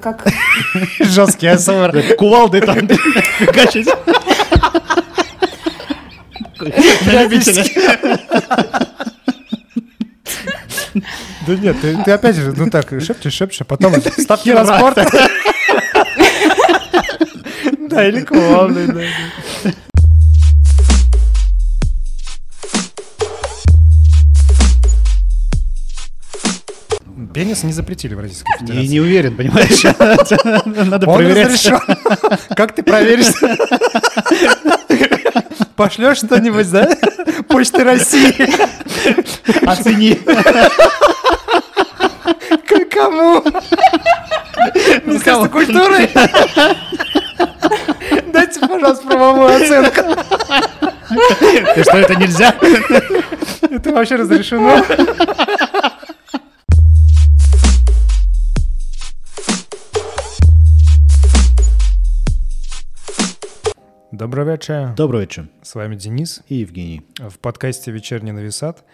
Как 0.00 0.26
Жесткий 1.00 1.46
АСМР. 1.46 2.14
Кувалды 2.16 2.60
там 2.60 2.88
фигачить. 3.38 3.88
На 7.06 7.22
любителя. 7.22 7.64
Да 11.46 11.56
нет, 11.56 11.80
ты, 11.80 11.96
ты 12.04 12.10
опять 12.12 12.36
же, 12.36 12.52
ну 12.56 12.70
так, 12.70 12.88
шепчешь, 12.88 13.32
шепчешь, 13.32 13.62
а 13.62 13.64
потом 13.64 13.94
ставки 14.00 14.50
на 14.50 14.64
спорт. 14.64 14.98
Да, 17.88 18.06
или 18.06 18.20
кувалды, 18.20 18.86
да. 18.86 19.72
Пенис 27.52 27.64
не 27.64 27.72
запретили 27.72 28.14
в 28.14 28.20
Российской 28.20 28.58
Федерации. 28.60 28.86
не 28.86 29.00
уверен, 29.00 29.36
понимаешь? 29.36 29.82
Надо 30.88 31.06
Он 31.06 31.16
проверять. 31.16 31.48
разрешен. 31.48 31.80
Как 32.56 32.74
ты 32.74 32.82
проверишь? 32.82 33.26
Пошлешь 35.76 36.16
что-нибудь, 36.18 36.70
да? 36.70 36.88
Почты 37.48 37.84
России. 37.84 38.34
Оцени. 39.66 40.14
К 42.64 42.88
кому? 42.90 43.44
Министерство 45.04 45.48
культуры? 45.48 46.08
Дайте, 48.32 48.60
пожалуйста, 48.60 49.06
правовую 49.06 49.54
оценку. 49.56 50.24
Ты 51.74 51.82
что, 51.82 51.98
это 51.98 52.14
нельзя? 52.14 52.54
Это 53.60 53.92
вообще 53.92 54.16
разрешено? 54.16 54.82
Вечер. 64.62 64.94
Добрый 64.96 65.22
вечер. 65.22 65.48
С 65.62 65.74
вами 65.74 65.96
Денис 65.96 66.42
И 66.48 66.56
Евгений. 66.56 67.02
в 67.18 67.38
подкасте 67.40 67.90
«Вечерний 67.90 68.30
нависат». 68.32 68.84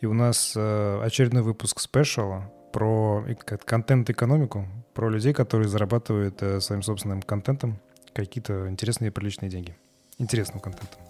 И 0.00 0.06
у 0.06 0.12
нас 0.12 0.52
э, 0.54 1.00
очередной 1.02 1.42
выпуск 1.42 1.80
спешала 1.80 2.52
про 2.72 3.24
контент-экономику, 3.64 4.66
про 4.92 5.08
людей, 5.08 5.32
которые 5.32 5.68
зарабатывают 5.68 6.42
э, 6.42 6.60
своим 6.60 6.82
собственным 6.82 7.22
контентом 7.22 7.78
какие-то 8.12 8.68
интересные 8.68 9.08
и 9.08 9.10
приличные 9.10 9.48
деньги. 9.48 9.74
Интересным 10.18 10.60
контентом. 10.60 11.00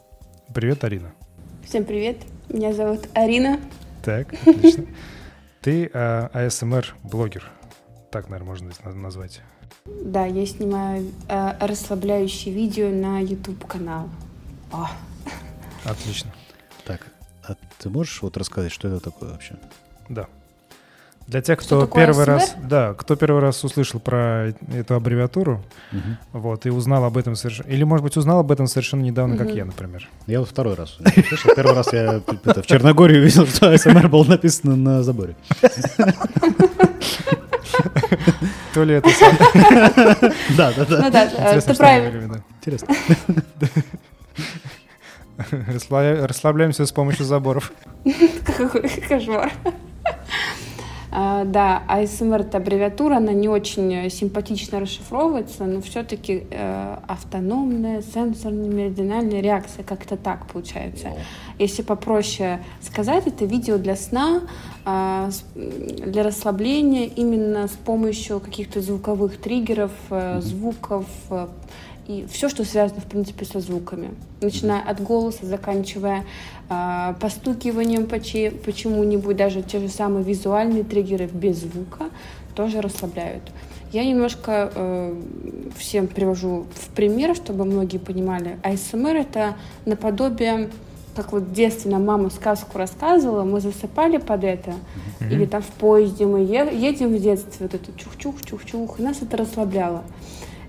Привет, 0.54 0.84
Арина. 0.84 1.12
Всем 1.64 1.84
привет, 1.84 2.18
меня 2.48 2.72
зовут 2.72 3.08
Арина. 3.14 3.58
Так, 4.04 4.32
отлично. 4.46 4.86
Ты 5.62 5.90
э, 5.92 6.28
АСМР-блогер. 6.32 7.50
Так, 8.12 8.28
наверное, 8.28 8.50
можно 8.50 8.70
на- 8.84 8.92
назвать. 8.92 9.42
Да, 10.04 10.26
я 10.26 10.46
снимаю 10.46 11.10
э, 11.28 11.52
расслабляющие 11.60 12.52
видео 12.54 12.88
на 12.90 13.20
YouTube 13.20 13.64
канал. 13.66 14.08
О, 14.72 14.88
Отлично. 15.84 16.32
Так, 16.84 17.06
а 17.46 17.54
ты 17.78 17.88
можешь 17.88 18.20
вот 18.22 18.36
рассказать, 18.36 18.72
что 18.72 18.88
это 18.88 19.00
такое 19.00 19.30
вообще? 19.30 19.54
Да. 20.08 20.26
Для 21.28 21.42
тех, 21.42 21.58
кто 21.58 21.86
первый 21.86 22.22
ASMR? 22.24 22.28
раз, 22.28 22.54
да, 22.68 22.94
кто 22.94 23.16
первый 23.16 23.40
раз 23.42 23.64
услышал 23.64 23.98
про 23.98 24.52
эту 24.72 24.94
аббревиатуру, 24.94 25.60
Мгм. 25.90 26.18
вот, 26.32 26.66
и 26.66 26.70
узнал 26.70 27.02
об 27.04 27.16
этом 27.16 27.34
совершенно, 27.34 27.66
или, 27.68 27.82
может 27.82 28.04
быть, 28.04 28.16
узнал 28.16 28.38
об 28.40 28.52
этом 28.52 28.68
совершенно 28.68 29.02
недавно, 29.02 29.36
как 29.36 29.48
Мгм. 29.48 29.56
я, 29.56 29.64
например. 29.64 30.08
Я 30.28 30.38
вот 30.38 30.48
второй 30.48 30.74
раз. 30.74 30.98
Первый 31.56 31.74
раз 31.74 31.92
я 31.92 32.22
в 32.44 32.62
Черногории 32.66 33.18
увидел, 33.18 33.44
что 33.48 33.72
АСМР 33.72 34.08
был 34.08 34.24
написано 34.24 34.76
на 34.76 35.02
заборе. 35.02 35.34
То 38.74 38.84
ли 38.84 38.94
это 38.94 39.08
сам- 39.18 39.36
Да, 40.56 40.72
да, 40.76 40.84
да. 40.84 41.02
ну 41.02 41.10
да, 41.10 41.24
э, 41.54 41.60
ты 41.60 41.74
правильно. 41.74 42.42
Интересно. 42.60 42.94
Расслабля- 45.68 46.26
Расслабляемся 46.26 46.86
с 46.86 46.92
помощью 46.92 47.24
заборов. 47.26 47.72
Какой 48.56 48.88
кошмар. 49.08 49.52
А, 51.18 51.44
Да, 51.44 51.82
ASMR 51.88 52.40
это 52.40 52.58
аббревиатура, 52.58 53.16
она 53.16 53.32
не 53.32 53.48
очень 53.48 53.92
э, 53.94 54.10
симпатично 54.10 54.80
расшифровывается, 54.80 55.64
но 55.64 55.80
все-таки 55.80 56.46
автономная 57.06 58.02
сенсорно-меридиональная 58.02 59.40
реакция, 59.40 59.82
как-то 59.84 60.16
так 60.16 60.46
получается. 60.46 61.12
Если 61.58 61.82
попроще 61.82 62.62
сказать, 62.82 63.26
это 63.26 63.44
видео 63.46 63.78
для 63.78 63.96
сна, 63.96 64.42
а, 64.84 65.30
для 65.54 66.22
расслабления 66.22 67.06
именно 67.06 67.66
с 67.66 67.72
помощью 67.72 68.40
каких-то 68.40 68.80
звуковых 68.80 69.38
триггеров, 69.38 69.92
э, 70.10 70.40
звуков 70.42 71.06
э, 71.30 71.46
и 72.08 72.26
все, 72.30 72.48
что 72.48 72.64
связано, 72.64 73.00
в 73.00 73.06
принципе, 73.06 73.44
со 73.44 73.60
звуками. 73.60 74.10
Начиная 74.40 74.80
от 74.80 75.02
голоса, 75.02 75.44
заканчивая 75.46 76.24
а, 76.68 77.14
постукиванием 77.14 78.06
по 78.06 78.20
че- 78.20 78.50
почему-нибудь, 78.50 79.36
даже 79.36 79.62
те 79.62 79.80
же 79.80 79.88
самые 79.88 80.24
визуальные 80.24 80.84
триггеры 80.84 81.26
без 81.26 81.60
звука 81.60 82.10
тоже 82.54 82.80
расслабляют. 82.80 83.42
Я 83.92 84.04
немножко 84.04 84.70
э, 84.74 85.22
всем 85.76 86.06
привожу 86.06 86.66
в 86.74 86.88
пример, 86.88 87.34
чтобы 87.34 87.64
многие 87.64 87.98
понимали. 87.98 88.58
АСМР— 88.62 89.16
это 89.16 89.56
наподобие, 89.84 90.70
как 91.16 91.32
вот 91.32 91.44
в 91.44 91.52
детстве 91.52 91.90
нам 91.90 92.04
мама 92.04 92.30
сказку 92.30 92.78
рассказывала, 92.78 93.42
мы 93.44 93.60
засыпали 93.60 94.18
под 94.18 94.44
это, 94.44 94.74
или 95.20 95.46
там 95.46 95.62
в 95.62 95.66
поезде 95.66 96.26
мы 96.26 96.40
е- 96.40 96.70
едем 96.72 97.14
в 97.14 97.20
детстве, 97.20 97.66
вот 97.66 97.74
это 97.74 97.90
чух-чух-чух-чух, 97.98 99.00
и 99.00 99.02
нас 99.02 99.22
это 99.22 99.36
расслабляло. 99.36 100.02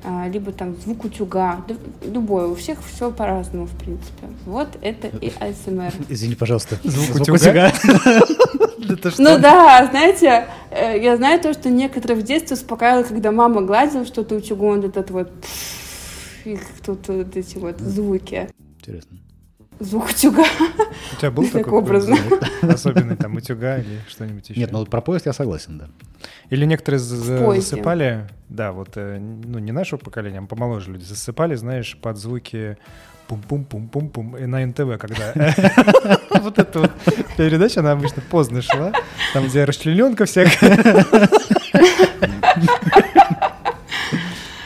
А, 0.03 0.27
либо 0.29 0.51
там 0.51 0.75
звук 0.77 1.05
утюга, 1.05 1.65
да, 1.67 1.75
любое, 2.05 2.47
у 2.47 2.55
всех 2.55 2.77
все 2.85 3.11
по-разному, 3.11 3.65
в 3.65 3.77
принципе. 3.77 4.27
Вот 4.45 4.69
это 4.81 5.07
и 5.07 5.33
АСМР. 5.39 5.91
Извини, 6.09 6.35
пожалуйста. 6.35 6.77
Звук 6.83 7.15
утюга. 7.21 7.73
Это 8.89 9.11
что? 9.11 9.21
Ну 9.21 9.37
да, 9.39 9.85
знаете, 9.91 10.47
э, 10.71 11.03
я 11.03 11.17
знаю 11.17 11.41
то, 11.41 11.51
что 11.51 11.69
некоторые 11.69 12.21
в 12.21 12.23
детстве 12.23 12.55
успокаивало, 12.55 13.03
когда 13.03 13.31
мама 13.31 13.61
гладила 13.61 14.05
что-то 14.05 14.35
утюгом, 14.35 14.77
вот 14.77 14.85
этот 14.85 15.09
вот 15.11 15.29
и 16.45 16.57
тут 16.85 17.05
вот 17.09 17.35
эти 17.35 17.57
вот 17.57 17.79
звуки. 17.79 18.47
Интересно. 18.79 19.17
Звук 19.79 20.09
утюга. 20.09 20.43
У 21.13 21.15
тебя 21.17 21.31
был 21.31 21.43
Так 21.51 21.63
такой 21.63 21.79
образно. 21.79 22.15
звук? 22.15 22.41
особенный 22.63 23.15
там 23.15 23.35
утюга 23.35 23.77
или 23.77 23.99
что-нибудь 24.07 24.49
еще? 24.49 24.59
Нет, 24.59 24.71
ну 24.71 24.85
про 24.85 25.01
поезд 25.01 25.25
я 25.25 25.33
согласен, 25.33 25.77
да. 25.77 25.87
Или 26.49 26.65
некоторые 26.65 26.99
засыпали, 26.99 28.27
да, 28.49 28.71
вот, 28.71 28.89
э, 28.95 29.19
ну, 29.19 29.59
не 29.59 29.71
нашего 29.71 29.99
поколения, 29.99 30.39
а 30.39 30.45
помоложе 30.45 30.91
люди, 30.91 31.03
засыпали, 31.03 31.55
знаешь, 31.55 31.97
под 32.01 32.17
звуки 32.17 32.77
пум-пум-пум-пум-пум 33.27 34.37
и 34.37 34.45
на 34.45 34.65
НТВ, 34.65 34.97
когда 34.99 35.33
вот 36.41 36.57
эта 36.57 36.79
вот 36.79 36.91
передача, 37.35 37.81
она 37.81 37.91
обычно 37.91 38.21
поздно 38.29 38.61
шла, 38.61 38.93
там, 39.33 39.45
где 39.45 39.65
расчлененка 39.65 40.25
всякая. 40.25 41.05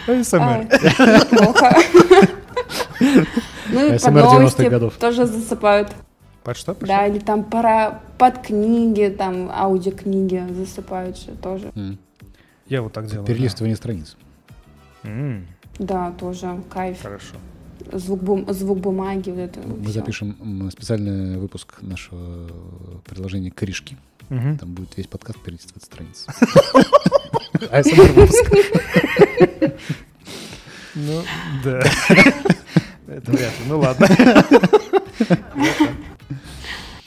АСМР. 0.07 0.67
Ну 3.91 3.95
и 3.95 3.99
под 3.99 4.07
ASMR 4.07 4.21
90-х 4.23 4.37
новости 4.39 4.61
годов. 4.63 4.93
тоже 4.97 5.25
засыпают. 5.25 5.91
Под 6.43 6.57
что? 6.57 6.73
под 6.73 6.87
Да, 6.87 7.05
или 7.07 7.19
там 7.19 7.43
пора 7.43 8.01
под 8.17 8.39
книги, 8.39 9.13
там 9.15 9.49
аудиокниги 9.51 10.43
засыпают 10.53 11.17
же 11.17 11.31
тоже. 11.41 11.71
М. 11.75 11.97
Я 12.67 12.81
вот 12.81 12.93
так 12.93 13.07
делаю. 13.07 13.25
Перелистывание 13.27 13.75
страниц. 13.75 14.15
да. 15.03 15.09
М, 15.09 15.47
Да, 15.79 16.11
тоже 16.11 16.61
кайф. 16.69 17.01
Хорошо. 17.01 17.35
Звук, 17.91 18.21
бум- 18.21 18.45
звук 18.53 18.79
бумаги, 18.79 19.31
вот 19.31 19.39
это 19.39 19.59
Мы 19.59 19.83
всё. 19.83 19.91
запишем 19.91 20.69
специальный 20.71 21.37
выпуск 21.37 21.81
нашего 21.81 22.47
приложения 23.05 23.49
«Корешки». 23.51 23.97
Мгм. 24.29 24.57
Там 24.59 24.69
будет 24.73 24.95
весь 24.97 25.07
подкаст 25.07 25.39
перелистывать 25.39 25.83
страниц. 25.83 26.25
АСМР 27.71 28.11
выпуск. 28.13 28.51
Ну, 30.95 31.21
да. 31.63 31.81
Это 33.11 33.31
вряд 33.31 33.51
ли. 33.59 33.65
Ну 33.67 33.79
ладно. 33.79 34.07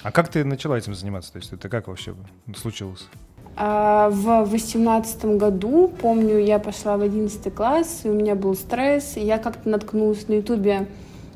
А 0.02 0.12
как 0.12 0.28
ты 0.28 0.44
начала 0.44 0.76
этим 0.76 0.94
заниматься? 0.94 1.32
То 1.32 1.38
есть 1.38 1.52
это 1.52 1.70
как 1.70 1.88
вообще 1.88 2.14
случилось? 2.54 3.08
А, 3.56 4.10
в 4.10 4.44
восемнадцатом 4.44 5.38
году, 5.38 5.90
помню, 6.00 6.38
я 6.38 6.58
пошла 6.58 6.98
в 6.98 7.02
одиннадцатый 7.02 7.50
класс, 7.50 8.02
и 8.04 8.10
у 8.10 8.12
меня 8.12 8.34
был 8.34 8.54
стресс, 8.54 9.16
и 9.16 9.20
я 9.20 9.38
как-то 9.38 9.68
наткнулась 9.68 10.28
на 10.28 10.34
ютубе 10.34 10.88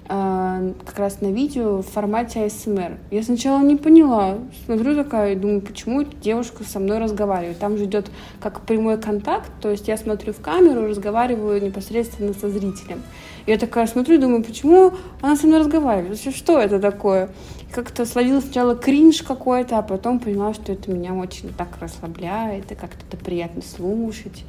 а, 0.06 0.72
как 0.84 0.98
раз 0.98 1.22
на 1.22 1.28
видео 1.28 1.78
в 1.78 1.86
формате 1.86 2.46
ASMR. 2.46 2.98
Я 3.10 3.22
сначала 3.22 3.62
не 3.62 3.76
поняла, 3.76 4.38
смотрю 4.66 4.96
такая, 4.96 5.32
и 5.32 5.36
думаю, 5.36 5.62
почему 5.62 6.02
девушка 6.02 6.64
со 6.64 6.78
мной 6.78 6.98
разговаривает. 6.98 7.58
Там 7.58 7.78
же 7.78 7.84
идет 7.84 8.10
как 8.40 8.60
прямой 8.62 8.98
контакт, 8.98 9.50
то 9.62 9.70
есть 9.70 9.88
я 9.88 9.96
смотрю 9.96 10.34
в 10.34 10.40
камеру, 10.40 10.88
разговариваю 10.88 11.62
непосредственно 11.62 12.34
со 12.34 12.50
зрителем. 12.50 13.02
Я 13.48 13.56
такая 13.56 13.86
смотрю 13.86 14.16
и 14.16 14.18
думаю, 14.18 14.44
почему 14.44 14.92
она 15.22 15.34
со 15.34 15.46
мной 15.46 15.60
разговаривает? 15.60 16.10
Вообще, 16.10 16.32
что 16.32 16.60
это 16.60 16.78
такое? 16.78 17.30
Как-то 17.72 18.04
словила 18.04 18.40
сначала 18.40 18.74
кринж 18.76 19.22
какой-то, 19.22 19.78
а 19.78 19.82
потом 19.82 20.18
поняла, 20.18 20.52
что 20.52 20.70
это 20.72 20.92
меня 20.92 21.14
очень 21.14 21.48
так 21.54 21.68
расслабляет, 21.80 22.70
и 22.70 22.74
как-то 22.74 22.98
это 23.08 23.16
приятно 23.16 23.62
слушать. 23.62 24.44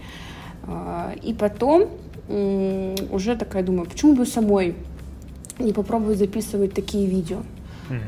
А, 0.63 1.13
И 1.23 1.33
потом 1.33 1.87
уже 2.27 3.37
такая 3.37 3.63
думаю, 3.63 3.89
почему 3.89 4.15
бы 4.15 4.25
самой 4.25 4.75
не 5.59 5.71
попробовать 5.71 6.17
записывать 6.17 6.73
такие 6.73 7.07
видео. 7.07 7.37
Мгм. 7.89 8.01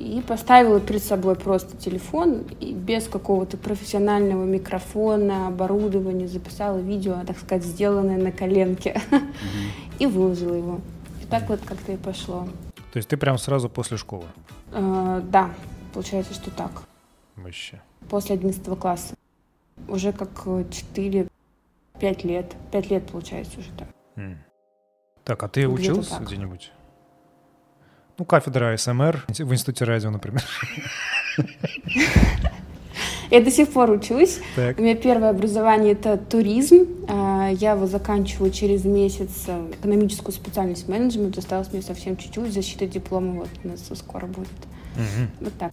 И 0.00 0.22
поставила 0.26 0.80
перед 0.80 1.02
собой 1.04 1.36
просто 1.36 1.76
телефон 1.76 2.46
и 2.58 2.72
без 2.72 3.06
какого-то 3.06 3.58
профессионального 3.58 4.44
микрофона, 4.46 5.48
оборудования 5.48 6.26
записала 6.26 6.78
видео, 6.78 7.16
так 7.26 7.38
сказать, 7.38 7.64
сделанное 7.64 8.16
на 8.16 8.32
коленке 8.32 8.98
и 9.98 10.06
выложила 10.06 10.54
его. 10.54 10.80
И 11.22 11.26
так 11.26 11.50
вот 11.50 11.60
как-то 11.60 11.92
и 11.92 11.98
пошло. 11.98 12.48
То 12.92 12.96
есть 12.96 13.10
ты 13.10 13.18
прям 13.18 13.36
сразу 13.36 13.68
после 13.68 13.98
школы? 13.98 14.24
А, 14.72 15.20
Да, 15.20 15.50
получается, 15.92 16.32
что 16.32 16.50
так. 16.50 16.82
Вообще. 17.36 17.82
После 18.08 18.36
11 18.36 18.78
класса. 18.78 19.14
Уже 19.86 20.12
как 20.12 20.30
4-5 20.46 21.28
лет. 22.22 22.52
5 22.72 22.90
лет, 22.90 23.06
получается, 23.06 23.60
уже 23.60 23.68
так. 23.76 23.88
Так, 25.24 25.42
а 25.42 25.48
ты 25.48 25.60
Где-то 25.66 25.74
учился 25.74 26.10
так. 26.12 26.26
где-нибудь? 26.26 26.72
Ну, 28.20 28.26
кафедра 28.26 28.76
СМР 28.76 29.24
в 29.28 29.52
институте 29.54 29.86
радио, 29.86 30.10
например. 30.10 30.44
Я 33.30 33.40
до 33.40 33.50
сих 33.50 33.70
пор 33.70 33.90
учусь. 33.92 34.40
Так. 34.56 34.78
У 34.78 34.82
меня 34.82 34.94
первое 34.94 35.30
образование 35.30 35.92
это 35.92 36.18
туризм. 36.18 36.86
А, 37.08 37.48
Я 37.48 37.72
его 37.72 37.86
заканчиваю 37.86 38.50
через 38.50 38.84
месяц 38.84 39.44
э, 39.46 39.70
экономическую 39.72 40.34
специальность 40.34 40.86
менеджмент. 40.86 41.38
Осталось 41.38 41.72
мне 41.72 41.80
совсем 41.80 42.18
чуть-чуть. 42.18 42.52
Защита 42.52 42.86
диплома 42.86 43.32
вот 43.40 43.48
у 43.64 43.68
нас 43.68 43.90
скоро 43.94 44.26
будет. 44.26 44.48
Мгм. 44.96 45.30
Вот 45.40 45.54
так. 45.58 45.72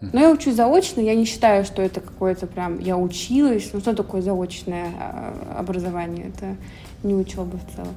Но 0.00 0.18
я 0.18 0.30
учусь 0.30 0.54
заочно. 0.54 1.02
Я 1.02 1.14
не 1.14 1.26
считаю, 1.26 1.66
что 1.66 1.82
это 1.82 2.00
какое-то 2.00 2.46
прям... 2.46 2.78
Я 2.78 2.96
училась. 2.96 3.68
Ну 3.74 3.80
что 3.80 3.94
такое 3.94 4.22
заочное 4.22 4.86
а, 4.98 5.56
образование? 5.58 6.28
Это 6.28 6.56
не 7.02 7.14
учеба 7.14 7.58
в 7.58 7.76
целом. 7.76 7.94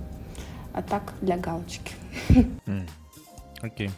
А 0.73 0.81
так 0.81 1.13
для 1.21 1.37
галочки. 1.37 1.93
М. 2.67 2.85
Окей. 3.63 3.89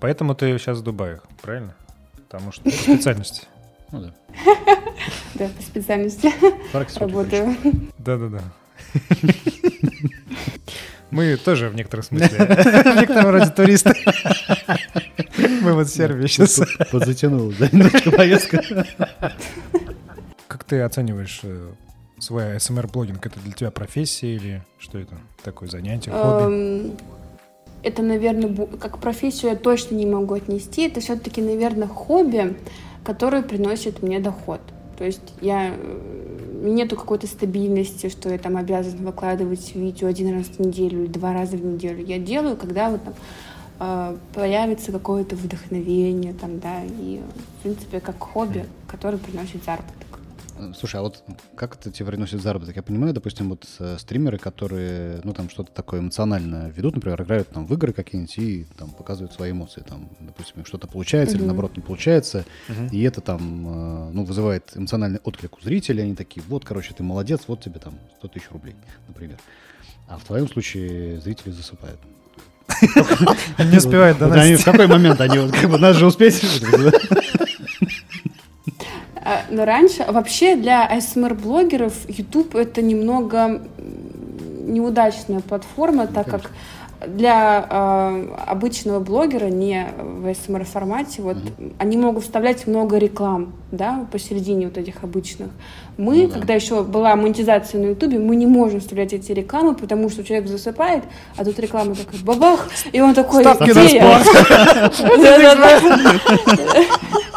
Поэтому 0.00 0.34
ты 0.34 0.58
сейчас 0.58 0.78
в 0.78 0.82
Дубае, 0.82 1.20
правильно? 1.40 1.74
Потому 2.16 2.52
что 2.52 2.64
по 2.64 2.70
специальности. 2.70 3.46
Ну 3.92 4.00
да. 4.00 4.14
Да, 5.34 5.48
по 5.48 5.62
специальности 5.62 6.32
работаю. 6.98 7.56
Да-да-да. 7.98 8.42
Мы 11.10 11.36
тоже 11.36 11.68
в 11.68 11.76
некотором 11.76 12.02
смысле, 12.04 12.38
в 12.38 13.00
некотором 13.00 13.30
роде 13.30 13.50
туристы. 13.50 13.94
Мы 15.38 15.74
вот 15.74 15.86
в 15.86 15.94
Сербии 15.94 16.26
сейчас. 16.26 16.60
Подзатянул, 16.90 17.52
да, 17.56 17.68
немножко 17.70 18.10
поездка. 18.10 18.62
Как 20.48 20.64
ты 20.64 20.80
оцениваешь 20.80 21.40
э, 21.44 21.70
свой 22.18 22.58
СМР-блогинг? 22.58 23.24
Это 23.24 23.38
для 23.40 23.52
тебя 23.52 23.70
профессия 23.70 24.34
или 24.34 24.62
что 24.78 24.98
это? 24.98 25.14
Такое 25.44 25.68
занятие, 25.68 26.10
хобби? 26.10 26.96
Это, 27.84 28.02
наверное, 28.02 28.66
как 28.80 28.98
профессию 28.98 29.50
я 29.50 29.56
точно 29.56 29.94
не 29.96 30.06
могу 30.06 30.34
отнести. 30.34 30.88
Это 30.88 31.00
все-таки, 31.00 31.42
наверное, 31.42 31.86
хобби, 31.86 32.56
которое 33.04 33.42
приносит 33.42 34.02
мне 34.02 34.20
доход. 34.20 34.60
То 34.96 35.04
есть 35.04 35.34
я 35.42 35.74
э, 35.76 36.60
нету 36.62 36.96
какой-то 36.96 37.26
стабильности, 37.26 38.08
что 38.08 38.30
я 38.30 38.38
там 38.38 38.56
обязан 38.56 39.04
выкладывать 39.04 39.74
видео 39.74 40.08
один 40.08 40.32
раз 40.34 40.46
в 40.46 40.58
неделю 40.60 41.02
или 41.04 41.08
два 41.08 41.34
раза 41.34 41.58
в 41.58 41.64
неделю. 41.64 42.02
Я 42.02 42.18
делаю, 42.18 42.56
когда 42.56 42.88
вот 42.88 43.02
там 43.04 43.14
э, 43.80 44.16
появится 44.32 44.90
какое-то 44.90 45.36
вдохновение, 45.36 46.32
там, 46.32 46.60
да, 46.60 46.82
и, 46.84 47.20
в 47.58 47.62
принципе, 47.64 48.00
как 48.00 48.18
хобби, 48.18 48.64
которое 48.88 49.18
приносит 49.18 49.62
заработок. 49.62 50.03
Слушай, 50.78 50.96
а 50.96 51.02
вот 51.02 51.22
как 51.56 51.76
это 51.76 51.90
тебе 51.90 52.06
приносит 52.06 52.40
заработок? 52.40 52.76
Я 52.76 52.82
понимаю, 52.82 53.12
допустим, 53.12 53.48
вот 53.50 53.66
э, 53.80 53.96
стримеры, 53.98 54.38
которые, 54.38 55.20
ну, 55.24 55.32
там 55.32 55.50
что-то 55.50 55.72
такое 55.72 56.00
эмоционально 56.00 56.70
ведут, 56.70 56.94
например, 56.96 57.20
играют 57.22 57.48
там 57.50 57.66
в 57.66 57.74
игры 57.74 57.92
какие-нибудь 57.92 58.38
и 58.38 58.66
там 58.78 58.90
показывают 58.90 59.32
свои 59.32 59.50
эмоции, 59.50 59.82
там, 59.88 60.08
допустим, 60.20 60.60
им 60.60 60.64
что-то 60.66 60.86
получается 60.86 61.34
или 61.36 61.42
Мгм. 61.42 61.48
наоборот 61.48 61.76
не 61.76 61.82
получается, 61.82 62.44
Мгм. 62.68 62.88
и 62.88 63.02
это 63.02 63.20
там, 63.20 63.40
э, 63.66 64.10
ну, 64.12 64.24
вызывает 64.24 64.70
эмоциональный 64.74 65.20
отклик 65.24 65.58
у 65.58 65.60
зрителей, 65.60 66.04
они 66.04 66.14
такие, 66.14 66.42
вот, 66.48 66.64
короче, 66.64 66.94
ты 66.94 67.02
молодец, 67.02 67.42
вот 67.46 67.60
тебе 67.60 67.80
там 67.80 67.98
100 68.18 68.28
тысяч 68.28 68.50
рублей, 68.50 68.76
например. 69.08 69.38
А 70.08 70.18
в 70.18 70.24
твоем 70.24 70.48
случае 70.48 71.20
зрители 71.20 71.50
засыпают. 71.50 71.98
Не 72.82 73.76
успевает 73.78 74.16
Вот 74.20 74.32
они 74.32 74.56
в 74.56 74.64
какой 74.64 74.86
момент? 74.86 75.20
Они 75.20 75.38
вот 75.38 75.52
как 75.52 75.70
бы 75.70 75.78
нас 75.78 75.96
же 75.96 76.06
успеть. 76.06 76.42
А, 79.24 79.42
Но 79.50 79.64
раньше, 79.64 80.04
вообще 80.06 80.54
для 80.54 80.86
ASMR-блогеров 80.94 81.94
YouTube 82.08 82.54
это 82.54 82.82
немного 82.82 83.62
неудачная 84.66 85.40
платформа, 85.40 86.06
так 86.06 86.26
как 86.26 86.50
для 87.06 87.66
э, 87.68 88.28
обычного 88.46 89.00
блогера, 89.00 89.46
не 89.46 89.88
в 89.98 90.26
ASMR 90.26 90.64
формате, 90.64 91.22
вот 91.22 91.36
они 91.78 91.96
могут 91.96 92.24
вставлять 92.24 92.66
много 92.66 92.96
реклам, 92.98 93.52
да, 93.72 94.06
посередине 94.10 94.66
вот 94.66 94.78
этих 94.78 95.04
обычных. 95.04 95.48
Мы, 95.96 96.22
Ну 96.22 96.28
да. 96.28 96.34
когда 96.34 96.54
еще 96.54 96.82
была 96.82 97.14
монетизация 97.16 97.80
на 97.80 97.86
YouTube, 97.88 98.14
мы 98.14 98.36
не 98.36 98.46
можем 98.46 98.80
вставлять 98.80 99.12
эти 99.12 99.32
рекламы, 99.32 99.74
потому 99.74 100.08
что 100.08 100.24
человек 100.24 100.48
засыпает, 100.48 101.04
а 101.36 101.44
тут 101.44 101.58
реклама 101.58 101.94
такая 101.94 102.20
бабах, 102.22 102.68
и 102.92 103.00
он 103.00 103.14
такой, 103.14 103.42
Ставки 103.42 103.70
«Где 103.70 103.74
на 103.74 103.82
я?» 103.82 105.70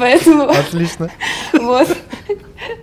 Поэтому 0.00 0.48
Отлично. 0.48 1.10
вот. 1.52 1.88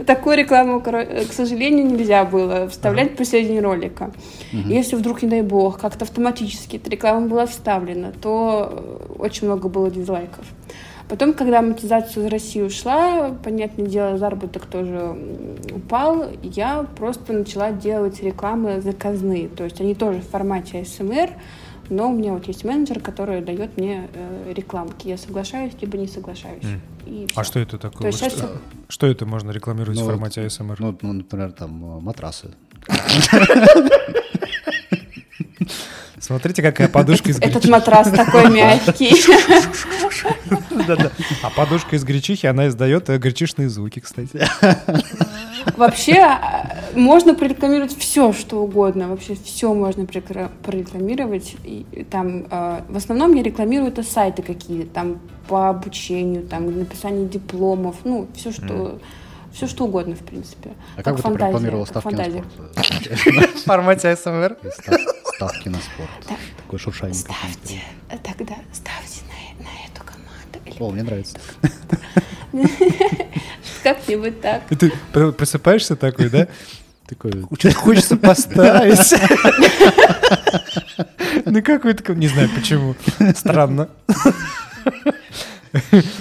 Такую 0.06 0.38
рекламу, 0.38 0.80
коро- 0.80 1.28
к 1.28 1.34
сожалению, 1.34 1.88
нельзя 1.88 2.26
было 2.26 2.70
вставлять 2.70 3.18
посередине 3.18 3.60
ролика. 3.60 4.12
Если 4.52 4.96
вдруг, 4.96 5.24
не 5.24 5.30
дай 5.30 5.42
бог, 5.42 5.80
как-то 5.80 6.06
автоматически 6.06 6.78
эта 6.78 6.90
реклама 6.90 7.28
была 7.28 7.46
вставлена, 7.48 8.12
то 8.22 8.70
э, 8.72 9.14
очень 9.20 9.48
много 9.48 9.68
было 9.68 9.90
дизлайков. 9.90 10.46
Потом, 11.10 11.34
когда 11.34 11.62
монетизация 11.62 12.24
из 12.24 12.32
России 12.32 12.62
ушла, 12.62 13.32
понятное 13.44 13.88
дело, 13.88 14.18
заработок 14.18 14.66
тоже 14.66 15.16
упал, 15.74 16.26
я 16.44 16.86
просто 16.98 17.34
начала 17.34 17.72
делать 17.72 18.22
рекламы 18.22 18.82
заказные. 18.82 19.48
То 19.48 19.64
есть 19.64 19.80
они 19.82 19.96
тоже 19.96 20.20
в 20.20 20.30
формате 20.30 20.82
ASMR, 20.82 21.32
но 21.90 22.10
у 22.10 22.14
меня 22.14 22.34
вот 22.34 22.48
есть 22.48 22.64
менеджер, 22.64 23.00
который 23.00 23.42
дает 23.42 23.78
мне 23.78 24.08
э, 24.14 24.54
рекламки. 24.54 25.08
Я 25.08 25.18
соглашаюсь, 25.18 25.74
либо 25.82 25.98
не 25.98 26.08
соглашаюсь. 26.08 26.64
И 27.06 27.28
А 27.36 27.44
что 27.44 27.60
это 27.60 27.78
То 27.78 27.90
такое? 27.90 28.08
есть 28.08 28.22
Вот 28.22 28.32
сейчас 28.32 28.40
Что 28.40 28.60
что 28.90 29.08
это 29.08 29.26
можно 29.26 29.52
рекламировать 29.52 29.98
Ну, 29.98 30.04
в 30.06 30.08
формате 30.08 30.46
ASMR? 30.46 30.76
Ну, 30.80 30.98
ну, 31.02 31.14
например, 31.14 31.52
там 31.52 31.98
э, 31.98 32.00
матрасы. 32.02 32.54
Смотрите, 36.20 36.62
какая 36.62 36.88
подушка 36.88 37.30
из 37.30 37.38
этот 37.38 37.54
гречихи. 37.54 37.72
матрас 37.72 38.12
такой 38.12 38.50
мягкий. 38.50 39.14
А 41.44 41.50
подушка 41.52 41.96
из 41.96 42.04
гречихи, 42.04 42.48
она 42.48 42.68
издает 42.68 43.10
э, 43.10 43.18
гречишные 43.18 43.70
звуки, 43.70 44.00
кстати. 44.00 44.48
Вообще 45.76 46.16
а, 46.20 46.76
можно 46.96 47.36
прорекламировать 47.36 47.96
все, 47.98 48.34
что 48.34 48.64
угодно. 48.64 49.10
Вообще 49.10 49.36
все 49.36 49.74
можно 49.74 50.06
прорекламировать. 50.06 51.56
И 51.64 52.06
там 52.10 52.48
э, 52.50 52.82
в 52.88 52.98
основном 52.98 53.36
я 53.36 53.44
рекламирую 53.44 53.92
это 53.92 54.02
сайты 54.02 54.42
какие-то, 54.42 54.94
там 54.94 55.20
по 55.48 55.70
обучению, 55.70 56.44
там 56.44 56.80
написанию 56.80 57.28
дипломов, 57.28 57.98
ну 58.04 58.28
все 58.36 58.52
что 58.52 59.00
все 59.54 59.68
что 59.68 59.86
угодно 59.86 60.16
в 60.16 60.20
принципе. 60.20 60.72
А 60.96 61.04
как 61.04 61.16
бы 61.16 61.18
ты 61.18 61.24
фантазия, 61.24 61.52
прорекламировала 61.52 61.86
как 61.86 62.02
ставки 62.02 62.16
на 62.16 62.24
фантазия. 62.24 62.44
спорт? 62.54 63.56
В 63.56 63.64
формате 63.64 64.08
ASMR? 64.12 64.58
Став- 65.38 65.52
Ставки 65.52 65.70
на 65.70 65.78
спорт. 65.80 66.10
Такой 66.58 66.80
шуршание. 66.80 67.14
Ставьте, 67.14 67.82
тогда 68.10 68.56
ставьте 68.74 69.22
на, 69.30 69.64
на 69.66 69.70
эту 69.86 70.04
команду. 70.04 70.60
Или 70.66 70.76
О, 70.80 70.90
мне 70.92 71.04
нравится. 71.04 71.38
как-нибудь 73.84 74.42
так. 74.42 74.64
И 74.72 74.76
ты 74.76 74.92
пр- 75.14 75.32
просыпаешься 75.34 75.96
такой, 75.96 76.30
да? 76.30 76.48
Такой, 77.08 77.32
Что-то 77.60 77.76
хочется 77.76 78.18
поставить. 78.18 79.14
Ну 81.46 81.62
какой-то, 81.64 82.14
не 82.16 82.28
знаю 82.28 82.50
почему. 82.54 82.96
Странно. 83.36 83.88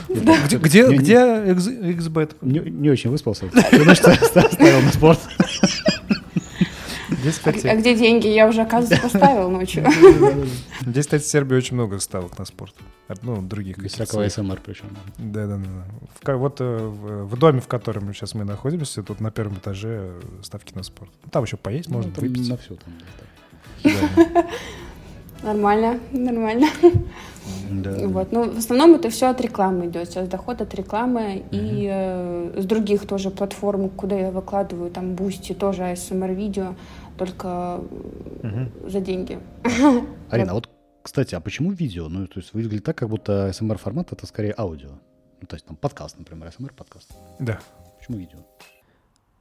Где, 0.08 0.86
где, 0.86 1.16
XBet? 1.16 2.36
не, 2.42 2.90
очень 2.90 3.10
выспался. 3.10 3.46
Значит, 3.72 4.04
ставил 4.24 4.82
на 4.82 4.92
спорт. 4.92 5.18
Здесь, 7.26 7.40
А, 7.44 7.52
кстати, 7.52 7.66
а 7.66 7.76
где 7.76 7.96
деньги? 7.96 8.28
Я 8.28 8.46
уже, 8.46 8.62
оказывается, 8.62 9.02
поставила 9.02 9.48
ночью. 9.48 9.84
здесь, 10.86 11.06
кстати, 11.06 11.22
в 11.22 11.26
Сербии 11.26 11.56
очень 11.56 11.74
много 11.74 11.98
ставок 11.98 12.38
на 12.38 12.44
спорт. 12.44 12.74
Ну, 13.22 13.42
других 13.42 13.78
Без 13.78 13.94
всякого. 13.94 14.28
ASMR 14.28 14.60
причем. 14.64 14.86
Да, 15.18 15.46
да, 15.46 15.58
да. 16.24 16.36
вот 16.36 16.60
э, 16.60 16.64
в, 16.64 17.36
доме, 17.36 17.60
в 17.60 17.66
котором 17.66 18.14
сейчас 18.14 18.34
мы 18.34 18.44
находимся, 18.44 19.02
тут 19.02 19.20
на 19.20 19.32
первом 19.32 19.56
этаже 19.56 20.12
э, 20.12 20.20
ставки 20.42 20.72
на 20.74 20.84
спорт. 20.84 21.10
Ну, 21.24 21.30
Там 21.30 21.42
еще 21.42 21.56
поесть 21.56 21.88
можно, 21.88 22.10
Ну, 22.10 22.14
там 22.14 22.24
выпить. 22.24 22.48
На 22.48 22.56
все 22.56 22.76
там. 22.76 24.44
Нормально, 25.42 26.00
нормально. 26.12 26.68
Да. 27.70 28.08
Вот. 28.08 28.32
Ну, 28.32 28.50
в 28.50 28.58
основном 28.58 28.94
это 28.94 29.10
все 29.10 29.26
от 29.26 29.40
рекламы 29.40 29.86
идет. 29.86 30.08
Сейчас 30.08 30.28
доход 30.28 30.60
от 30.60 30.74
рекламы 30.74 31.44
и 31.50 31.88
э, 31.92 32.60
с 32.60 32.64
других 32.64 33.06
тоже 33.06 33.30
платформ, 33.30 33.88
куда 33.90 34.16
я 34.16 34.30
выкладываю, 34.30 34.90
там 34.90 35.14
Boosty, 35.14 35.52
тоже 35.52 35.82
ASMR 35.82 36.34
видео, 36.34 36.74
только 37.16 37.80
Мгм. 38.42 38.70
за 38.88 39.00
деньги. 39.00 39.38
Арина, 40.30 40.52
а 40.52 40.54
вот, 40.54 40.70
кстати, 41.02 41.34
а 41.34 41.40
почему 41.40 41.72
видео? 41.72 42.08
Ну, 42.08 42.26
то 42.26 42.40
есть 42.40 42.52
выглядит 42.54 42.84
так, 42.84 42.96
как 42.96 43.08
будто 43.08 43.48
SMR 43.48 43.78
формат 43.78 44.12
это 44.12 44.26
скорее 44.26 44.54
аудио. 44.56 44.90
Ну, 45.40 45.46
то 45.46 45.54
есть 45.56 45.66
там 45.66 45.76
подкаст, 45.76 46.18
например, 46.18 46.48
SMR 46.48 46.72
подкаст. 46.74 47.12
Да. 47.38 47.60
Почему 47.98 48.18
видео? 48.18 48.38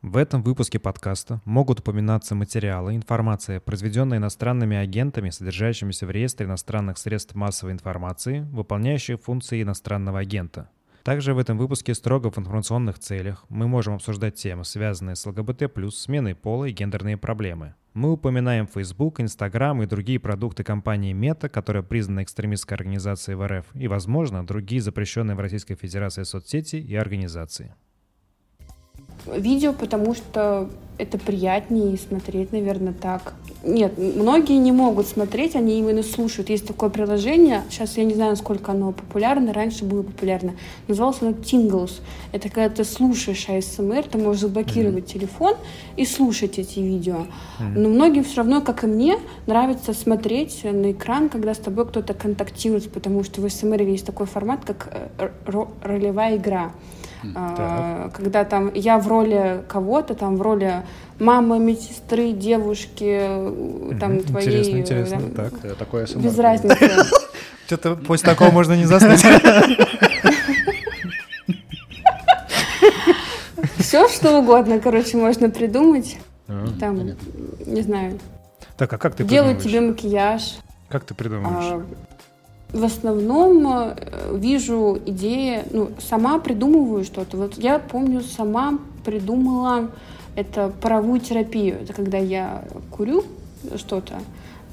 В 0.01 0.17
этом 0.17 0.43
выпуске 0.43 0.77
подкаста 0.77 1.41
могут 1.45 1.79
упоминаться 1.79 2.35
материалы, 2.35 2.95
информация, 2.95 3.59
произведенная 3.59 4.19
иностранными 4.19 4.77
агентами, 4.77 5.31
содержащимися 5.31 6.05
в 6.05 6.11
реестре 6.11 6.45
иностранных 6.45 6.99
средств 6.99 7.33
массовой 7.33 7.71
информации, 7.73 8.41
выполняющих 8.51 9.19
функции 9.21 9.63
иностранного 9.63 10.19
агента. 10.19 10.69
Также 11.05 11.35
в 11.35 11.37
этом 11.37 11.59
выпуске 11.59 11.93
строго 11.93 12.31
в 12.31 12.39
информационных 12.39 12.97
целях 12.97 13.45
мы 13.47 13.67
можем 13.67 13.93
обсуждать 13.93 14.33
темы, 14.33 14.65
связанные 14.65 15.15
с 15.15 15.23
ЛГБТ+, 15.27 15.71
сменой 15.93 16.33
пола 16.33 16.65
и 16.65 16.71
гендерные 16.71 17.15
проблемы. 17.15 17.75
Мы 17.93 18.13
упоминаем 18.13 18.65
Facebook, 18.65 19.19
Instagram 19.19 19.83
и 19.83 19.85
другие 19.85 20.19
продукты 20.19 20.63
компании 20.63 21.13
Meta, 21.13 21.47
которая 21.47 21.83
признана 21.83 22.23
экстремистской 22.23 22.75
организацией 22.75 23.35
в 23.35 23.47
РФ, 23.47 23.67
и, 23.75 23.87
возможно, 23.87 24.43
другие 24.43 24.81
запрещенные 24.81 25.35
в 25.35 25.39
Российской 25.39 25.75
Федерации 25.75 26.23
соцсети 26.23 26.77
и 26.77 26.95
организации. 26.95 27.75
Видео, 29.27 29.73
потому 29.73 30.15
что 30.15 30.71
это 30.97 31.17
приятнее 31.17 31.97
смотреть, 31.97 32.51
наверное, 32.51 32.93
так. 32.93 33.33
Нет, 33.63 33.97
многие 33.97 34.57
не 34.57 34.71
могут 34.71 35.07
смотреть, 35.07 35.55
они 35.55 35.79
именно 35.79 36.03
слушают. 36.03 36.49
Есть 36.49 36.67
такое 36.67 36.89
приложение, 36.89 37.63
сейчас 37.69 37.97
я 37.97 38.03
не 38.03 38.13
знаю, 38.13 38.31
насколько 38.31 38.71
оно 38.71 38.91
популярно, 38.91 39.53
раньше 39.53 39.85
было 39.85 40.03
популярно. 40.03 40.53
Называлось 40.87 41.17
оно 41.21 41.31
Tingles. 41.31 42.01
Это 42.31 42.49
когда 42.49 42.69
ты 42.69 42.83
слушаешь 42.83 43.47
ASMR, 43.49 44.07
ты 44.09 44.17
можешь 44.17 44.41
заблокировать 44.41 45.07
телефон 45.07 45.55
и 45.97 46.05
слушать 46.05 46.59
эти 46.59 46.79
видео. 46.79 47.25
Но 47.59 47.89
многим 47.89 48.23
все 48.23 48.37
равно, 48.37 48.61
как 48.61 48.83
и 48.83 48.87
мне, 48.87 49.17
нравится 49.47 49.93
смотреть 49.93 50.63
на 50.63 50.91
экран, 50.91 51.29
когда 51.29 51.53
с 51.53 51.59
тобой 51.59 51.87
кто-то 51.87 52.13
контактирует, 52.13 52.91
потому 52.91 53.23
что 53.23 53.41
в 53.41 53.45
ASMR 53.45 53.83
есть 53.89 54.05
такой 54.05 54.27
формат, 54.27 54.63
как 54.63 54.89
э, 55.17 55.29
ро- 55.47 55.69
ролевая 55.81 56.37
игра. 56.37 56.71
А, 57.33 58.09
когда 58.13 58.43
там 58.43 58.71
я 58.73 58.99
в 58.99 59.07
роли 59.07 59.63
кого-то, 59.67 60.13
там 60.13 60.35
в 60.35 60.41
роли 60.41 60.83
мамы, 61.19 61.59
медсестры, 61.59 62.31
девушки, 62.31 63.19
э, 63.21 63.91
там 63.99 64.19
твоей... 64.23 64.47
Интересно, 64.47 64.75
э, 64.75 64.79
интересно, 64.79 65.19
там, 65.19 65.31
так. 65.31 65.53
Это 65.63 65.75
такое. 65.75 66.07
Без 66.15 66.37
разницы. 66.37 66.89
Что-то 67.67 67.95
после 67.95 68.29
такого 68.29 68.51
можно 68.51 68.73
не 68.73 68.85
заснуть. 68.85 69.23
Все, 73.77 74.07
что 74.09 74.39
угодно, 74.39 74.79
короче, 74.79 75.17
можно 75.17 75.49
придумать. 75.49 76.17
А. 76.47 76.67
Там, 76.79 77.11
не 77.65 77.81
знаю, 77.81 78.19
Так, 78.77 78.91
а 78.93 78.97
как 78.97 79.15
ты 79.15 79.23
делать 79.23 79.57
придумываешь? 79.57 79.95
тебе 79.95 80.09
макияж. 80.11 80.55
Как 80.89 81.03
ты 81.05 81.13
придумываешь? 81.13 81.65
А, 81.71 81.85
В 82.77 82.83
основном 82.83 83.67
э, 83.67 83.95
вижу 84.37 84.99
идеи, 85.05 85.63
ну, 85.71 85.89
сама 85.99 86.39
придумываю 86.39 87.03
что-то. 87.03 87.37
Вот 87.37 87.57
я 87.57 87.79
помню, 87.79 88.21
сама 88.21 88.77
придумала 89.03 89.89
это 90.35 90.69
паровую 90.81 91.19
терапию. 91.19 91.81
Это 91.81 91.93
когда 91.93 92.17
я 92.17 92.65
курю 92.91 93.23
что-то, 93.77 94.21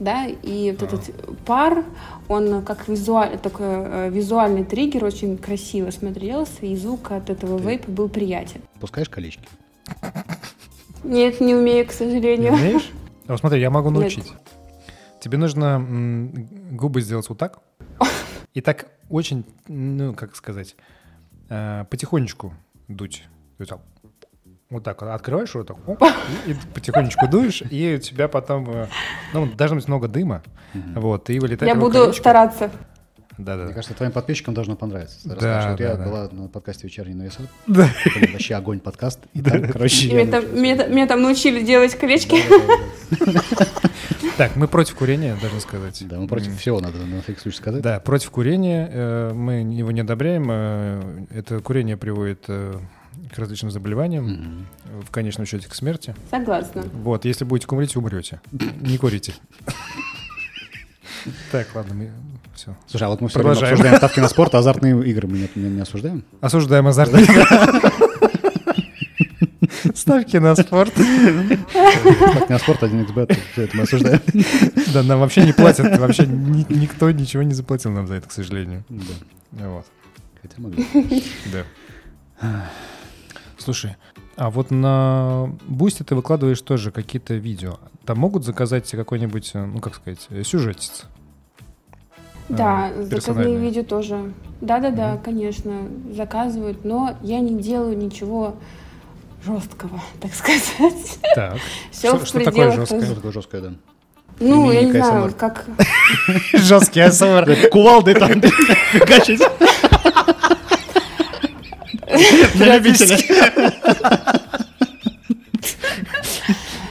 да, 0.01 0.27
и 0.27 0.73
вот 0.79 0.83
Ага. 0.83 0.97
этот 1.03 1.39
пар, 1.45 1.85
он 2.29 2.63
как 2.65 2.89
визуаль, 2.89 3.39
такой 3.39 3.67
э, 3.69 4.11
визуальный 4.11 4.65
триггер, 4.65 5.05
очень 5.05 5.39
красиво 5.39 5.91
смотрелся, 5.91 6.67
и 6.67 6.75
звук 6.77 7.13
от 7.13 7.31
этого 7.31 7.59
Ты- 7.59 7.65
вейпа 7.69 7.91
был 7.91 8.09
приятен. 8.09 8.61
Пускаешь 8.81 9.09
колечки? 9.09 9.47
Нет, 11.05 11.41
не 11.41 11.55
умею, 11.55 11.85
к 11.87 11.91
Не 11.91 11.95
сожалению. 11.95 12.53
умеешь? 12.53 12.91
А 13.27 13.33
вот 13.33 13.41
смотри, 13.41 13.61
я 13.61 13.71
могу 13.71 13.91
Нет. 13.91 14.01
научить. 14.01 14.33
Тебе 15.21 15.39
нужно 15.39 15.85
губы 16.73 17.01
сделать 17.01 17.29
вот 17.29 17.39
так. 17.39 17.61
И 18.55 18.61
так 18.61 18.87
очень, 19.09 19.45
ну, 19.69 20.15
как 20.15 20.37
сказать, 20.37 20.77
э, 21.49 21.85
потихонечку 21.91 22.53
дуть. 22.89 23.25
То 23.57 23.63
есть 23.63 23.71
так, 23.71 23.81
Вот 24.73 24.85
так 24.85 25.03
вот 25.03 25.09
открываешь 25.09 25.55
рот, 25.55 25.67
так, 25.69 25.77
оп, 25.87 26.03
и, 26.47 26.51
и 26.53 26.55
потихонечку 26.75 27.29
дуешь, 27.29 27.63
и 27.71 27.95
у 27.97 27.99
тебя 27.99 28.27
потом, 28.27 28.69
э, 28.71 28.87
ну, 29.35 29.47
должно 29.47 29.77
быть 29.77 29.87
много 29.87 30.09
дыма, 30.09 30.43
вот, 30.95 31.29
и 31.31 31.39
вылетает 31.39 31.73
Я 31.73 31.79
буду 31.79 31.99
колечко. 31.99 32.21
стараться. 32.21 32.71
Да, 33.39 33.57
да, 33.57 33.63
Мне 33.65 33.69
да. 33.69 33.75
кажется, 33.75 33.95
твоим 33.95 34.13
подписчикам 34.13 34.53
должно 34.55 34.77
понравиться. 34.77 35.17
Да, 35.25 35.35
Расскажешь, 35.35 35.71
вот 35.71 35.79
да, 35.79 35.85
я 35.85 35.95
да. 35.97 36.05
была 36.05 36.29
на 36.31 36.49
подкасте 36.49 36.87
«Вечерний 36.87 37.15
нависат». 37.15 37.47
Да. 37.67 37.89
Блин, 38.15 38.33
вообще 38.33 38.55
огонь 38.55 38.79
подкаст. 38.79 39.21
И 39.33 39.41
там, 39.43 39.63
короче, 39.73 40.09
я 40.09 40.23
Меня 40.23 40.31
там, 40.31 40.63
меня, 40.63 40.87
меня 40.87 41.07
там 41.07 41.23
научили 41.23 41.63
делать 41.65 41.95
колечки. 41.95 42.37
Так, 44.37 44.57
мы 44.57 44.69
против 44.69 44.95
курения, 44.97 45.37
должны 45.41 45.61
сказать. 45.61 46.03
Да, 46.09 46.19
мы 46.19 46.27
против 46.29 46.59
всего, 46.59 46.81
надо 46.81 46.99
на 46.99 47.21
всякий 47.23 47.41
случай 47.41 47.57
сказать. 47.59 47.83
Да, 47.83 48.01
против 48.01 48.31
курения. 48.31 48.89
э, 48.93 49.33
Мы 49.35 49.61
его 49.61 49.91
не 49.93 50.01
одобряем. 50.01 50.47
э, 50.51 51.01
Это 51.35 51.61
курение 51.61 51.97
приводит 51.97 52.45
э, 52.49 52.75
к 53.35 53.39
различным 53.39 53.71
заболеваниям, 53.71 54.25
Мгм. 54.27 54.67
в 55.07 55.11
конечном 55.11 55.47
счете 55.47 55.69
к 55.69 55.75
смерти. 55.75 56.15
Согласна. 56.31 56.83
Вот, 56.93 57.25
если 57.25 57.45
будете 57.45 57.67
курить, 57.67 57.97
умрете. 57.97 58.41
Не 58.81 58.99
курите. 58.99 59.35
Так, 61.51 61.69
ладно, 61.75 61.95
мы 61.95 62.11
все. 62.55 62.77
Слушай, 62.89 63.05
а 63.05 63.09
вот 63.09 63.21
мы 63.21 63.29
все 63.29 63.39
время 63.39 63.53
обсуждаем 63.53 63.97
ставки 63.97 64.21
на 64.21 64.29
спорт, 64.29 64.55
а 64.55 64.59
азартные 64.59 65.05
игры 65.09 65.29
мы 65.29 65.39
не, 65.39 65.49
не- 65.55 65.71
не 65.71 65.81
осуждаем? 65.81 66.25
Осуждаем 66.41 66.87
азартные 66.87 67.23
игры. 67.25 67.45
Ставки 69.95 70.37
на 70.37 70.55
спорт. 70.57 70.93
Ставки 70.93 72.53
на 72.53 72.59
спорт, 72.59 72.83
1xbet, 72.83 73.39
все 73.53 73.63
это 73.63 73.77
мы 73.77 73.83
осуждаем. 73.85 74.21
Да, 74.93 75.03
нам 75.03 75.21
вообще 75.21 75.45
не 75.45 75.53
платят. 75.53 75.99
Вообще 75.99 76.27
ни- 76.27 76.67
никто 76.73 77.11
ничего 77.11 77.43
не 77.43 77.55
заплатил 77.55 77.91
нам 77.93 78.07
за 78.07 78.15
это, 78.15 78.29
к 78.29 78.33
сожалению. 78.33 78.85
Да, 79.53 79.69
Вот, 79.69 79.87
хотя 80.41 80.55
могли. 80.59 80.87
да. 81.53 81.65
Слушай, 83.63 83.97
а 84.37 84.51
вот 84.51 84.71
на 84.73 85.51
Boosty 85.69 86.03
ты 86.03 86.17
выкладываешь 86.17 86.61
тоже 86.61 86.91
какие-то 86.91 87.35
видео. 87.35 87.79
Там 88.05 88.19
могут 88.19 88.45
заказать 88.45 88.91
какой-нибудь, 88.91 89.53
э, 89.55 89.65
ну 89.65 89.79
как 89.79 89.95
сказать, 89.95 90.27
э, 90.31 90.43
сюжетец? 90.43 91.05
Да, 92.49 92.87
А, 92.95 93.03
заказные 93.05 93.57
видео 93.57 93.85
тоже. 93.85 94.33
Да-да-да, 94.61 95.13
Мгм. 95.15 95.23
конечно, 95.23 95.73
заказывают, 96.13 96.85
но 96.85 97.17
я 97.23 97.39
не 97.39 97.61
делаю 97.63 97.97
ничего 97.97 98.57
жесткого, 99.47 100.01
так 100.21 100.35
сказать. 100.35 100.65
Так. 101.37 101.57
Все 101.93 102.09
Что- 102.09 102.19
в 102.19 102.27
что 102.27 102.41
такое 102.45 102.73
жесткое? 102.73 103.05
Что 103.05 103.15
такое 103.15 103.33
жесткое, 103.33 103.61
да? 103.61 103.73
Ну, 104.41 104.73
я 104.73 104.83
не 104.83 104.91
знаю, 104.91 105.33
как... 105.39 105.67
Жесткий 106.53 106.99
АСМР. 107.01 107.69
Кувалды 107.71 108.15
там 108.15 108.41
фигачить. 108.41 109.41
На 112.55 112.77
любителя. 112.77 113.19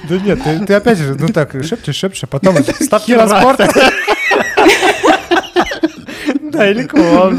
Да 0.09 0.17
нет, 0.17 0.43
ты, 0.43 0.65
ты 0.65 0.73
опять 0.73 0.97
же, 0.97 1.15
ну 1.17 1.29
так, 1.29 1.53
шепчешь, 1.63 1.95
шепчешь, 1.95 2.23
а 2.25 2.27
потом 2.27 2.57
ставки 2.81 3.11
на 3.11 3.29
спорт. 3.29 3.61
Да, 6.41 6.69
или 6.69 6.83
да, 6.83 7.31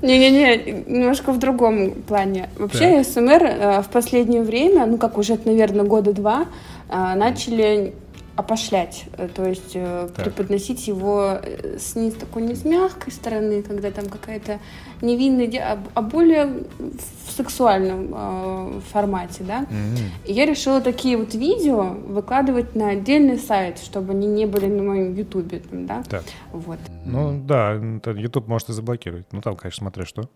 Не-не-не, 0.00 0.82
немножко 0.86 1.32
в 1.32 1.38
другом 1.38 1.90
плане. 1.90 2.48
Вообще 2.56 3.04
СМР 3.04 3.42
э, 3.42 3.82
в 3.82 3.88
последнее 3.90 4.42
время, 4.42 4.86
ну 4.86 4.96
как 4.96 5.18
уже, 5.18 5.38
наверное, 5.44 5.84
года 5.84 6.14
два, 6.14 6.46
э, 6.88 7.14
начали 7.16 7.92
опошлять, 8.36 9.04
э, 9.18 9.28
то 9.28 9.46
есть 9.46 9.72
э, 9.74 10.08
Так. 10.14 10.24
преподносить 10.24 10.88
его 10.88 11.38
э, 11.42 11.78
с 11.78 11.94
не 11.96 12.10
с 12.10 12.14
такой 12.14 12.42
не 12.42 12.54
с 12.54 12.64
мягкой 12.64 13.12
стороны, 13.12 13.62
когда 13.62 13.90
там 13.90 14.08
какая-то 14.08 14.58
невинная, 15.02 15.50
а, 15.60 15.78
а 15.94 16.02
более 16.02 16.46
в 16.46 17.30
сексуальном 17.30 18.12
э, 18.14 18.80
формате, 18.92 19.44
да. 19.46 19.66
М. 19.70 19.96
И 20.24 20.32
я 20.32 20.46
решила 20.46 20.80
такие 20.80 21.16
вот 21.16 21.34
видео 21.34 21.94
выкладывать 22.06 22.74
на 22.74 22.90
отдельный 22.90 23.38
сайт, 23.38 23.78
чтобы 23.78 24.12
они 24.12 24.26
не 24.26 24.46
были 24.46 24.66
на 24.66 24.82
моем 24.82 25.14
ютубе, 25.14 25.58
там, 25.58 25.86
да. 25.86 26.02
Так. 26.08 26.24
Вот. 26.52 26.78
Ну 27.04 27.38
да, 27.44 27.74
YouTube 27.74 28.48
может 28.48 28.70
и 28.70 28.72
заблокировать. 28.72 29.26
Ну 29.32 29.42
там, 29.42 29.56
конечно, 29.56 29.80
смотря 29.84 30.06
что. 30.06 30.28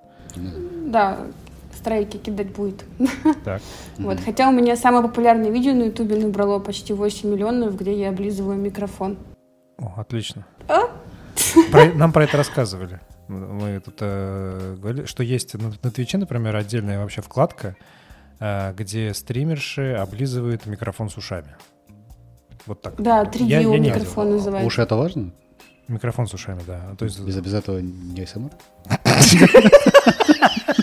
Да, 0.86 1.18
страйки 1.76 2.16
кидать 2.16 2.52
будет. 2.54 2.84
Так. 3.44 3.62
Вот. 3.98 4.18
Хотя 4.20 4.48
у 4.48 4.52
меня 4.52 4.76
самое 4.76 5.02
популярное 5.02 5.50
видео 5.50 5.72
на 5.72 5.84
ютубе 5.84 6.16
набрало 6.16 6.58
почти 6.58 6.92
8 6.92 7.30
миллионов, 7.30 7.76
где 7.76 7.98
я 7.98 8.08
облизываю 8.10 8.58
микрофон. 8.58 9.16
О, 9.78 9.94
отлично. 9.96 10.46
А? 10.68 10.82
Про- 11.70 11.92
нам 11.94 12.12
про 12.12 12.24
это 12.24 12.36
рассказывали. 12.36 13.00
Мы 13.28 13.80
тут 13.84 13.96
э, 14.00 14.76
говорили, 14.78 15.04
что 15.06 15.22
есть 15.22 15.54
на, 15.54 15.72
на 15.82 15.90
Твиче, 15.90 16.18
например, 16.18 16.54
отдельная 16.56 17.00
вообще 17.00 17.22
вкладка, 17.22 17.76
э, 18.40 18.72
где 18.74 19.12
стримерши 19.14 19.94
облизывают 19.94 20.66
микрофон 20.66 21.10
с 21.10 21.16
ушами. 21.16 21.56
Вот 22.66 22.82
так. 22.82 22.94
Да, 23.00 23.24
3D 23.24 23.44
Я- 23.44 23.60
я 23.60 23.78
не 23.78 23.88
микрофон 23.90 24.30
называется. 24.32 24.66
Уши 24.66 24.82
это 24.82 24.96
важно? 24.96 25.32
Микрофон 25.88 26.26
с 26.26 26.34
ушами, 26.34 26.62
да. 26.66 26.94
То 26.98 27.04
есть 27.04 27.20
Без, 27.20 27.38
без 27.38 27.54
этого 27.54 27.78
не 27.78 28.22
АСМР? 28.22 28.50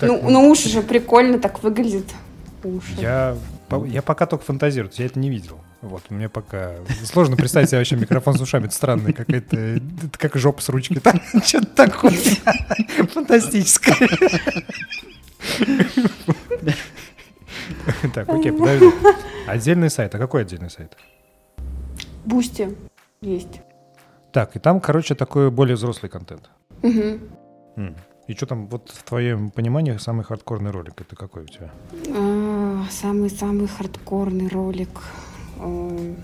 ну, 0.00 0.30
ну, 0.30 0.50
уши 0.50 0.68
же 0.68 0.82
прикольно 0.82 1.38
так 1.38 1.62
выглядит. 1.62 2.12
Уши. 2.62 2.94
Я, 2.98 3.36
я 3.86 4.02
пока 4.02 4.26
только 4.26 4.44
фантазирую, 4.44 4.90
я 4.96 5.06
это 5.06 5.18
не 5.18 5.30
видел. 5.30 5.60
Вот, 5.82 6.10
мне 6.10 6.30
пока 6.30 6.76
сложно 7.04 7.36
представить 7.36 7.68
себе 7.68 7.78
вообще 7.78 7.96
микрофон 7.96 8.34
с 8.34 8.40
ушами. 8.40 8.64
Это 8.66 8.74
странно, 8.74 9.12
какая-то, 9.12 9.56
это 9.56 10.18
как 10.18 10.34
жопа 10.36 10.62
с 10.62 10.68
ручкой. 10.70 11.00
Там 11.00 11.20
что-то 11.44 11.66
такое 11.66 12.12
фантастическое. 13.12 14.08
Так, 18.14 18.28
окей, 18.28 18.52
подожди. 18.52 18.90
Отдельный 19.46 19.90
сайт. 19.90 20.14
А 20.14 20.18
какой 20.18 20.42
отдельный 20.42 20.70
сайт? 20.70 20.96
Boosty 22.24 22.74
есть. 23.24 23.60
Так, 24.32 24.56
и 24.56 24.58
там, 24.58 24.80
короче, 24.80 25.14
такой 25.14 25.50
более 25.50 25.76
взрослый 25.76 26.10
контент. 26.10 26.50
Мгм. 26.82 27.20
М. 27.76 27.96
И 28.26 28.34
что 28.34 28.46
там, 28.46 28.68
вот 28.68 28.90
в 28.90 29.02
твоем 29.02 29.50
понимании, 29.50 29.96
самый 29.98 30.24
хардкорный 30.24 30.70
ролик, 30.70 31.00
это 31.00 31.14
какой 31.14 31.42
у 31.42 31.46
тебя? 31.46 31.70
А, 32.16 32.84
Самый-самый 32.90 33.68
хардкорный 33.68 34.48
ролик. 34.48 34.88
Ой, 35.62 36.16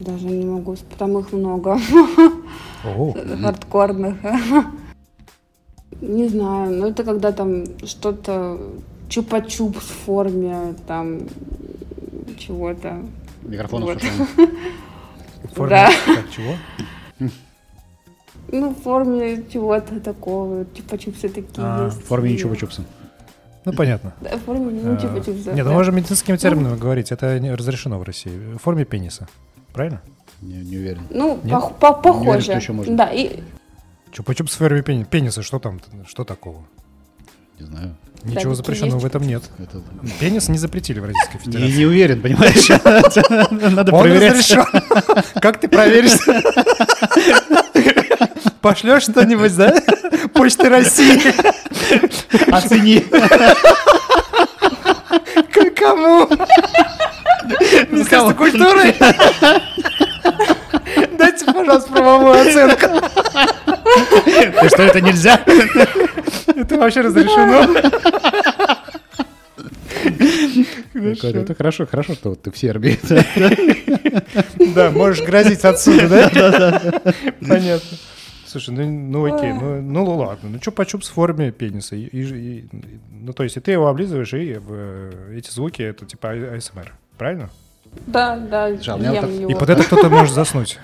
Даже 0.00 0.26
не 0.26 0.44
могу, 0.44 0.76
там 0.98 1.16
их 1.18 1.32
много 1.32 1.78
Ого, 2.84 3.16
хардкорных. 3.42 4.16
Не 6.00 6.28
знаю, 6.28 6.72
но 6.72 6.88
это 6.88 7.04
когда 7.04 7.30
там 7.32 7.64
что-то 7.86 8.58
чупа-чуп 9.08 9.78
в 9.78 10.04
форме 10.04 10.74
там 10.86 11.20
чего-то. 12.36 13.02
Микрофон 13.42 13.84
Вот. 13.84 14.02
в 15.44 15.54
форме- 15.54 15.70
Да. 15.70 15.90
так, 16.06 16.30
чего? 16.30 16.54
Ну, 18.52 18.70
в 18.70 18.82
форме 18.82 19.42
чего-то 19.52 20.00
такого. 20.00 20.62
Чупа-чупсы 20.64 21.28
такие 21.28 21.50
А, 21.58 21.86
есть. 21.86 22.02
В 22.02 22.06
форме 22.06 22.32
ничего 22.32 22.54
чупса. 22.54 22.82
Ну, 23.64 23.72
понятно. 23.72 24.12
Да, 24.20 24.36
в 24.36 24.40
форме 24.42 24.70
ну, 24.82 24.92
А, 24.92 24.96
чупа-чупсы. 24.96 25.54
Нет, 25.54 25.64
да. 25.64 25.70
ну 25.70 25.72
можно 25.72 25.92
медицинскими 25.92 26.36
терминами 26.36 26.76
говорить, 26.76 27.10
это 27.10 27.38
не 27.40 27.54
разрешено 27.54 27.98
в 27.98 28.02
России. 28.02 28.54
В 28.54 28.58
форме 28.58 28.84
пениса. 28.84 29.26
Правильно? 29.72 30.02
Не, 30.42 30.56
не 30.58 30.76
уверен. 30.76 31.06
Ну, 31.10 31.40
Нет? 31.42 31.54
пох- 31.54 31.78
по- 31.78 31.86
Не 31.86 32.10
уверен, 32.10 32.24
похоже. 32.26 32.40
что 32.42 32.52
еще 32.52 32.72
можно. 32.72 32.96
Да, 32.96 33.10
и 33.10 33.40
Чупа-чуп 34.12 34.46
в 34.48 34.52
форме 34.52 34.82
пени- 34.82 35.04
пениса, 35.04 35.42
что 35.42 35.58
там, 35.58 35.80
что 36.06 36.24
такого? 36.24 36.64
Не 37.58 37.66
знаю. 37.66 37.96
Ничего 38.24 38.36
такие 38.36 38.54
запрещенного 38.54 38.94
есть 38.94 39.02
в 39.02 39.06
этом 39.06 39.22
нет. 39.22 39.42
Это... 39.58 39.82
Пенис 40.18 40.48
не 40.48 40.56
запретили 40.56 40.98
в 40.98 41.04
Российской 41.04 41.38
Федерации. 41.38 41.76
не 41.76 41.84
уверен, 41.84 42.22
понимаешь? 42.22 42.68
Надо 43.74 43.92
проверять. 43.92 44.56
Как 45.40 45.60
ты 45.60 45.68
проверишь? 45.68 46.18
Пошлешь 48.62 49.02
что-нибудь, 49.02 49.54
да? 49.56 49.74
Почты 50.32 50.70
России. 50.70 51.20
Оцени. 52.50 53.00
К 55.52 55.70
кому? 55.76 56.26
Министерство 57.90 58.32
культуры? 58.32 58.94
Дайте, 61.18 61.44
пожалуйста, 61.44 61.92
правовую 61.92 62.40
оценку. 62.40 62.86
Ты 64.24 64.68
что, 64.68 64.82
это 64.82 65.00
нельзя? 65.02 65.38
Это 66.64 66.78
вообще 66.78 67.02
разрешено? 67.02 67.66
Прикольно. 70.92 71.38
Это 71.40 71.54
хорошо, 71.54 71.86
хорошо, 71.86 72.14
что 72.14 72.30
вот 72.30 72.42
ты 72.42 72.50
в 72.50 72.56
Сербии. 72.58 72.98
Да, 74.74 74.90
можешь 74.90 75.24
грозить 75.24 75.64
отсюда, 75.64 76.08
да? 76.08 76.90
Понятно. 77.46 77.98
Слушай, 78.46 78.70
ну, 78.70 78.86
ну 78.86 79.34
окей, 79.34 79.52
ну, 79.52 79.80
ну 79.82 80.04
ладно. 80.16 80.48
Ну 80.50 80.58
чупа-чуп 80.58 81.02
в 81.02 81.10
форме 81.10 81.50
пениса. 81.50 81.96
И, 81.96 82.04
и- 82.06 82.58
и- 82.60 82.68
ну 83.10 83.32
то 83.32 83.42
есть 83.42 83.56
и 83.56 83.60
ты 83.60 83.72
его 83.72 83.88
облизываешь, 83.88 84.32
и 84.32 84.56
э, 84.64 85.34
эти 85.36 85.50
звуки 85.50 85.82
это 85.82 86.06
типа 86.06 86.30
А- 86.30 86.54
АСМР. 86.56 86.94
Правильно? 87.18 87.50
да, 88.06 88.36
да, 88.36 88.68
Слушай, 88.76 88.94
а 89.08 89.12
ем 89.14 89.40
его. 89.40 89.50
И 89.50 89.54
под 89.54 89.70
это 89.70 89.82
кто-то 89.82 90.08
может 90.08 90.34
заснуть. 90.34 90.78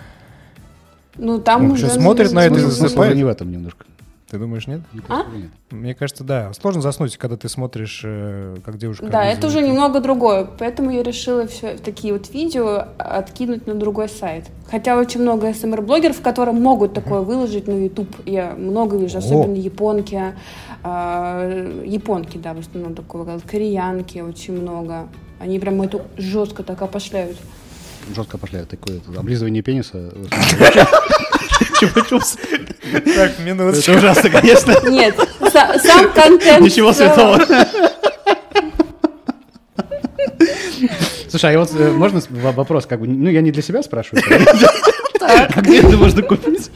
Ну, 1.16 1.38
там 1.38 1.64
Он 1.66 1.70
уже... 1.72 1.88
смотрит 1.88 2.32
на 2.32 2.44
это 2.46 2.58
и 2.58 2.62
ну, 2.62 2.70
засыпает. 2.70 3.14
Не 3.14 3.24
в 3.24 3.28
этом 3.28 3.52
немножко. 3.52 3.84
Ты 4.30 4.38
думаешь, 4.38 4.68
нет? 4.68 4.82
Мне 4.92 5.02
А? 5.08 5.24
Мне 5.70 5.92
кажется, 5.92 6.22
да. 6.22 6.52
Сложно 6.52 6.80
заснуть, 6.80 7.16
когда 7.16 7.36
ты 7.36 7.48
смотришь, 7.48 8.02
э, 8.04 8.58
как 8.64 8.78
девушка. 8.78 9.06
Да, 9.06 9.24
это 9.24 9.48
уже 9.48 9.60
немного 9.60 9.98
другое, 10.00 10.46
поэтому 10.56 10.90
я 10.90 11.02
решила 11.02 11.48
все 11.48 11.76
такие 11.76 12.12
вот 12.12 12.30
видео 12.32 12.86
откинуть 12.96 13.66
на 13.66 13.74
другой 13.74 14.08
сайт. 14.08 14.44
Хотя 14.70 14.96
очень 14.96 15.20
много 15.22 15.52
СМР-блогеров, 15.52 16.20
которые 16.20 16.54
могут 16.54 16.94
такое 16.94 17.22
выложить 17.22 17.66
на 17.66 17.72
YouTube. 17.72 18.14
Я 18.24 18.54
много 18.56 18.96
вижу, 18.96 19.16
О. 19.16 19.18
особенно 19.18 19.56
японки. 19.56 20.22
а, 20.84 21.82
японки, 21.84 22.38
да, 22.38 22.54
в 22.54 22.60
основном 22.60 22.94
такое, 22.94 23.24
как 23.24 23.42
кореянки 23.50 24.20
очень 24.20 24.60
много. 24.60 25.08
Они 25.40 25.58
прям 25.58 25.82
это 25.82 26.02
жестко 26.16 26.62
так 26.62 26.80
опошляют. 26.82 27.36
Жестко 28.14 28.38
пошляют. 28.38 28.68
Такое 28.68 29.00
облизывание 29.16 29.62
пениса. 29.62 30.12
Чупа-чупс. 31.80 32.38
Так, 33.14 33.38
минуточку. 33.40 33.90
Это 33.92 33.98
ужасно, 33.98 34.30
конечно. 34.30 34.74
Нет, 34.88 35.16
са- 35.40 35.78
сам 35.78 36.12
контент... 36.12 36.60
Ничего 36.64 36.92
святого. 36.92 37.40
Слушай, 41.28 41.54
а 41.54 41.58
вот 41.60 41.70
э, 41.74 41.90
можно 41.92 42.20
вопрос, 42.30 42.86
как 42.86 43.00
бы, 43.00 43.06
ну 43.06 43.28
я 43.30 43.40
не 43.40 43.50
для 43.52 43.62
себя 43.62 43.82
спрашиваю, 43.82 44.22
а 45.20 45.60
где 45.60 45.78
это 45.78 45.96
можно 45.96 46.22
купить? 46.22 46.70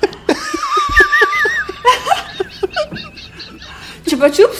Чупа-чупс? 4.06 4.58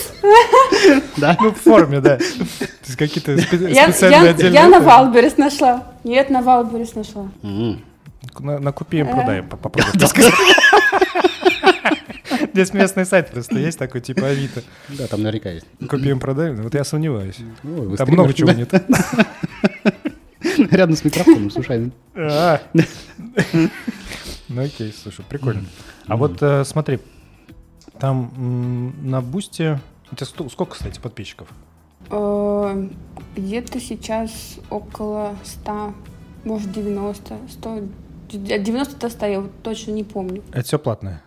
Да. 1.17 1.37
Ну, 1.41 1.51
в 1.53 1.61
форме, 1.61 2.01
да. 2.01 2.17
То 2.17 2.25
есть 2.87 2.97
какие-то 2.97 3.37
специальные 3.39 3.85
я- 4.25 4.31
отдельные... 4.31 4.55
я 4.55 4.69
на 4.69 4.77
это- 4.77 4.85
Wildberries 4.85 5.37
нашла. 5.37 5.85
Нет, 6.03 6.31
на 6.31 6.43
Wildberries 6.43 6.95
нашла. 6.95 7.29
На, 8.41 8.59
на 8.59 8.73
Kupujem 8.73 9.09
Э. 9.09 9.13
Prodajem, 9.15 9.49
по- 9.49 9.57
попробуй. 9.57 9.93
Здесь 12.53 12.73
местный 12.73 13.05
сайт 13.05 13.31
просто 13.31 13.59
есть 13.59 13.79
такой, 13.79 14.01
типа 14.01 14.29
Авито. 14.29 14.63
Да, 14.89 15.07
там 15.07 15.23
наверняка 15.23 15.51
есть. 15.51 15.67
KupujemProdajem. 15.89 16.63
Вот 16.63 16.75
я 16.75 16.85
сомневаюсь. 16.85 17.39
Ой, 17.65 17.87
вы 17.89 17.97
Там 17.97 18.09
много 18.11 18.33
чего 18.33 18.53
нет. 18.53 18.73
Рядом 20.71 20.95
с 20.97 21.05
микрофоном, 21.05 21.51
с 21.51 21.57
ушами. 21.57 21.91
А. 22.15 22.61
Ну 24.49 24.63
окей, 24.63 24.93
слушай, 25.03 25.25
прикольно. 25.27 25.65
А 26.07 26.17
вот 26.19 26.41
э, 26.43 26.65
смотри, 26.65 27.01
там 27.99 28.93
на 29.03 29.23
Бусте... 29.23 29.81
У 30.13 30.17
тебя 30.17 30.27
сколько, 30.51 30.75
кстати, 30.75 31.01
подписчиков? 31.01 31.49
Э, 32.11 32.89
Где-то 33.35 33.81
сейчас 33.81 34.57
около 34.69 35.35
100, 35.45 35.95
может 36.45 36.71
90, 36.73 37.39
100, 37.53 37.81
от 38.29 38.63
90 38.63 38.97
до 39.01 39.09
100, 39.11 39.27
я 39.27 39.41
вот 39.41 39.51
точно 39.63 39.93
не 39.93 40.05
помню. 40.05 40.43
Это 40.53 40.63
все 40.63 40.79
платное? 40.79 41.23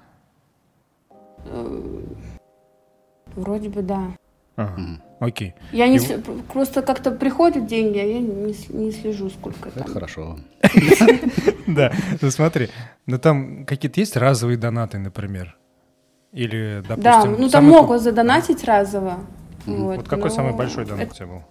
Вроде 3.35 3.69
бы 3.69 3.81
да. 3.81 4.07
Ага, 4.55 4.81
окей. 5.19 5.53
Я 5.71 5.87
не 5.87 5.97
И 5.97 5.99
сли- 5.99 6.41
просто 6.51 6.81
как-то 6.81 7.11
приходят 7.11 7.67
деньги, 7.67 7.99
а 7.99 8.03
я 8.03 8.19
не, 8.19 8.53
с- 8.53 8.69
не 8.69 8.91
слежу, 8.91 9.29
сколько 9.29 9.69
Это 9.69 9.79
там. 9.83 9.93
хорошо. 9.93 10.37
Да, 11.67 11.91
ну 12.21 12.31
смотри, 12.31 12.69
ну 13.05 13.19
там 13.19 13.65
какие-то 13.65 13.99
есть 13.99 14.15
разовые 14.17 14.57
донаты, 14.57 14.97
например? 14.99 15.57
Или, 16.31 16.81
допустим... 16.87 17.03
Да, 17.03 17.25
ну 17.25 17.49
там 17.49 17.65
могут 17.65 18.01
задонатить 18.01 18.63
разово. 18.63 19.19
Вот, 19.65 20.07
какой 20.07 20.31
самый 20.31 20.53
большой 20.53 20.85
донат 20.85 21.11
у 21.11 21.13
тебя 21.13 21.27
был? 21.27 21.43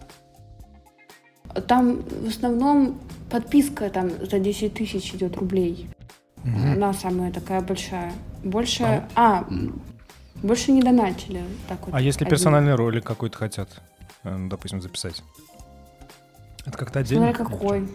Там 1.69 1.97
в 2.03 2.29
основном 2.29 2.99
подписка 3.31 3.91
там 3.91 4.11
за 4.31 4.39
10 4.39 4.75
тысяч 4.75 5.15
идет 5.15 5.37
рублей. 5.37 5.89
Мгм. 6.45 6.73
Она 6.73 6.93
самая 6.93 7.33
такая 7.33 7.61
большая. 7.61 8.13
Больше... 8.45 9.05
А, 9.15 9.47
больше 10.43 10.71
не 10.73 10.83
донатили. 10.83 11.43
Так 11.69 11.79
вот, 11.87 11.95
А 11.95 12.01
если 12.01 12.25
один. 12.25 12.31
персональный 12.31 12.75
ролик 12.75 13.05
какой-то 13.05 13.39
хотят, 13.39 13.69
э, 14.23 14.37
ну, 14.37 14.49
допустим, 14.49 14.81
записать? 14.81 15.23
Это 16.65 16.77
как-то 16.77 17.01
отдельно? 17.01 17.33
Смотря 17.35 17.45
какой. 17.45 17.89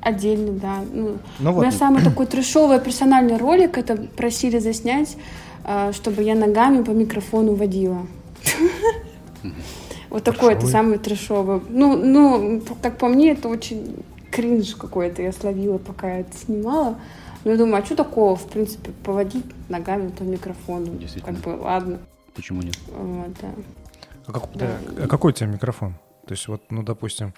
Отдельно, 0.00 0.52
да. 0.52 0.80
Ну, 0.92 1.18
Ну 1.38 1.56
У 1.56 1.60
меня 1.60 1.72
самый 1.72 2.02
такой 2.04 2.26
трешовый 2.26 2.80
персональный 2.80 3.36
ролик, 3.36 3.78
это 3.78 3.96
просили 3.96 4.58
заснять, 4.58 5.16
а, 5.64 5.92
чтобы 5.92 6.22
я 6.22 6.34
ногами 6.34 6.82
по 6.82 6.90
микрофону 6.90 7.54
водила. 7.54 8.06
Вот 10.10 10.24
такой 10.24 10.52
это 10.52 10.66
самый 10.66 10.98
трешовый. 10.98 11.62
Ну, 11.70 11.96
ну, 11.96 12.62
как 12.82 12.98
по 12.98 13.08
мне, 13.08 13.30
это 13.32 13.48
очень 13.48 13.96
кринж 14.32 14.74
какой-то 14.74 15.22
я 15.22 15.32
словила, 15.32 15.78
пока 15.78 16.08
я 16.14 16.20
это 16.20 16.36
снимала. 16.36 16.98
Ну, 17.44 17.50
я 17.50 17.56
думаю, 17.56 17.82
а 17.82 17.86
что 17.86 17.96
такого, 17.96 18.34
в 18.36 18.48
принципе, 18.48 18.90
поводить 19.04 19.44
ногами 19.68 20.08
по 20.08 20.22
микрофону? 20.22 20.96
Действительно. 20.96 21.34
Как 21.36 21.44
бы, 21.44 21.62
ладно. 21.62 21.98
Почему 22.34 22.62
нет? 22.62 22.78
Вот, 22.88 23.32
да. 23.40 23.48
А, 24.26 24.32
как- 24.32 24.52
Да. 24.54 24.78
а 25.04 25.06
какой 25.08 25.32
у 25.32 25.34
тебя 25.34 25.48
микрофон? 25.48 25.94
То 26.26 26.32
есть 26.32 26.46
вот, 26.48 26.62
ну, 26.70 26.82
допустим, 26.82 27.34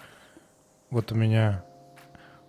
вот 0.90 1.10
у 1.12 1.14
меня 1.14 1.64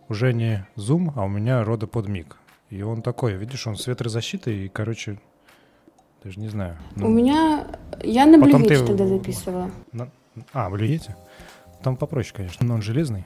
уже 0.10 0.34
не 0.34 0.66
Zoom, 0.76 1.12
а 1.16 1.24
у 1.24 1.28
меня 1.30 1.64
рода 1.64 1.88
под 1.88 2.08
миг. 2.08 2.38
И 2.70 2.82
он 2.82 3.02
такой, 3.02 3.34
видишь, 3.36 3.66
он 3.68 3.78
с 3.78 3.88
ветрозащитой, 3.88 4.66
и, 4.66 4.68
короче, 4.68 5.18
даже 6.24 6.40
не 6.40 6.50
знаю. 6.50 6.78
Ну, 6.96 7.08
У 7.08 7.10
меня... 7.10 7.68
Я 8.04 8.26
на 8.26 8.38
блюете 8.38 8.80
ты- 8.80 8.86
тогда 8.88 9.08
записывала. 9.08 9.72
на- 9.94 10.10
А, 10.52 10.70
блюете? 10.70 11.16
Там 11.82 11.96
попроще, 11.96 12.34
конечно, 12.36 12.66
но 12.68 12.76
он 12.76 12.82
железный. 12.82 13.26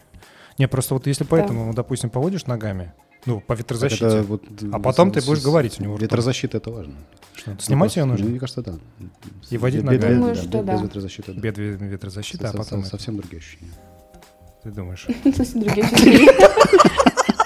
Не, 0.60 0.68
просто 0.68 0.94
вот 0.94 1.08
если 1.08 1.24
поэтому, 1.24 1.66
ну, 1.66 1.74
допустим, 1.74 2.10
поводишь 2.12 2.46
ногами, 2.46 2.94
ну, 3.26 3.40
по 3.42 3.54
ветрозащите, 3.54 4.06
это 4.06 4.22
вот, 4.24 4.44
А 4.72 4.80
потом 4.80 5.10
с- 5.12 5.14
ты 5.16 5.26
будешь 5.26 5.40
с- 5.42 5.46
говорить 5.46 5.80
у 5.80 5.84
него. 5.84 5.98
Ветрозащита 5.98 6.58
это 6.58 6.70
важно. 6.70 6.94
что, 7.36 7.56
снимать 7.60 7.96
ее 7.96 8.04
Ну, 8.06 8.12
нужно? 8.12 8.28
Мне 8.30 8.40
кажется, 8.40 8.62
да. 8.62 8.74
И 9.50 9.58
водить 9.58 9.82
Без- 9.84 9.90
без- 9.92 10.02
ногами? 10.02 10.14
Думаю, 10.16 10.36
да, 10.36 10.42
что 10.42 10.58
без- 10.60 10.66
да. 10.66 10.74
Без 10.74 10.82
ветрозащиты, 10.84 11.34
да. 11.34 11.42
Бед 11.42 11.58
ветрозащиты, 11.58 12.46
а 12.46 12.52
Со- 12.52 12.58
потом 12.58 12.82
со- 12.82 12.88
это, 12.88 12.90
Совсем 12.98 13.18
другие 13.18 13.40
ощущения. 13.40 13.72
ты 14.64 14.72
думаешь. 14.72 15.08
Совсем 15.36 15.62
другие 15.64 15.86
ощущения. 15.88 17.40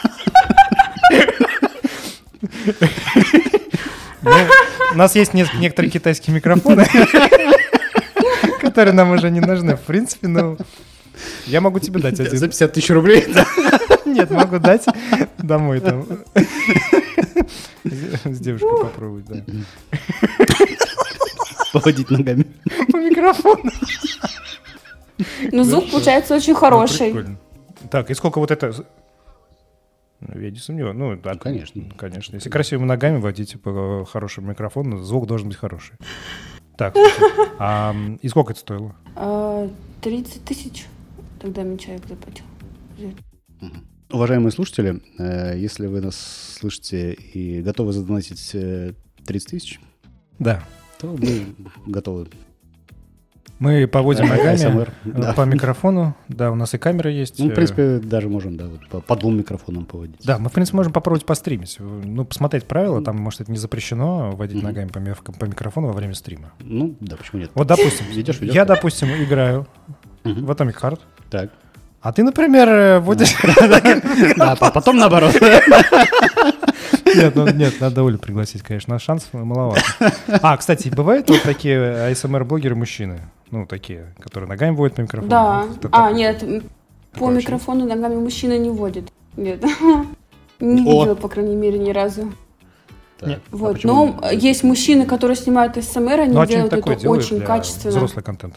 Ну, 4.21 4.31
у 4.93 4.95
нас 4.97 5.15
есть 5.15 5.33
некоторые 5.33 5.91
китайские 5.91 6.35
микрофоны, 6.35 6.85
которые 8.61 8.93
нам 8.93 9.11
уже 9.11 9.29
не 9.29 9.39
нужны. 9.41 9.75
В 9.75 9.81
принципе, 9.81 10.27
ну, 10.27 10.57
я 11.45 11.61
могу 11.61 11.79
тебе 11.79 11.99
дать 11.99 12.19
один. 12.19 12.31
50 12.31 12.73
тысяч 12.73 12.89
рублей? 12.89 13.25
Нет, 14.05 14.29
могу 14.31 14.59
дать 14.59 14.85
домой 15.37 15.79
там. 15.79 16.05
С 17.83 18.39
девушкой 18.39 18.81
попробовать, 18.81 19.25
да. 19.25 19.43
Поводить 21.73 22.09
ногами. 22.09 22.45
По 22.91 22.97
микрофону. 22.97 23.71
Но 25.51 25.63
звук 25.63 25.89
получается 25.91 26.35
очень 26.35 26.53
Ну, 26.53 26.59
хороший. 26.59 27.15
Так, 27.89 28.09
и 28.11 28.13
сколько 28.13 28.39
вот 28.39 28.51
это... 28.51 28.73
Ну, 30.19 30.39
Я 30.39 30.51
не 30.51 30.57
сомневаюсь. 30.59 30.97
Ну, 30.97 31.15
да, 31.17 31.35
конечно. 31.35 31.83
Конечно. 31.97 32.35
Если 32.35 32.49
красивыми 32.49 32.87
ногами 32.87 33.19
водить 33.19 33.61
по 33.61 34.05
хорошему 34.05 34.51
микрофону, 34.51 34.99
звук 34.99 35.27
должен 35.27 35.49
быть 35.49 35.57
хороший. 35.57 35.95
Так, 36.77 36.95
а 37.59 37.95
и 38.21 38.29
сколько 38.29 38.51
это 38.53 38.59
стоило? 38.61 38.95
А, 39.15 39.69
30 40.01 40.43
тысяч 40.43 40.85
тогда 41.43 41.63
мне 41.63 41.77
человек 41.77 42.03
заплатил. 42.07 42.45
Уважаемые 44.09 44.51
слушатели, 44.51 45.01
э, 45.19 45.57
если 45.57 45.87
вы 45.87 45.99
нас 45.99 46.15
слышите 46.59 47.13
и 47.13 47.61
готовы 47.61 47.91
задонатить 47.93 48.51
э, 48.53 48.93
30 49.25 49.49
тысяч, 49.49 49.79
Да. 50.39 50.63
то 50.99 51.07
мы 51.07 51.55
готовы. 51.85 52.27
Мы 53.59 53.87
поводим 53.87 54.27
ногами 54.27 54.83
э, 54.83 54.87
да. 55.03 55.33
по 55.33 55.41
микрофону. 55.41 56.15
Да, 56.27 56.51
у 56.51 56.55
нас 56.55 56.73
и 56.73 56.77
камера 56.77 57.11
есть. 57.11 57.39
Ну, 57.39 57.47
в 57.47 57.51
э, 57.51 57.55
принципе, 57.55 57.99
даже 57.99 58.29
можем, 58.29 58.55
да, 58.55 58.67
вот 58.67 58.87
по, 58.87 59.01
по 59.01 59.15
двум 59.15 59.37
микрофонам 59.37 59.85
поводить. 59.85 60.21
Да, 60.23 60.37
мы, 60.37 60.49
в 60.49 60.53
принципе, 60.53 60.77
можем 60.77 60.93
попробовать 60.93 61.25
постримить. 61.25 61.77
Ну, 61.79 62.23
посмотреть 62.23 62.65
правила. 62.65 63.03
Там, 63.03 63.17
может, 63.17 63.41
это 63.41 63.51
не 63.51 63.57
запрещено 63.57 64.31
водить 64.31 64.61
ногами 64.61 64.89
по, 64.89 64.99
ми- 64.99 65.15
по 65.15 65.45
микрофону 65.45 65.87
во 65.87 65.93
время 65.93 66.13
стрима. 66.13 66.53
Ну, 66.59 66.95
да, 66.99 67.17
почему 67.17 67.41
нет? 67.41 67.51
Вот, 67.55 67.67
допустим, 67.67 68.05
я, 68.41 68.65
допустим, 68.65 69.09
играю 69.09 69.67
в 70.23 70.51
Atomic 70.51 70.79
Heart, 70.81 70.99
Так. 71.33 71.49
а 72.01 72.13
ты, 72.13 72.21
например, 72.23 72.69
э, 72.69 72.99
водишь... 72.99 73.35
Да, 74.37 74.51
а 74.59 74.71
потом 74.71 74.97
наоборот. 74.97 75.33
Нет, 77.15 77.35
ну, 77.35 77.47
нет, 77.47 77.79
надо 77.79 78.05
Олю 78.05 78.17
пригласить, 78.17 78.61
конечно, 78.61 78.93
на 78.93 78.99
шанс 78.99 79.29
маловато. 79.33 79.81
А, 80.27 80.57
кстати, 80.57 80.89
бывают 80.89 81.29
вот 81.29 81.41
такие 81.43 81.77
ASMR-блогеры 82.11 82.75
мужчины? 82.75 83.21
Ну, 83.51 83.65
такие, 83.65 84.13
которые 84.19 84.47
ногами 84.47 84.75
водят 84.75 84.95
по 84.95 85.01
микрофону? 85.01 85.29
Да. 85.29 85.65
Это 85.75 85.89
А, 85.91 86.07
так- 86.07 86.15
нет, 86.15 86.43
по 87.13 87.29
микрофону 87.29 87.87
ногами 87.87 88.15
мужчина 88.15 88.57
не 88.57 88.69
водит. 88.69 89.11
Нет. 89.37 89.63
Не 90.59 90.83
видела, 90.83 91.15
по 91.15 91.29
крайней 91.29 91.55
мере, 91.55 91.77
ни 91.79 91.91
разу. 91.91 92.31
Нет. 93.21 93.41
а 93.51 93.55
Вот. 93.55 93.73
почему- 93.73 94.15
Но 94.21 94.29
есть 94.31 94.63
мужчины, 94.63 95.05
которые 95.05 95.35
снимают 95.37 95.81
СМР, 95.83 96.21
они 96.21 96.33
Ну, 96.33 96.41
а 96.41 96.47
делают 96.47 96.73
это 96.73 97.09
очень 97.09 97.37
для 97.37 97.45
качественно. 97.45 97.91
взрослый 97.91 98.23
контент? 98.23 98.55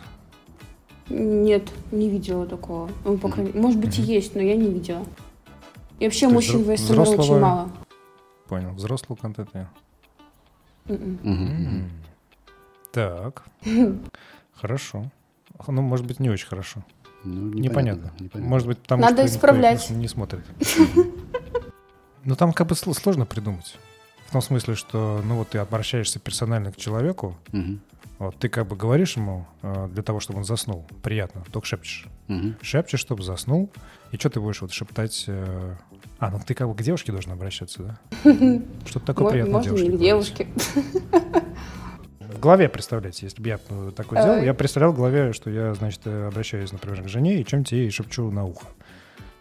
Нет, 1.08 1.70
не 1.92 2.08
видела 2.10 2.46
такого. 2.46 2.90
Ну, 3.04 3.16
по 3.18 3.28
крайней- 3.28 3.52
Может 3.52 3.78
быть, 3.80 3.98
и 3.98 4.02
есть, 4.02 4.34
но 4.34 4.42
я 4.42 4.56
не 4.56 4.68
видела. 4.70 5.04
И 6.00 6.04
вообще 6.04 6.26
То 6.28 6.34
мужчин 6.34 6.62
в 6.62 6.64
СМР 6.64 6.72
очень 7.00 7.12
взрослого- 7.14 7.38
мало. 7.40 7.70
Понял, 8.48 8.70
взрослого 8.72 9.16
контента. 9.16 9.68
Мгм. 10.86 11.18
Мгм, 11.22 11.44
мгм. 11.44 11.66
М. 11.78 11.90
Так, 12.92 13.44
хорошо. 14.54 15.10
Ну, 15.68 15.82
может 15.82 16.06
быть, 16.06 16.20
не 16.20 16.28
очень 16.30 16.46
хорошо. 16.48 16.82
Ну, 17.24 17.54
Непонятно. 17.58 18.12
да, 18.18 18.24
непонятно. 18.24 18.50
Может 18.50 18.68
быть, 18.68 18.78
потому 18.78 19.02
Надо 19.02 19.14
что 19.16 19.22
никто 19.24 19.36
исправлять. 19.36 19.90
не 19.90 20.08
смотрит. 20.08 20.44
Ну, 22.24 22.34
там 22.34 22.52
как 22.52 22.66
бы 22.66 22.74
сл- 22.74 22.92
сложно 22.92 23.24
придумать. 23.24 23.76
В 24.26 24.32
том 24.32 24.42
смысле, 24.42 24.74
что, 24.74 25.22
ну, 25.24 25.36
вот 25.36 25.50
ты 25.50 25.58
обращаешься 25.58 26.18
персонально 26.18 26.72
к 26.72 26.76
человеку, 26.76 27.36
Мгм, 27.52 27.80
вот 28.18 28.36
ты 28.38 28.48
как 28.48 28.66
бы 28.66 28.76
говоришь 28.76 29.16
ему 29.16 29.46
э, 29.62 29.88
для 29.92 30.02
того, 30.02 30.20
чтобы 30.20 30.38
он 30.38 30.44
заснул, 30.44 30.86
приятно, 31.02 31.42
только 31.52 31.66
шепчешь. 31.66 32.06
мгм. 32.28 32.56
Шепчешь, 32.62 33.00
чтобы 33.00 33.22
заснул, 33.22 33.70
и 34.12 34.16
что 34.16 34.30
ты 34.30 34.40
будешь 34.40 34.60
вот 34.62 34.72
шептать? 34.72 35.24
э, 35.26 35.74
А, 36.18 36.30
ну 36.30 36.40
ты 36.46 36.54
как 36.54 36.68
бы 36.68 36.74
к 36.74 36.82
девушке 36.82 37.12
должен 37.12 37.32
обращаться, 37.32 37.82
да? 37.82 37.98
Что-то 38.86 39.06
такое 39.06 39.30
приятное 39.30 39.52
Можно 39.54 39.70
девушке. 39.76 39.90
говорить. 39.90 40.00
девушке. 40.00 40.46
В 42.20 42.40
голове 42.40 42.68
представляете, 42.68 43.26
если 43.26 43.40
бы 43.42 43.48
я 43.48 43.58
такое 43.94 44.22
делал, 44.22 44.42
я 44.42 44.52
представлял 44.54 44.92
в 44.92 44.96
голове, 44.96 45.32
что 45.32 45.48
я, 45.50 45.74
значит, 45.74 46.00
э, 46.04 46.26
обращаюсь, 46.28 46.72
например, 46.72 47.02
к 47.02 47.08
жене 47.08 47.40
и 47.40 47.44
чем-то 47.44 47.74
ей 47.76 47.90
шепчу 47.90 48.30
на 48.30 48.44
ухо. 48.44 48.66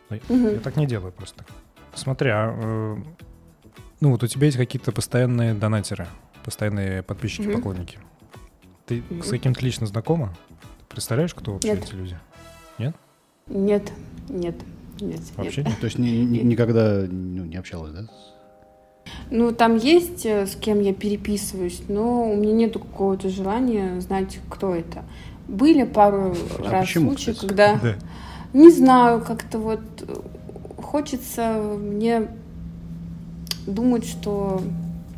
Я 0.09 0.59
так 0.59 0.75
не 0.77 0.85
делаю 0.85 1.11
просто. 1.11 1.43
Смотри, 1.95 2.29
а, 2.31 2.95
ну 4.01 4.11
вот 4.11 4.21
у 4.23 4.27
тебя 4.27 4.45
есть 4.45 4.57
какие-то 4.57 4.91
постоянные 4.91 5.53
донатеры, 5.53 6.07
постоянные 6.43 7.01
подписчики, 7.03 7.51
поклонники. 7.51 7.97
Ты 8.85 9.03
с 9.23 9.29
каким-то 9.29 9.61
лично 9.61 9.87
знакома? 9.87 10.33
Представляешь, 10.89 11.33
кто 11.33 11.53
вообще 11.53 11.69
Нет. 11.69 11.83
эти 11.85 11.93
люди? 11.95 12.17
Нет, 12.77 12.95
нет, 13.47 13.91
нет. 14.29 14.55
нет. 15.01 15.19
Вообще 15.35 15.63
Ну, 15.63 15.71
То 15.79 15.85
есть 15.85 15.97
ни- 15.99 16.09
ни- 16.23 16.39
никогда 16.39 17.05
ну, 17.09 17.45
не 17.45 17.55
общалась, 17.57 17.93
да? 17.93 18.07
Ну, 19.31 19.51
там 19.51 19.77
есть, 19.77 20.25
э, 20.25 20.45
с 20.47 20.55
кем 20.55 20.79
я 20.81 20.93
переписываюсь, 20.93 21.81
но 21.87 22.31
у 22.31 22.35
меня 22.35 22.53
нету 22.53 22.79
какого-то 22.79 23.29
желания 23.29 23.99
знать, 24.01 24.39
кто 24.49 24.73
это. 24.75 25.03
Были 25.47 25.83
пару 25.83 26.35
А 26.59 26.71
раз 26.71 26.85
почему, 26.85 27.09
случаи, 27.11 27.31
кстати? 27.31 27.47
когда, 27.47 27.75
Да. 27.75 27.95
не 28.53 28.69
знаю, 28.71 29.21
как-то 29.21 29.59
вот 29.59 29.81
э, 30.01 30.13
хочется 30.81 31.61
мне 31.79 32.27
думать, 33.67 34.05
что 34.05 34.61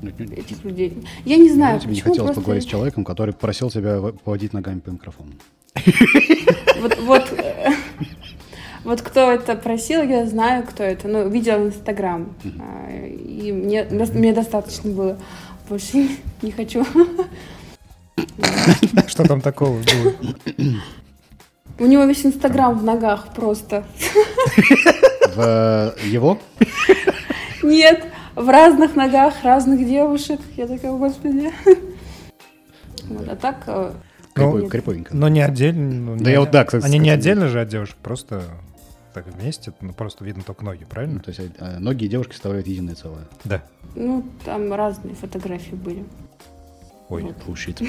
этих 0.10 0.64
людей... 0.64 0.98
Я 1.26 1.38
не 1.38 1.50
знаю, 1.52 1.76
ну, 1.76 1.82
тебе 1.82 1.94
не 1.96 2.02
хотелось 2.02 2.28
просто- 2.28 2.42
поговорить 2.42 2.64
с 2.64 2.68
человеком, 2.68 3.04
который 3.04 3.34
просил 3.34 3.70
тебя 3.70 4.00
поводить 4.24 4.54
ногами 4.54 4.80
по 4.80 4.90
микрофону. 4.90 5.32
Вот, 6.82 6.98
вот, 7.00 7.34
э, 7.38 7.72
вот 8.84 9.02
кто 9.02 9.32
это 9.32 9.56
просил, 9.56 10.02
я 10.04 10.26
знаю, 10.26 10.64
кто 10.64 10.84
это. 10.84 11.08
Ну, 11.08 11.28
видела 11.30 11.58
в 11.60 11.68
Инстаграм. 11.68 12.34
А, 12.60 12.92
И 12.98 13.52
мне, 13.52 13.84
мне 13.90 14.34
достаточно 14.34 14.92
было. 14.92 15.18
Больше 15.70 16.08
не, 16.42 16.52
хочу. 16.52 16.86
Что 19.08 19.24
там 19.28 19.42
такого 19.42 19.80
было? 19.80 20.14
У 21.80 21.86
него 21.86 22.06
весь 22.06 22.26
Инстаграм 22.26 22.78
в 22.78 22.84
ногах 22.84 23.34
просто. 23.36 23.84
В 25.36 25.94
его? 26.04 26.40
Нет, 27.62 28.04
в 28.38 28.50
разных 28.50 28.96
ногах 28.96 29.44
разных 29.44 29.86
девушек. 29.86 30.40
Я 30.56 30.68
такая, 30.68 30.92
господи. 30.92 31.52
Вот, 33.10 33.28
а 33.28 33.36
так... 33.36 33.64
э. 33.68 33.94
Криповенько. 34.36 35.16
Но 35.16 35.30
не 35.30 35.42
отдельно. 35.42 36.12
ну, 36.12 36.18
Да 36.18 36.26
не- 36.26 36.32
я 36.34 36.40
вот, 36.42 36.52
да, 36.52 36.64
кстати, 36.64 36.86
Они 36.86 37.00
не 37.00 37.10
отдельно 37.10 37.48
же 37.48 37.60
от 37.60 37.70
девушек, 37.70 37.96
просто 38.04 38.44
так 39.16 39.26
вместе, 39.26 39.74
ну, 39.82 39.94
просто 39.94 40.24
видно 40.24 40.44
только 40.44 40.64
ноги, 40.64 40.82
Ну, 40.82 40.88
правильно? 40.88 41.20
То 41.20 41.30
есть 41.30 41.42
э, 41.58 41.80
ноги 41.80 42.06
и 42.06 42.08
девушки 42.08 42.34
составляют 42.34 42.68
единое 42.68 42.94
целое. 42.94 43.24
Да. 43.46 43.64
Ну, 43.96 44.24
там 44.46 44.72
разные 44.72 45.16
фотографии 45.16 45.74
были. 45.74 46.06
Ой. 47.10 47.24
Вот. 47.24 47.38
Фушит. 47.44 47.82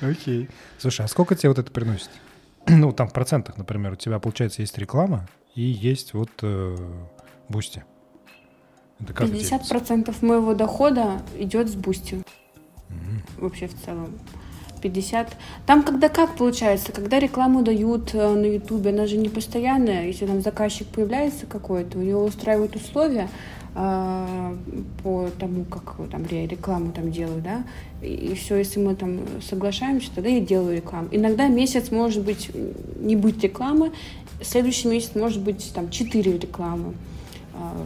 Окей. 0.00 0.48
Слушай, 0.78 1.04
а 1.04 1.08
сколько 1.08 1.34
тебе 1.34 1.50
вот 1.50 1.58
это 1.58 1.70
приносит? 1.70 2.08
ну, 2.66 2.92
там 2.92 3.08
в 3.08 3.12
процентах, 3.12 3.58
например, 3.58 3.92
у 3.92 3.96
тебя, 3.96 4.18
получается, 4.18 4.62
есть 4.62 4.78
реклама 4.78 5.28
и 5.54 5.62
есть 5.62 6.14
вот 6.14 6.30
э, 6.42 6.76
Boosty. 7.48 7.84
Это 9.00 9.12
как 9.12 9.30
делится? 9.30 9.56
50% 9.56 10.14
моего 10.24 10.54
дохода 10.54 11.22
идет 11.38 11.68
с 11.68 11.74
Boosty. 11.74 12.22
Мгм. 12.88 13.22
Вообще 13.38 13.68
в 13.68 13.74
целом. 13.84 14.18
50. 14.82 15.36
Там 15.66 15.82
когда 15.82 16.10
как 16.10 16.36
получается, 16.36 16.92
когда 16.92 17.18
рекламу 17.18 17.62
дают 17.62 18.14
э, 18.14 18.34
на 18.34 18.44
Ютубе, 18.44 18.90
она 18.90 19.06
же 19.06 19.16
не 19.16 19.30
постоянная, 19.30 20.06
если 20.06 20.26
там 20.26 20.42
заказчик 20.42 20.86
появляется 20.88 21.46
какой-то, 21.46 21.98
у 21.98 22.02
него 22.02 22.22
устраивают 22.24 22.76
условия, 22.76 23.30
а, 23.76 24.56
по 25.02 25.28
тому, 25.36 25.64
как 25.64 25.96
там 26.08 26.24
рекламу 26.26 26.92
там 26.92 27.10
делаю, 27.10 27.42
да, 27.42 27.64
и 28.06 28.32
все, 28.34 28.54
если 28.54 28.78
мы 28.78 28.94
там 28.94 29.18
соглашаемся, 29.42 30.10
тогда 30.14 30.30
я 30.30 30.38
делаю 30.38 30.76
рекламу. 30.76 31.08
Иногда 31.10 31.48
месяц 31.48 31.90
может 31.90 32.22
быть 32.22 32.52
не 33.00 33.16
быть 33.16 33.42
рекламы, 33.42 33.90
следующий 34.44 34.88
месяц 34.88 35.14
может 35.14 35.40
быть 35.42 35.72
там 35.74 35.90
четыре 35.90 36.38
рекламы. 36.38 36.94
А, 37.54 37.76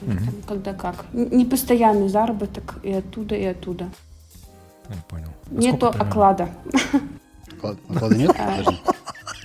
там, 0.00 0.18
когда 0.46 0.72
как. 0.72 1.04
Не 1.12 1.44
постоянный 1.44 2.08
заработок 2.08 2.76
и 2.82 2.92
оттуда, 2.92 3.34
и 3.34 3.44
оттуда. 3.44 3.88
Я 4.88 4.96
понял. 5.08 5.28
А 5.50 5.54
Нету 5.54 5.86
оклада. 5.86 6.50
Оклада 7.88 8.16
нет? 8.16 8.36
Подожди. 8.36 8.80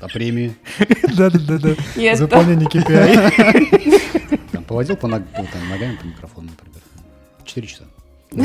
А 0.01 0.08
премии? 0.08 0.56
Да-да-да. 1.15 1.75
Нет. 1.95 2.17
Заполнение 2.17 2.67
KPI. 2.67 4.63
Поводил 4.67 4.97
по 4.97 5.08
ног- 5.08 5.23
там, 5.34 5.69
ногами 5.69 5.95
по 5.95 6.06
микрофону, 6.06 6.49
например. 6.49 6.82
Четыре 7.45 7.67
часа. 7.67 7.84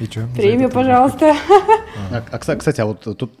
И 0.00 0.04
что? 0.06 0.26
Премию, 0.34 0.70
пожалуйста. 0.70 1.36
А, 2.10 2.22
а, 2.30 2.38
кстати, 2.38 2.80
а 2.80 2.86
вот 2.86 3.00
тут 3.02 3.32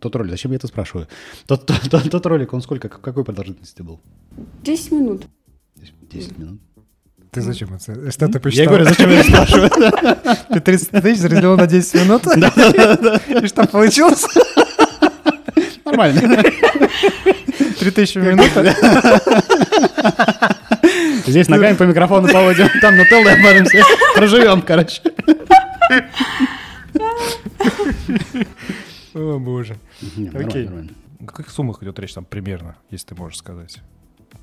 тот 0.00 0.16
ролик, 0.16 0.30
зачем 0.30 0.50
я 0.52 0.56
это 0.56 0.66
спрашиваю? 0.66 1.08
Тот, 1.46 1.66
тот- 1.66 1.88
тот- 1.90 2.10
тот 2.10 2.26
ролик, 2.26 2.52
он 2.52 2.60
сколько, 2.62 2.88
как- 2.88 3.00
какой 3.00 3.24
продолжительности 3.24 3.82
был? 3.82 4.00
10 4.62 4.92
минут. 4.92 5.24
10 6.12 6.38
минут. 6.38 6.60
Ты 7.30 7.40
зачем 7.42 7.74
это? 7.74 8.10
Что 8.10 8.26
ты 8.28 8.32
Я 8.34 8.40
посчитал? 8.40 8.66
говорю, 8.66 8.84
зачем 8.84 9.10
я 9.10 9.20
это 9.20 9.28
спрашиваю? 9.28 9.70
Ты 10.54 10.60
30 10.60 10.90
тысяч 11.02 11.22
разделил 11.22 11.56
на 11.56 11.66
10 11.66 11.94
минут? 11.94 12.22
И 13.42 13.46
что 13.46 13.66
получилось? 13.66 14.24
Нормально. 15.84 16.42
3000 17.78 18.18
минут. 18.18 18.50
Здесь 21.26 21.48
ногами 21.48 21.74
по 21.76 21.82
микрофону 21.82 22.28
поводим, 22.28 22.68
там 22.80 22.96
нутеллой 22.96 23.34
обмажемся. 23.34 23.82
Проживем, 24.14 24.62
короче. 24.62 25.02
О, 29.14 29.38
боже. 29.38 29.76
Окей. 30.34 30.68
О 31.20 31.24
каких 31.24 31.50
суммах 31.50 31.82
идет 31.82 31.98
речь 31.98 32.12
там 32.14 32.24
примерно, 32.24 32.76
если 32.90 33.08
ты 33.08 33.14
можешь 33.14 33.38
сказать? 33.38 33.78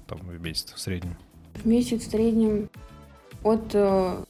Там 0.08 0.20
в 0.20 0.42
месяц 0.42 0.74
в 0.74 0.80
среднем. 0.80 1.16
В 1.56 1.66
месяц 1.66 2.02
в 2.08 2.12
среднем 2.12 2.70
от... 3.44 3.64
э, 3.74 4.24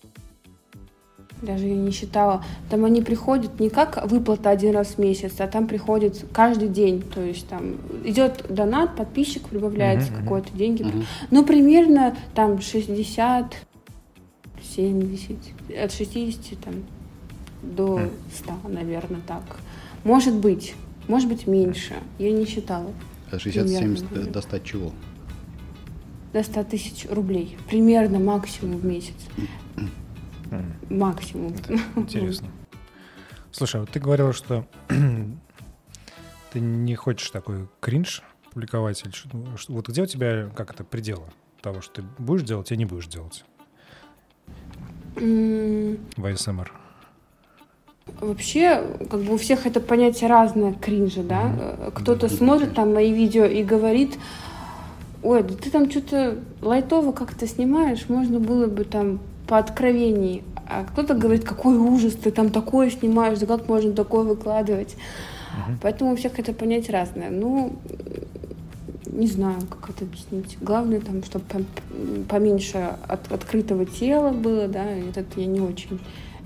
Даже 1.42 1.68
я 1.68 1.76
не 1.76 1.92
считала. 1.92 2.44
Там 2.70 2.84
они 2.84 3.02
приходят 3.02 3.60
не 3.60 3.70
как 3.70 4.06
выплата 4.10 4.50
один 4.50 4.76
раз 4.76 4.96
в 4.96 4.98
месяц, 4.98 5.40
а 5.40 5.48
там 5.48 5.68
приходит 5.68 6.26
каждый 6.34 6.68
день. 6.68 7.02
То 7.02 7.22
есть 7.22 7.48
там 7.48 7.78
идет 8.04 8.46
донат, 8.50 8.96
подписчик 8.98 9.48
прибавляется 9.48 10.12
мгм. 10.12 10.24
какой-то 10.24 10.52
деньги. 10.52 10.84
Мгм. 10.84 11.06
Ну, 11.32 11.46
примерно 11.46 12.16
там 12.36 12.60
60, 12.60 13.56
70, 14.76 15.38
от 15.82 15.92
60 15.94 16.60
там, 16.60 16.74
до 17.64 17.98
Мгм. 18.00 18.12
100, 18.34 18.70
наверное, 18.70 19.22
так. 19.28 19.44
Может 20.04 20.36
быть, 20.36 20.76
может 21.08 21.30
быть 21.30 21.48
меньше. 21.48 21.96
Я 22.20 22.32
не 22.32 22.46
считала. 22.46 22.92
А 23.32 23.36
60-70 23.40 24.08
Примерно. 24.10 24.32
достать 24.32 24.64
чего? 24.64 24.92
До 26.34 26.44
100 26.44 26.64
тысяч 26.66 27.08
рублей. 27.10 27.58
Примерно 27.70 28.20
максимум 28.20 28.78
в 28.78 28.86
месяц. 28.86 29.16
Максимум. 30.90 31.54
это 31.54 31.80
Интересно. 31.96 32.48
Слушай, 33.52 33.78
а 33.78 33.80
вот 33.82 33.90
ты 33.92 34.00
говорила, 34.00 34.34
что 34.34 34.66
ты 36.52 36.60
не 36.60 36.96
хочешь 36.96 37.30
такой 37.32 37.68
кринж 37.80 38.22
публиковать. 38.52 39.02
или 39.04 39.12
что- 39.12 39.30
ну, 39.36 39.58
что- 39.58 39.74
Вот 39.74 39.88
где 39.90 40.04
у 40.04 40.06
тебя, 40.06 40.50
как 40.56 40.72
это, 40.72 40.84
пределы 40.84 41.26
того, 41.62 41.82
что 41.82 42.02
ты 42.02 42.04
будешь 42.20 42.44
делать 42.44 42.72
и 42.72 42.78
не 42.78 42.86
будешь 42.86 43.08
делать 43.08 43.46
М, 45.16 45.98
в 46.18 46.26
ASMR? 46.26 46.70
Вообще, 48.20 48.84
как 49.10 49.22
бы 49.22 49.34
у 49.34 49.38
всех 49.38 49.66
это 49.66 49.80
понятие 49.80 50.30
разное 50.30 50.74
кринжа, 50.74 51.24
да? 51.24 51.52
Э, 51.58 51.92
Кто-то 51.94 52.28
смотрит 52.30 52.74
там 52.74 52.94
мои 52.94 53.14
видео 53.14 53.46
и 53.46 53.64
говорит, 53.64 54.18
ой, 55.22 55.44
да 55.44 55.54
ты 55.56 55.70
там 55.70 55.90
что-то 55.90 56.38
лайтово 56.62 57.14
как-то 57.14 57.48
снимаешь, 57.48 58.06
можно 58.10 58.40
было 58.40 58.68
бы 58.68 58.84
там 58.84 59.20
по 59.48 59.58
откровении. 59.58 60.44
А 60.68 60.84
кто-то 60.86 61.14
говорит, 61.14 61.44
какой 61.44 61.78
ужас, 61.78 62.14
ты 62.14 62.32
там 62.32 62.50
такое 62.50 62.90
снимаешь, 62.90 63.40
да 63.40 63.46
как 63.46 63.68
можно 63.68 63.94
такое 63.94 64.24
выкладывать? 64.24 64.96
Мгм. 65.68 65.80
Поэтому 65.82 66.14
у 66.14 66.16
всех 66.16 66.40
это 66.40 66.54
понятие 66.54 66.94
разное. 66.94 67.30
Ну, 67.30 67.74
не 69.08 69.28
знаю, 69.28 69.60
как 69.70 69.92
это 69.92 70.06
объяснить. 70.06 70.58
Главное, 70.62 71.00
там, 71.00 71.24
чтобы 71.24 71.46
поменьше 72.28 72.96
от- 73.08 73.32
открытого 73.32 73.86
тела 73.86 74.32
было, 74.32 74.68
да, 74.68 74.94
и 74.98 75.10
это 75.10 75.24
я 75.40 75.46
не 75.46 75.62
очень 75.62 76.00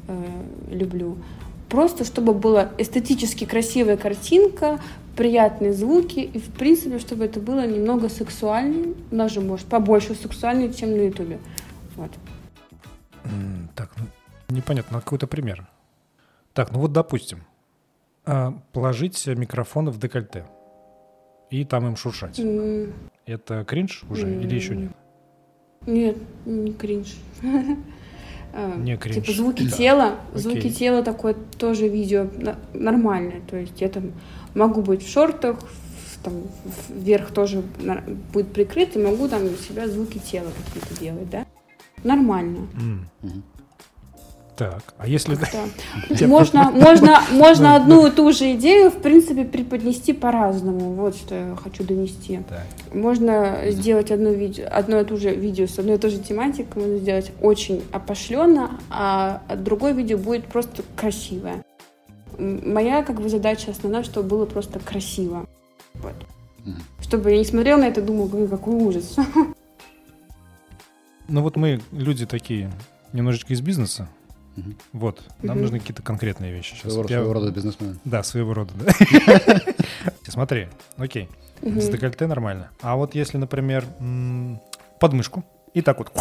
э, 0.07 0.23
люблю. 0.71 1.17
Просто 1.69 2.05
чтобы 2.05 2.33
была 2.33 2.71
эстетически 2.77 3.45
красивая 3.45 3.97
картинка, 3.97 4.79
приятные 5.17 5.73
звуки, 5.73 6.19
и, 6.19 6.39
в 6.39 6.49
принципе, 6.51 6.99
чтобы 6.99 7.25
это 7.25 7.39
было 7.39 7.65
немного 7.67 8.07
сексуальнее, 8.07 8.93
даже, 9.11 9.41
может, 9.41 9.65
побольше 9.67 10.15
сексуальнее, 10.15 10.71
чем 10.71 10.91
на 10.91 11.01
Ютубе. 11.01 11.39
Вот. 11.95 12.11
Так, 13.75 13.91
ну, 13.97 14.55
непонятно, 14.55 14.99
а 14.99 15.01
какой-то 15.01 15.27
пример. 15.27 15.67
Так, 16.53 16.71
ну 16.71 16.79
вот 16.79 16.93
допустим, 16.93 17.43
а, 18.25 18.53
положить 18.71 19.27
микрофоны 19.27 19.91
в 19.91 19.99
декольте 19.99 20.45
и 21.49 21.65
там 21.65 21.87
им 21.87 21.95
шуршать. 21.95 22.39
М, 22.39 22.93
Это 23.25 23.65
кринж 23.65 24.03
уже 24.09 24.33
или 24.41 24.55
еще 24.55 24.75
нет? 24.75 24.91
Нет, 25.85 26.17
не 26.45 26.73
кринж. 26.73 27.15
А, 28.53 28.75
Не 28.77 28.97
кринж. 28.97 29.15
Типа 29.15 29.31
звуки 29.31 29.69
тела, 29.69 30.15
звуки 30.33 30.57
Окей. 30.59 30.71
тела 30.71 31.03
такое 31.03 31.35
тоже 31.57 31.87
видео 31.87 32.27
нормальное. 32.73 33.41
То 33.49 33.57
есть 33.57 33.79
я 33.81 33.89
там 33.89 34.11
могу 34.55 34.81
быть 34.81 35.03
в 35.05 35.09
шортах, 35.11 35.57
в- 35.59 36.23
там 36.23 36.33
вверх 36.89 37.31
тоже 37.31 37.61
будет 38.33 38.51
прикрыт, 38.51 38.95
и 38.95 38.99
могу 38.99 39.27
там 39.27 39.45
у 39.45 39.49
себя 39.57 39.87
звуки 39.87 40.17
тела 40.19 40.47
какие-то 40.65 40.99
делать, 40.99 41.29
да? 41.29 41.45
Нормально. 42.03 42.67
Мгм. 42.73 43.43
Так, 44.57 44.81
а 44.97 45.07
если... 45.07 45.37
Да. 46.09 46.27
Можно, 46.27 46.71
можно, 46.71 47.21
можно 47.31 47.75
одну 47.75 48.07
и 48.07 48.11
ту 48.11 48.31
же 48.31 48.53
идею, 48.55 48.89
в 48.89 49.01
принципе, 49.01 49.45
преподнести 49.45 50.13
по-разному. 50.13 50.93
Вот 50.93 51.15
что 51.15 51.35
я 51.35 51.55
хочу 51.55 51.83
донести. 51.83 52.39
Так, 52.49 52.65
Можно 52.93 53.57
сделать 53.67 54.09
одно, 54.09 54.29
видео, 54.29 54.65
одно 54.71 54.99
и 54.99 55.05
то 55.05 55.15
же 55.17 55.33
видео 55.35 55.67
с 55.67 55.77
одной 55.77 55.95
и 55.95 55.99
той 55.99 56.09
же 56.09 56.19
тематикой, 56.19 56.81
можно 56.81 56.97
сделать 56.97 57.31
очень 57.41 57.83
опошленно, 57.91 58.79
а 58.89 59.43
другое 59.55 59.93
видео 59.93 60.17
будет 60.17 60.45
просто 60.45 60.83
красивое. 60.95 61.63
Моя 62.39 63.03
как 63.03 63.21
бы 63.21 63.29
задача 63.29 63.71
основная, 63.71 64.03
чтобы 64.03 64.27
было 64.27 64.45
просто 64.45 64.79
красиво. 64.79 65.45
Вот. 65.95 66.15
Чтобы 67.01 67.31
я 67.31 67.37
не 67.37 67.45
смотрела 67.45 67.79
на 67.79 67.85
это 67.85 68.01
и 68.01 68.03
думала, 68.03 68.29
«Ой, 68.33 68.47
какой 68.47 68.73
ужас. 68.73 69.15
Ну 71.29 71.41
вот 71.41 71.57
мы 71.57 71.81
люди 71.91 72.25
такие 72.25 72.71
немножечко 73.11 73.51
из 73.51 73.59
бизнеса. 73.59 74.07
Мгм. 74.57 74.75
Вот, 74.91 75.21
нам 75.43 75.55
Мгм. 75.55 75.61
нужны 75.63 75.79
какие-то 75.79 76.01
конкретные 76.01 76.51
вещи 76.51 76.71
сейчас. 76.73 76.91
Своего 76.91 77.03
я- 77.03 77.17
своего 77.19 77.33
рода 77.33 77.51
бизнесмен. 77.51 77.99
Да, 78.05 78.23
своего 78.23 78.53
рода, 78.53 78.73
да. 78.75 78.91
Смотри, 80.27 80.67
окей, 80.97 81.29
с 81.61 81.87
декольте 81.89 82.27
нормально. 82.27 82.69
А 82.81 82.95
вот 82.95 83.13
если, 83.15 83.37
например, 83.37 83.85
подмышку 84.99 85.45
и 85.73 85.81
так 85.81 85.99
вот. 85.99 86.11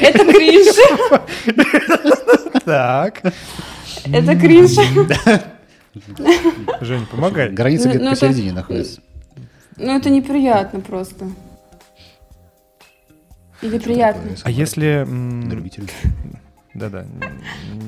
Это 0.00 0.24
кринж. 0.32 0.76
Так. 2.64 3.22
Это 4.04 4.36
кринж. 4.36 4.70
Женя, 6.80 7.06
помогай. 7.10 7.50
Граница 7.50 7.84
Ну, 7.88 7.90
где-то 7.90 8.04
ну, 8.04 8.10
это- 8.12 8.20
посередине 8.20 8.52
находится. 8.52 9.00
Ну, 9.76 9.96
это 9.96 10.10
неприятно 10.10 10.80
просто. 10.80 11.26
Или 13.62 13.78
приятно. 13.78 14.30
А 14.44 14.50
если... 14.50 15.04
любителя. 15.06 15.86
Да-да. 16.74 17.04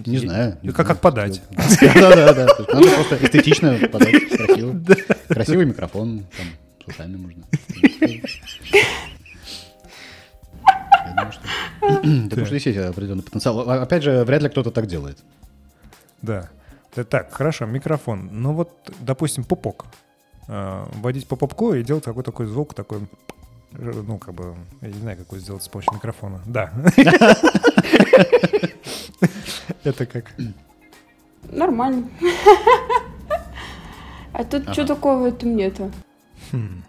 Не 0.06 0.18
знаю. 0.18 0.58
не 0.62 0.72
Как, 0.72 0.86
как 0.86 1.00
подать? 1.00 1.42
Да-да-да. 1.80 2.46
Надо 2.72 2.90
просто 2.94 3.18
эстетично 3.24 3.78
подать, 3.92 4.28
красиво. 4.28 4.80
Красивый 5.28 5.66
микрофон, 5.66 6.24
там, 6.36 6.46
с 6.84 6.88
ушами 6.88 7.16
можно. 7.16 7.44
Я 11.04 11.14
думаю, 11.16 11.32
что... 11.32 11.42
Потому 12.30 12.46
что 12.46 12.54
есть 12.54 12.66
определенный 12.66 13.22
потенциал. 13.22 13.68
А, 13.70 13.82
Опять 13.82 14.02
же, 14.02 14.24
вряд 14.24 14.42
ли 14.42 14.48
кто-то 14.48 14.70
так 14.70 14.86
делает. 14.86 15.18
Да. 16.22 16.48
Т- 16.94 17.04
Так, 17.04 17.32
хорошо, 17.32 17.66
микрофон. 17.66 18.28
Ну 18.32 18.52
вот, 18.52 18.70
допустим, 19.00 19.44
пупок. 19.44 19.86
А, 20.48 20.88
Вводить 20.94 21.28
по 21.28 21.36
пупку 21.36 21.74
и 21.74 21.82
делать 21.82 22.04
какой-то 22.04 22.32
такой 22.32 22.46
звук, 22.46 22.74
такой, 22.74 22.98
э, 23.02 23.02
ну, 23.72 24.18
как 24.18 24.34
бы, 24.34 24.54
я 24.80 24.88
не 24.88 24.98
знаю, 24.98 25.16
какой 25.16 25.38
сделать 25.38 25.62
с 25.62 25.68
помощью 25.68 25.94
микрофона. 25.94 26.40
Да. 26.46 26.72
Это 29.84 30.06
как? 30.06 30.34
Нормально. 31.50 32.08
А 34.32 34.44
тут 34.44 34.72
что 34.72 34.86
такого 34.86 35.22
в 35.22 35.24
этом 35.24 35.56
нету? 35.56 35.90
Хм. 36.52 36.82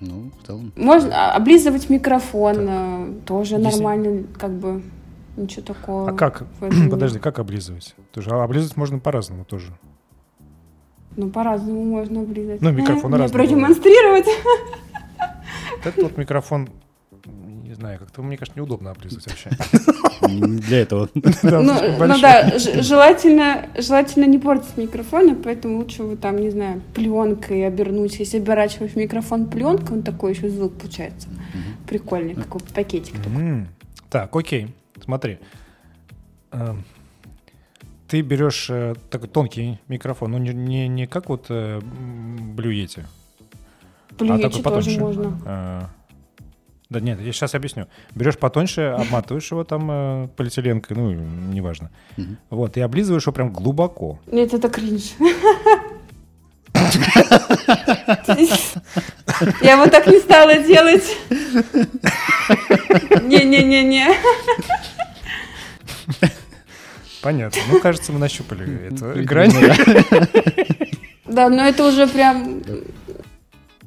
Ну, 0.00 0.30
в 0.30 0.46
целом. 0.46 0.72
Можно 0.76 1.14
а, 1.14 1.36
облизывать 1.36 1.90
микрофон, 1.90 2.56
э, 2.68 3.12
тоже 3.26 3.58
нормально, 3.58 4.24
как 4.38 4.50
бы 4.50 4.82
ничего 5.36 5.62
такого. 5.62 6.10
А 6.10 6.14
как? 6.14 6.44
Подожди, 6.90 7.18
как 7.18 7.38
облизывать? 7.38 7.94
Тоже, 8.12 8.30
а 8.30 8.42
облизывать 8.42 8.76
можно 8.78 8.98
по-разному 8.98 9.44
тоже. 9.44 9.72
Ну, 11.20 11.28
по-разному 11.30 11.84
можно 11.84 12.22
облизать. 12.22 12.62
Ну, 12.62 12.70
микрофон 12.72 13.10
Мне 13.10 13.20
разный 13.20 13.38
продемонстрировать. 13.38 14.26
Этот 15.84 16.02
вот 16.02 16.16
микрофон, 16.16 16.70
не 17.62 17.74
знаю, 17.74 17.98
как-то, 17.98 18.22
мне 18.22 18.38
кажется, 18.38 18.58
неудобно 18.58 18.90
облизывать 18.90 19.26
вообще. 19.26 19.50
Для 20.22 20.80
этого. 20.80 21.10
Ну, 21.42 21.62
ну 21.62 22.20
да, 22.20 22.58
желательно, 22.58 23.66
желательно 23.76 24.24
не 24.24 24.38
портить 24.38 24.78
микрофоны, 24.78 25.34
поэтому 25.34 25.78
лучше 25.78 26.04
вы 26.04 26.16
там, 26.16 26.36
не 26.38 26.48
знаю, 26.50 26.80
пленкой 26.94 27.66
обернуть. 27.66 28.18
Если 28.18 28.38
оборачиваешь 28.38 28.96
микрофон 28.96 29.46
пленкой, 29.46 29.98
он 29.98 30.02
такой 30.02 30.32
еще 30.32 30.48
звук 30.48 30.72
получается. 30.74 31.28
Прикольный, 31.86 32.34
такой 32.34 32.62
пакетик. 32.74 33.14
Так, 34.08 34.34
окей, 34.34 34.68
смотри. 35.04 35.38
Ты 38.10 38.22
берешь 38.22 38.66
э, 38.70 38.94
такой 39.08 39.28
тонкий 39.28 39.78
микрофон, 39.86 40.32
ну 40.32 40.38
не, 40.38 40.52
не, 40.52 40.88
не 40.88 41.06
как 41.06 41.28
вот 41.28 41.46
э, 41.48 41.78
Blue 41.78 42.72
Yeti, 42.72 43.04
а 44.12 44.16
такой 44.16 44.42
тоже 44.50 44.62
потоньше. 44.62 45.00
можно. 45.00 45.38
Э, 45.46 45.82
Да 46.88 46.98
нет, 46.98 47.20
я 47.20 47.32
сейчас 47.32 47.54
объясню. 47.54 47.86
Берешь 48.16 48.36
потоньше, 48.36 48.80
обматываешь 48.98 49.48
его 49.52 49.62
там 49.62 49.88
э, 49.90 50.28
полиэтиленкой, 50.36 50.96
ну, 50.96 51.12
неважно. 51.12 51.90
Мгм. 52.16 52.36
Вот, 52.50 52.76
и 52.76 52.80
облизываешь 52.80 53.22
его 53.22 53.32
прям 53.32 53.52
глубоко. 53.52 54.18
Нет, 54.26 54.52
это 54.54 54.68
кринж. 54.68 55.12
Я 59.62 59.76
вот 59.76 59.90
так 59.92 60.06
не 60.08 60.18
стала 60.18 60.56
делать. 60.58 61.16
Не-не-не-не. 63.22 64.08
Понятно. 67.22 67.60
Ну, 67.70 67.80
кажется, 67.80 68.12
мы 68.12 68.18
нащупали 68.18 68.86
эту 68.88 69.24
грань. 69.24 69.52
да. 69.52 70.28
Да, 71.26 71.48
но 71.48 71.62
это 71.62 71.86
уже 71.86 72.06
прям 72.08 72.62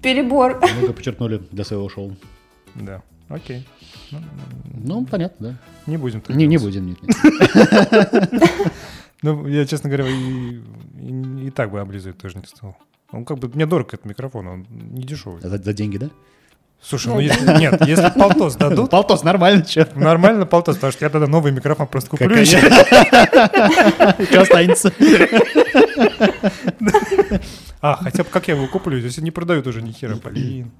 перебор. 0.01 0.59
Много 0.77 0.93
подчеркнули 0.93 1.41
для 1.51 1.63
своего 1.63 1.89
шоу. 1.89 2.15
Да, 2.75 3.01
окей. 3.29 3.67
Ну, 4.11 4.19
Ну, 4.83 5.05
понятно, 5.05 5.49
да. 5.49 5.57
Не 5.85 5.97
будем. 5.97 6.21
так 6.21 6.35
Не, 6.35 6.47
не 6.47 6.57
будем, 6.57 6.87
нет. 6.87 6.99
Ну, 9.21 9.47
я, 9.47 9.65
честно 9.65 9.89
говоря, 9.89 10.05
и, 10.09 11.49
так 11.51 11.71
бы 11.71 11.79
облизывать 11.79 12.17
тоже 12.17 12.37
не 12.37 12.45
стал. 12.45 12.75
Он 13.11 13.23
как 13.23 13.39
бы, 13.39 13.47
мне 13.47 13.65
дорог 13.65 13.93
этот 13.93 14.05
микрофон, 14.05 14.47
он 14.47 14.67
не 14.69 15.03
дешевый. 15.03 15.41
За 15.41 15.73
деньги, 15.73 15.97
да? 15.97 16.09
Слушай, 16.83 17.07
ну 17.13 17.19
если, 17.19 17.45
нет, 17.59 17.79
если 17.87 18.09
полтос 18.09 18.55
дадут, 18.55 18.89
Полтос, 18.89 19.23
нормально, 19.23 19.63
что? 19.65 19.87
нормально 19.95 20.45
полтос, 20.45 20.75
потому 20.75 20.91
что 20.91 21.05
я 21.05 21.09
тогда 21.09 21.27
новый 21.27 21.53
микрофон 21.53 21.87
просто 21.87 22.09
куплю. 22.09 22.35
Еще. 22.35 22.57
Останется? 24.37 24.91
А, 27.81 27.95
хотя 27.95 28.23
бы 28.23 28.29
как 28.29 28.47
я 28.47 28.55
его 28.55 28.67
куплю, 28.67 28.97
если 28.97 29.21
не 29.21 29.31
продают 29.31 29.65
уже 29.67 29.81
ни 29.81 29.91
хера, 29.91 30.15
блин. 30.15 30.71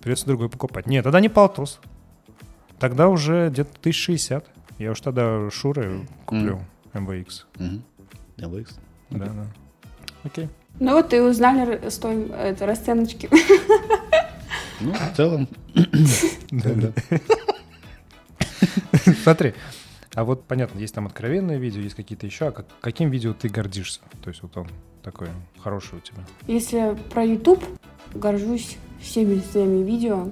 Придется 0.00 0.26
другой 0.26 0.48
покупать. 0.48 0.86
Нет, 0.86 1.02
тогда 1.04 1.20
не 1.20 1.28
полтос. 1.28 1.80
Тогда 2.78 3.08
уже 3.08 3.48
где-то 3.50 3.70
1060. 3.80 4.44
Я 4.78 4.92
уж 4.92 5.00
тогда 5.00 5.50
Шуры 5.50 6.06
куплю 6.24 6.60
MVX. 6.94 7.26
LX. 8.38 8.68
Да, 9.10 9.26
да. 9.26 9.46
Окей. 10.24 10.48
Ну 10.78 10.92
вот 10.94 11.12
и 11.12 11.18
узнали 11.18 11.62
р- 11.82 11.90
стоим, 11.90 12.30
это, 12.32 12.64
расценочки. 12.66 13.28
Ну, 14.80 14.92
в 14.92 15.16
целом. 15.16 15.48
Смотри, 19.22 19.54
а 20.14 20.24
вот 20.24 20.44
понятно, 20.44 20.78
есть 20.78 20.94
там 20.94 21.06
откровенные 21.06 21.58
видео, 21.58 21.80
есть 21.80 21.94
какие-то 21.94 22.26
еще. 22.26 22.48
А 22.48 22.50
как- 22.52 22.66
каким 22.80 23.10
видео 23.10 23.32
ты 23.34 23.48
гордишься? 23.48 24.00
То 24.22 24.30
есть 24.30 24.42
вот 24.42 24.56
он 24.56 24.66
такой 25.02 25.28
хороший 25.62 25.98
у 25.98 26.00
тебя. 26.00 26.18
Если 26.46 26.96
про 27.10 27.24
YouTube, 27.24 27.62
горжусь 28.14 28.76
всеми 29.00 29.40
своими 29.52 29.82
видео. 29.84 30.28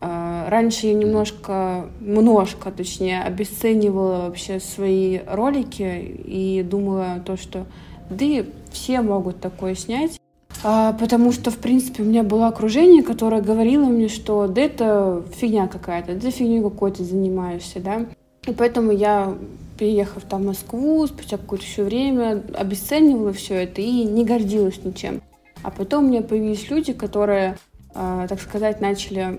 А, 0.00 0.48
Раньше 0.50 0.88
я 0.88 0.94
немножко, 0.94 1.88
немножко, 2.00 2.70
точнее, 2.70 3.22
обесценивала 3.22 4.26
вообще 4.26 4.60
свои 4.60 5.20
ролики 5.26 5.82
и 6.24 6.62
думала 6.62 7.22
то, 7.24 7.36
что 7.38 7.66
да 8.10 8.24
и 8.24 8.44
все 8.70 9.00
могут 9.00 9.40
такое 9.40 9.74
снять. 9.74 10.20
А, 10.66 10.94
потому 10.94 11.30
что, 11.30 11.50
в 11.50 11.58
принципе, 11.58 12.02
у 12.02 12.06
меня 12.06 12.22
было 12.22 12.48
окружение, 12.48 13.02
которое 13.02 13.42
говорило 13.42 13.84
мне, 13.84 14.08
что 14.08 14.46
да 14.46 14.62
это 14.62 15.22
фигня 15.36 15.68
какая-то, 15.68 16.14
да 16.14 16.30
фигней 16.30 16.62
какой-то 16.62 17.04
занимаешься, 17.04 17.80
да. 17.80 18.06
И 18.46 18.52
поэтому 18.52 18.90
я, 18.90 19.36
переехав 19.78 20.22
там 20.24 20.42
в 20.42 20.46
Москву, 20.46 21.06
спустя 21.06 21.36
какое-то 21.36 21.66
еще 21.66 21.84
время, 21.84 22.42
обесценивала 22.54 23.34
все 23.34 23.56
это 23.64 23.82
и 23.82 24.04
не 24.04 24.24
гордилась 24.24 24.82
ничем. 24.82 25.20
А 25.62 25.70
потом 25.70 26.06
у 26.06 26.08
меня 26.08 26.22
появились 26.22 26.70
люди, 26.70 26.94
которые, 26.94 27.58
так 27.94 28.40
сказать, 28.40 28.80
начали 28.80 29.38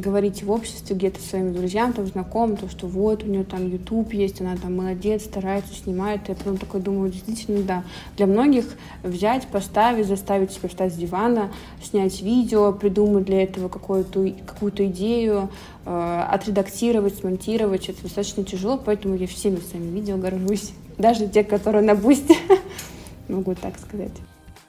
говорить 0.00 0.42
в 0.42 0.50
обществе 0.50 0.96
где-то 0.96 1.20
своим 1.20 1.54
друзьям, 1.54 1.92
там, 1.92 2.06
знакомым, 2.06 2.56
то, 2.56 2.68
что 2.68 2.88
вот 2.88 3.22
у 3.22 3.26
нее 3.26 3.44
там 3.44 3.68
YouTube 3.68 4.12
есть, 4.12 4.40
она 4.40 4.56
там 4.56 4.76
молодец, 4.76 5.24
старается, 5.24 5.72
снимает. 5.72 6.28
Я 6.28 6.34
потом 6.34 6.56
такой 6.56 6.80
думаю, 6.80 7.12
действительно, 7.12 7.62
да. 7.62 7.84
Для 8.16 8.26
многих 8.26 8.64
взять, 9.04 9.46
поставить, 9.46 10.08
заставить 10.08 10.50
себя 10.50 10.68
встать 10.68 10.92
с 10.92 10.96
дивана, 10.96 11.52
снять 11.80 12.20
видео, 12.20 12.72
придумать 12.72 13.26
для 13.26 13.44
этого 13.44 13.68
какую-то 13.68 14.28
какую-то 14.44 14.86
идею, 14.86 15.48
э, 15.86 16.24
отредактировать, 16.30 17.16
смонтировать, 17.16 17.88
это 17.88 18.02
достаточно 18.02 18.42
тяжело, 18.42 18.76
поэтому 18.76 19.14
я 19.14 19.28
всеми 19.28 19.56
своими 19.56 19.90
видео 19.94 20.16
горжусь. 20.16 20.72
Даже 20.98 21.28
те, 21.28 21.44
которые 21.44 21.84
на 21.84 21.94
бусте, 21.94 22.34
могу 23.28 23.54
так 23.54 23.78
сказать. 23.78 24.12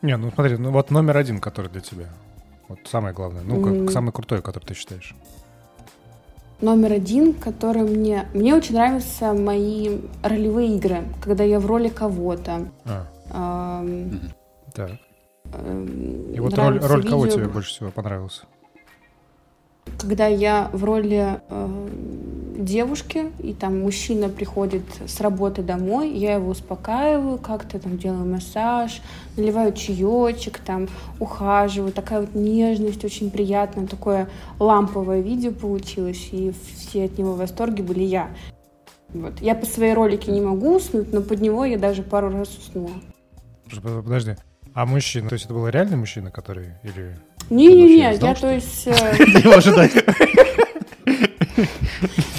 Не, 0.03 0.15
ну 0.17 0.31
смотри, 0.31 0.57
ну 0.57 0.69
вот 0.69 0.91
номер 0.91 1.17
один, 1.17 1.39
который 1.39 1.71
для 1.71 1.81
тебя. 1.81 2.05
Вот 2.67 2.79
самое 2.85 3.13
главное. 3.13 3.43
Ну, 3.43 3.61
как 3.61 3.73
М. 3.73 3.89
самый 3.89 4.11
крутой, 4.11 4.41
который 4.41 4.65
ты 4.65 4.73
считаешь. 4.73 5.15
Номер 6.61 6.93
один, 6.93 7.33
который 7.33 7.83
мне... 7.83 8.27
Мне 8.33 8.55
очень 8.55 8.75
нравятся 8.75 9.33
мои 9.33 9.99
ролевые 10.23 10.77
игры, 10.77 11.03
когда 11.21 11.43
я 11.43 11.59
в 11.59 11.65
роли 11.65 11.89
кого-то. 11.89 12.69
А, 13.31 13.81
Эм, 13.83 14.31
так. 14.73 14.91
эм, 15.53 16.33
И 16.33 16.39
вот 16.39 16.53
роль, 16.57 16.79
роль 16.79 17.03
кого 17.03 17.25
видео, 17.25 17.37
тебе 17.37 17.47
больше 17.49 17.69
всего 17.71 17.91
понравилась? 17.91 18.43
Когда 19.99 20.27
я 20.27 20.69
в 20.73 20.83
роли 20.83 21.39
э, 21.49 21.87
девушки, 22.57 23.31
и 23.39 23.53
там 23.53 23.81
мужчина 23.81 24.29
приходит 24.29 24.83
с 25.07 25.21
работы 25.21 25.61
домой, 25.61 26.11
я 26.11 26.35
его 26.35 26.49
успокаиваю, 26.49 27.37
как-то 27.37 27.79
там 27.79 27.97
делаю 27.97 28.25
массаж, 28.25 29.01
наливаю 29.37 29.73
чаечек, 29.73 30.59
там 30.59 30.87
ухаживаю. 31.19 31.91
Такая 31.91 32.21
вот 32.21 32.35
нежность, 32.35 33.03
очень 33.03 33.31
приятная, 33.31 33.87
такое 33.87 34.29
ламповое 34.59 35.21
видео 35.21 35.51
получилось, 35.51 36.29
и 36.31 36.53
все 36.77 37.05
от 37.05 37.17
него 37.17 37.33
в 37.33 37.37
восторге 37.37 37.83
были 37.83 38.03
я. 38.03 38.29
Вот. 39.09 39.39
Я 39.39 39.55
по 39.55 39.65
своей 39.65 39.93
ролике 39.93 40.31
не 40.31 40.41
могу 40.41 40.75
уснуть, 40.75 41.13
но 41.13 41.21
под 41.21 41.39
него 41.39 41.65
я 41.65 41.77
даже 41.77 42.03
пару 42.03 42.29
раз 42.29 42.49
уснула. 42.57 42.91
Подожди. 43.81 44.35
А 44.73 44.85
мужчина, 44.85 45.29
то 45.29 45.33
есть 45.33 45.45
это 45.45 45.53
был 45.53 45.67
реальный 45.69 45.95
мужчина, 45.95 46.31
который 46.31 46.73
или... 46.83 47.17
Не-не-не, 47.49 47.87
не 47.87 47.99
я 47.99 48.35
то 48.35 48.51
есть... 48.51 48.83
э, 48.87 48.91
Его 49.43 49.53
ожидать. 49.53 49.91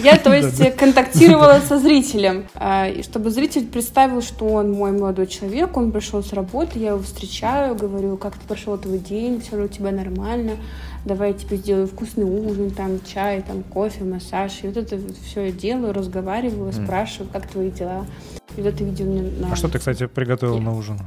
Я, 0.02 0.18
то 0.18 0.32
есть, 0.32 0.60
э, 0.60 0.70
контактировала 0.70 1.60
со 1.66 1.78
зрителем, 1.78 2.46
а, 2.54 2.88
и 2.88 3.02
чтобы 3.02 3.30
зритель 3.30 3.66
представил, 3.66 4.22
что 4.22 4.46
он 4.46 4.70
мой 4.72 4.92
молодой 4.92 5.26
человек, 5.26 5.76
он 5.76 5.90
пришел 5.90 6.22
с 6.22 6.32
работы, 6.32 6.78
я 6.78 6.90
его 6.90 7.00
встречаю, 7.00 7.74
говорю, 7.74 8.16
как 8.16 8.34
ты 8.34 8.46
прошел 8.46 8.76
твой 8.78 8.98
день, 8.98 9.40
все 9.40 9.56
ли 9.56 9.64
у 9.64 9.68
тебя 9.68 9.90
нормально, 9.90 10.52
давай 11.04 11.32
я 11.32 11.34
тебе 11.34 11.56
сделаю 11.56 11.86
вкусный 11.86 12.24
ужин, 12.24 12.70
там, 12.70 13.00
чай, 13.04 13.42
там, 13.42 13.62
кофе, 13.62 14.04
массаж. 14.04 14.52
И 14.62 14.66
вот 14.66 14.76
это 14.76 14.98
все 15.24 15.46
я 15.46 15.52
делаю, 15.52 15.92
разговариваю, 15.92 16.72
спрашиваю, 16.72 17.30
как 17.32 17.48
твои 17.48 17.70
дела. 17.70 18.06
И 18.56 18.60
вот 18.60 18.74
это 18.74 18.84
видео 18.84 19.06
мне 19.06 19.20
А 19.20 19.40
нравится. 19.40 19.56
что 19.56 19.68
ты, 19.68 19.78
кстати, 19.78 20.06
приготовил 20.06 20.58
на 20.58 20.76
ужин? 20.76 20.98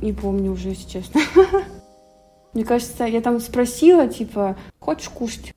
Не 0.00 0.12
помню 0.12 0.52
уже, 0.52 0.70
если 0.70 0.88
честно. 0.88 1.20
Мне 2.54 2.64
кажется, 2.64 3.04
я 3.04 3.20
там 3.20 3.40
спросила, 3.40 4.06
типа, 4.08 4.56
хочешь 4.78 5.08
кушать? 5.08 5.54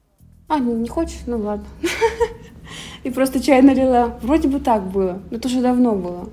А, 0.48 0.60
не, 0.60 0.74
не 0.74 0.90
хочешь? 0.90 1.20
Ну 1.26 1.38
ладно. 1.38 1.66
И 3.04 3.10
просто 3.10 3.42
чай 3.42 3.62
налила. 3.62 4.18
Вроде 4.22 4.48
бы 4.48 4.60
так 4.60 4.84
было, 4.84 5.22
но 5.30 5.38
это 5.38 5.48
уже 5.48 5.62
давно 5.62 5.96
было. 5.96 6.30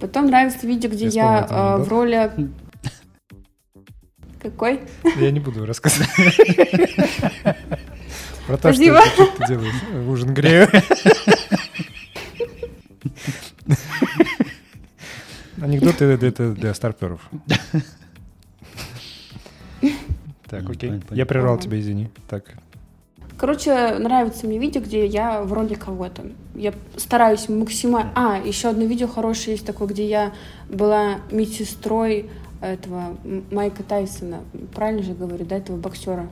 Потом 0.00 0.26
нравится 0.26 0.66
видео, 0.66 0.90
где 0.90 1.06
Я 1.06 1.46
я 1.48 1.76
э, 1.78 1.82
в 1.82 1.88
роли... 1.88 2.30
Какой? 4.40 4.80
Я 5.16 5.30
не 5.30 5.40
буду 5.40 5.64
рассказывать. 5.64 6.10
Про 8.46 8.58
то, 8.58 8.72
что 8.72 8.82
ты 8.82 9.46
делаешь. 9.48 9.74
Ужин 10.06 10.34
грею. 10.34 10.68
Анекдоты 15.64 16.04
это 16.04 16.52
для 16.52 16.74
старперов. 16.74 17.20
Так, 20.46 20.70
окей. 20.70 21.00
Я 21.10 21.26
прервал 21.26 21.58
тебя, 21.58 21.80
извини. 21.80 22.10
Так. 22.28 22.44
Короче, 23.36 23.96
нравится 23.98 24.46
мне 24.46 24.58
видео, 24.58 24.80
где 24.80 25.04
я 25.04 25.42
в 25.42 25.52
роли 25.52 25.74
кого-то. 25.74 26.22
Я 26.54 26.72
стараюсь 26.96 27.48
максимально... 27.48 28.12
А, 28.14 28.38
еще 28.38 28.68
одно 28.68 28.84
видео 28.84 29.08
хорошее 29.08 29.56
есть 29.56 29.66
такое, 29.66 29.88
где 29.88 30.06
я 30.06 30.32
была 30.68 31.16
медсестрой 31.32 32.30
этого 32.60 33.16
Майка 33.50 33.82
Тайсона. 33.82 34.40
Правильно 34.74 35.02
же 35.02 35.14
говорю, 35.14 35.44
да, 35.44 35.56
этого 35.56 35.76
боксера. 35.76 36.28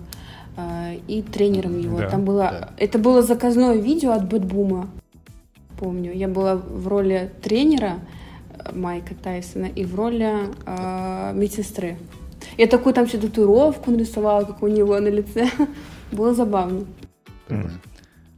А, 0.56 0.92
и 1.08 1.22
тренером 1.22 1.80
его. 1.80 1.98
Да, 1.98 2.10
Там 2.10 2.24
было... 2.24 2.42
Да. 2.42 2.70
Это 2.76 2.98
было 2.98 3.22
заказное 3.22 3.74
видео 3.74 4.12
от 4.12 4.28
Бэтбума. 4.28 4.88
Помню. 5.78 6.12
Я 6.12 6.28
была 6.28 6.54
в 6.54 6.86
роли 6.86 7.32
тренера 7.42 7.98
Майка 8.72 9.14
Тайсона 9.14 9.66
и 9.66 9.84
в 9.84 9.94
роли 9.94 10.48
э, 10.66 11.32
медсестры. 11.34 11.96
Я 12.58 12.66
такую 12.66 12.94
там 12.94 13.06
всю 13.06 13.18
татуировку 13.18 13.90
нарисовала, 13.90 14.44
как 14.44 14.62
у 14.62 14.68
него 14.68 14.98
на 15.00 15.08
лице. 15.08 15.50
Было 16.12 16.34
забавно. 16.34 16.84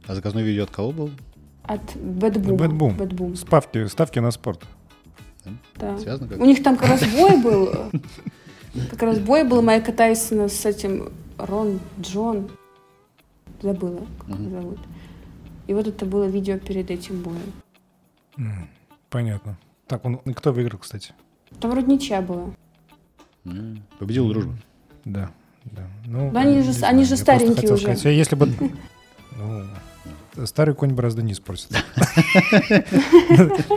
А 0.07 0.15
заказное 0.15 0.43
видео 0.43 0.63
от 0.63 0.71
кого 0.71 0.91
был? 0.91 1.11
От 1.63 1.95
BetBoom. 1.95 2.57
BetBoom. 2.57 2.95
BetBoom. 2.95 3.35
Ставки, 3.35 3.87
ставки 3.87 4.19
на 4.19 4.31
спорт. 4.31 4.61
Да. 5.75 5.97
Связано 5.97 6.27
как 6.27 6.39
У 6.39 6.45
них 6.45 6.61
там 6.61 6.77
как 6.77 6.89
раз 6.89 7.03
бой 7.11 7.41
был. 7.41 7.69
Как 8.89 9.03
раз 9.03 9.19
бой 9.19 9.45
был 9.45 9.61
Майка 9.61 9.93
Тайсона 9.93 10.49
с 10.49 10.65
этим 10.65 11.13
Рой 11.37 11.79
Джонс. 12.01 12.49
Забыла, 13.61 14.01
как 14.19 14.37
его 14.37 14.49
зовут. 14.49 14.79
И 15.67 15.73
вот 15.73 15.87
это 15.87 16.05
было 16.05 16.25
видео 16.25 16.57
перед 16.57 16.91
этим 16.91 17.21
боем. 17.21 18.67
Понятно. 19.09 19.57
Так, 19.87 20.03
он 20.03 20.17
кто 20.33 20.51
выиграл, 20.51 20.79
кстати? 20.79 21.13
Там 21.59 21.71
вроде 21.71 21.87
ничья 21.87 22.21
была. 22.21 22.47
Победил 23.99 24.27
дружба. 24.29 24.55
Да, 25.05 25.31
да. 25.65 25.87
Ну, 26.05 26.31
Но 26.31 26.39
они 26.39 26.61
же, 26.61 26.71
они 26.83 27.05
же 27.05 27.15
старенькие 27.15 27.73
уже. 27.73 27.95
Сказать, 27.95 28.05
если 28.05 28.35
бы... 28.35 28.49
Ну, 29.37 30.45
старый 30.45 30.73
конь 30.75 30.93
борозды 30.93 31.21
не 31.21 31.33
испортит. 31.33 31.69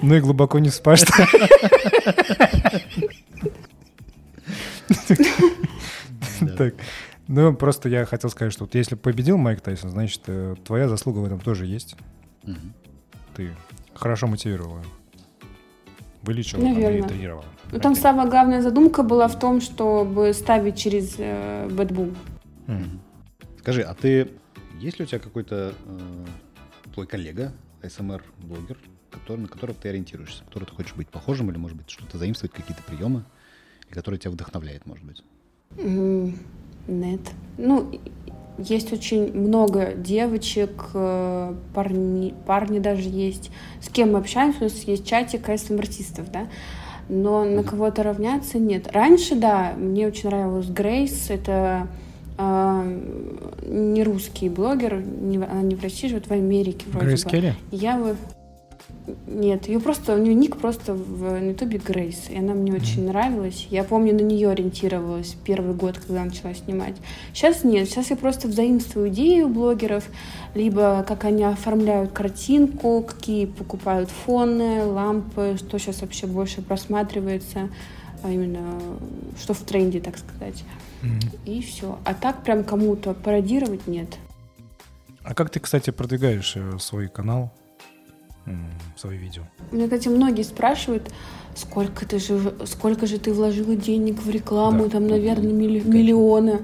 Ну 0.02 0.14
и 0.14 0.20
глубоко 0.20 0.58
не 0.58 0.70
спашь. 0.70 1.02
Так, 6.56 6.74
ну 7.26 7.54
просто 7.54 7.88
я 7.88 8.04
хотел 8.04 8.30
сказать, 8.30 8.52
что 8.52 8.64
вот 8.64 8.74
если 8.74 8.94
победил 8.94 9.36
Майк 9.36 9.60
Тайсон, 9.60 9.90
значит, 9.90 10.22
э, 10.26 10.54
твоя 10.64 10.88
заслуга 10.88 11.18
в 11.18 11.24
этом 11.24 11.40
тоже 11.40 11.66
есть. 11.66 11.96
Ты 13.34 13.54
хорошо 13.94 14.28
мотивировала. 14.28 14.82
Вылечила 16.28 16.60
и 16.60 17.02
тренировала. 17.02 17.46
Ну, 17.72 17.80
там 17.80 17.94
самая 17.94 18.28
главная 18.28 18.60
задумка 18.60 19.02
была 19.02 19.28
в 19.28 19.38
том, 19.38 19.62
чтобы 19.62 20.34
ставить 20.34 20.76
через 20.76 21.14
э, 21.16 21.66
BetBoom. 21.70 22.14
Mm. 22.66 22.98
Скажи, 23.60 23.80
а 23.80 23.94
ты 23.94 24.28
есть 24.78 24.98
ли 24.98 25.06
у 25.06 25.08
тебя 25.08 25.20
какой-то 25.20 25.72
э, 25.86 26.26
твой 26.92 27.06
коллега, 27.06 27.54
АСМР-блогер, 27.82 28.76
который, 29.10 29.40
на 29.40 29.48
которого 29.48 29.74
ты 29.74 29.88
ориентируешься, 29.88 30.44
который 30.44 30.66
ты 30.66 30.72
хочешь 30.72 30.94
быть 30.94 31.08
похожим, 31.08 31.50
или, 31.50 31.56
может 31.56 31.78
быть, 31.78 31.88
что-то 31.88 32.18
заимствовать, 32.18 32.52
какие-то 32.52 32.82
приемы, 32.82 33.24
и 33.88 33.94
который 33.94 34.18
тебя 34.18 34.32
вдохновляет, 34.32 34.84
может 34.84 35.06
быть? 35.06 35.24
Mm, 35.76 36.36
нет. 36.88 37.20
Ну, 37.56 37.90
есть 38.58 38.92
очень 38.92 39.32
много 39.32 39.94
девочек, 39.94 40.90
э, 40.94 41.54
парни, 41.74 42.34
парни 42.46 42.78
даже 42.78 43.08
есть, 43.08 43.50
с 43.80 43.88
кем 43.88 44.12
мы 44.12 44.18
общаемся, 44.18 44.58
у 44.60 44.64
нас 44.64 44.82
есть 44.82 45.06
чатик 45.06 45.48
АСМ-артистов, 45.48 46.30
да, 46.30 46.48
но 47.08 47.44
на 47.44 47.62
кого-то 47.62 48.02
равняться 48.02 48.58
нет. 48.58 48.88
Раньше, 48.92 49.34
да, 49.34 49.74
мне 49.76 50.06
очень 50.06 50.28
нравилась 50.28 50.66
Грейс, 50.66 51.30
это 51.30 51.86
э, 52.36 53.00
не 53.66 54.02
русский 54.02 54.48
блогер, 54.48 55.00
не, 55.00 55.36
она 55.36 55.62
не 55.62 55.74
в 55.74 55.82
России 55.82 56.08
живет, 56.08 56.26
в 56.26 56.32
Америке 56.32 56.86
вроде 56.88 57.06
Грейс 57.06 57.24
бы. 57.24 57.30
Келли? 57.30 57.54
Я 57.70 57.96
нет, 59.26 59.68
ее 59.68 59.80
просто, 59.80 60.14
у 60.14 60.18
нее 60.18 60.34
ник 60.34 60.56
просто 60.56 60.94
в 60.94 61.36
ютубе 61.42 61.78
Грейс, 61.78 62.28
и 62.28 62.36
она 62.36 62.54
мне 62.54 62.72
очень 62.72 63.06
нравилась. 63.06 63.66
Я 63.70 63.84
помню, 63.84 64.14
на 64.14 64.20
нее 64.20 64.50
ориентировалась 64.50 65.36
первый 65.44 65.74
год, 65.74 65.98
когда 65.98 66.24
начала 66.24 66.54
снимать. 66.54 66.96
Сейчас 67.32 67.64
нет, 67.64 67.88
сейчас 67.88 68.10
я 68.10 68.16
просто 68.16 68.48
взаимствую 68.48 69.08
идеи 69.08 69.42
у 69.42 69.48
блогеров, 69.48 70.04
либо 70.54 71.04
как 71.06 71.24
они 71.24 71.44
оформляют 71.44 72.12
картинку, 72.12 73.04
какие 73.06 73.46
покупают 73.46 74.10
фоны, 74.10 74.84
лампы, 74.84 75.56
что 75.58 75.78
сейчас 75.78 76.00
вообще 76.02 76.26
больше 76.26 76.62
просматривается, 76.62 77.68
а 78.22 78.30
именно 78.30 78.80
что 79.40 79.54
в 79.54 79.60
тренде, 79.60 80.00
так 80.00 80.18
сказать. 80.18 80.64
Mm-hmm. 81.02 81.38
И 81.46 81.62
все. 81.62 81.98
А 82.04 82.14
так 82.14 82.42
прям 82.42 82.64
кому-то 82.64 83.14
пародировать 83.14 83.86
нет. 83.86 84.16
А 85.22 85.34
как 85.34 85.50
ты, 85.50 85.60
кстати, 85.60 85.90
продвигаешь 85.90 86.54
э, 86.56 86.78
свой 86.78 87.08
канал? 87.08 87.52
Свои 88.96 89.16
видео. 89.16 89.42
Мне, 89.70 89.84
кстати, 89.84 90.08
многие 90.08 90.42
спрашивают, 90.42 91.10
сколько 91.54 92.06
ты 92.06 92.18
же, 92.18 92.54
сколько 92.66 93.06
же 93.06 93.18
ты 93.18 93.32
вложила 93.32 93.76
денег 93.76 94.20
в 94.22 94.30
рекламу, 94.30 94.84
да. 94.84 94.90
там, 94.90 95.06
наверное, 95.06 95.52
милли, 95.52 95.80
миллионы. 95.80 96.62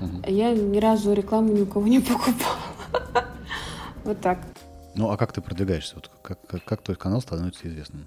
Угу. 0.00 0.30
Я 0.30 0.52
ни 0.52 0.78
разу 0.78 1.12
рекламу 1.12 1.52
ни 1.52 1.62
у 1.62 1.66
кого 1.66 1.86
не 1.86 2.00
покупала. 2.00 3.24
Вот 4.04 4.20
так. 4.20 4.40
Ну, 4.94 5.10
а 5.10 5.16
как 5.16 5.32
ты 5.32 5.40
продвигаешься? 5.40 5.96
Вот 5.96 6.10
как, 6.22 6.46
как, 6.46 6.64
как 6.64 6.82
твой 6.82 6.96
канал 6.96 7.20
становится 7.20 7.66
известным? 7.68 8.06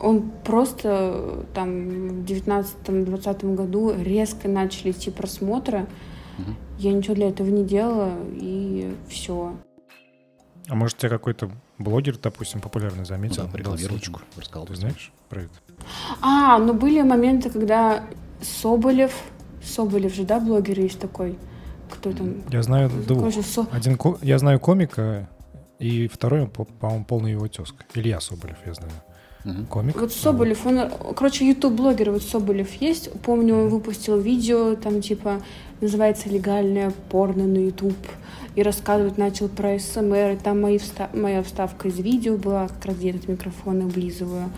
Он 0.00 0.30
просто 0.44 1.46
там 1.54 2.20
в 2.20 2.24
19-20 2.24 3.54
году 3.54 3.94
резко 3.96 4.48
начали 4.48 4.90
идти 4.90 5.10
просмотры. 5.10 5.86
Угу. 6.38 6.50
Я 6.78 6.92
ничего 6.92 7.14
для 7.14 7.28
этого 7.30 7.48
не 7.48 7.64
делала, 7.64 8.12
и 8.32 8.94
все. 9.08 9.56
А 10.68 10.74
может, 10.74 10.98
тебя 10.98 11.08
какой-то 11.08 11.50
блогер, 11.78 12.18
допустим, 12.18 12.60
популярный 12.60 13.04
заметил, 13.04 13.44
ну, 13.44 13.50
да, 13.56 13.64
дал 13.64 13.78
ссылочку. 13.78 14.20
Рассказал. 14.36 14.66
Ты 14.66 14.74
знаешь 14.76 15.12
про 15.28 15.42
это? 15.42 15.52
А, 16.20 16.58
ну 16.58 16.74
были 16.74 17.02
моменты, 17.02 17.50
когда 17.50 18.04
Соболев, 18.42 19.12
Соболев 19.62 20.14
же, 20.14 20.24
да, 20.24 20.40
блогер 20.40 20.78
есть 20.80 20.98
такой, 20.98 21.38
кто 21.90 22.12
там? 22.12 22.42
Я 22.50 22.62
знаю 22.62 22.90
двух. 22.90 23.32
Со... 23.32 23.66
Один, 23.70 23.98
я 24.22 24.38
знаю 24.38 24.60
комика, 24.60 25.28
и 25.78 26.08
второй, 26.08 26.46
по-моему, 26.48 27.04
полный 27.04 27.32
его 27.32 27.46
тезка. 27.46 27.84
Илья 27.94 28.20
Соболев, 28.20 28.56
я 28.66 28.74
знаю. 28.74 28.92
Угу. 29.44 29.66
Комик. 29.66 30.00
Вот 30.00 30.12
Соболев, 30.12 30.66
он, 30.66 30.90
короче, 31.14 31.48
ютуб-блогер, 31.48 32.10
вот 32.10 32.22
Соболев 32.22 32.72
есть. 32.80 33.12
Помню, 33.22 33.56
он 33.56 33.68
выпустил 33.68 34.18
видео, 34.18 34.74
там, 34.74 35.00
типа, 35.00 35.40
называется 35.80 36.28
«Легальное 36.28 36.90
порно 37.08 37.46
на 37.46 37.58
ютуб» 37.58 37.96
и 38.58 38.62
рассказывать 38.62 39.18
начал 39.18 39.48
про 39.48 39.78
СМР. 39.78 40.32
И 40.32 40.36
там 40.36 40.60
мои 40.60 40.78
вста- 40.78 41.16
моя 41.16 41.44
вставка 41.44 41.86
из 41.86 41.96
видео 42.00 42.36
была, 42.36 42.66
как 42.66 42.86
раз 42.86 42.96
где 42.96 43.10
этот 43.10 43.28
микрофон 43.28 43.82
облизываю. 43.82 44.50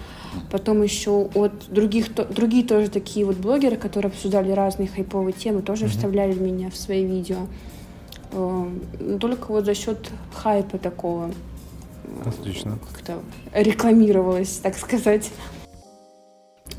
Потом 0.50 0.82
еще 0.82 1.28
от 1.34 1.68
других, 1.68 2.14
то, 2.14 2.24
другие 2.24 2.64
тоже 2.64 2.88
такие 2.88 3.26
вот 3.26 3.36
блогеры, 3.36 3.76
которые 3.76 4.08
обсуждали 4.08 4.52
разные 4.52 4.88
хайповые 4.88 5.34
темы, 5.34 5.60
тоже 5.60 5.84
mm-hmm. 5.84 5.88
вставляли 5.88 6.32
меня 6.32 6.70
в 6.70 6.78
свои 6.78 7.04
видео. 7.04 7.40
Э, 8.32 8.70
только 9.20 9.52
вот 9.52 9.66
за 9.66 9.74
счет 9.74 10.08
хайпа 10.32 10.78
такого. 10.78 11.30
Отлично. 12.24 12.78
Как-то 12.90 13.18
рекламировалось, 13.52 14.60
так 14.62 14.78
сказать. 14.78 15.30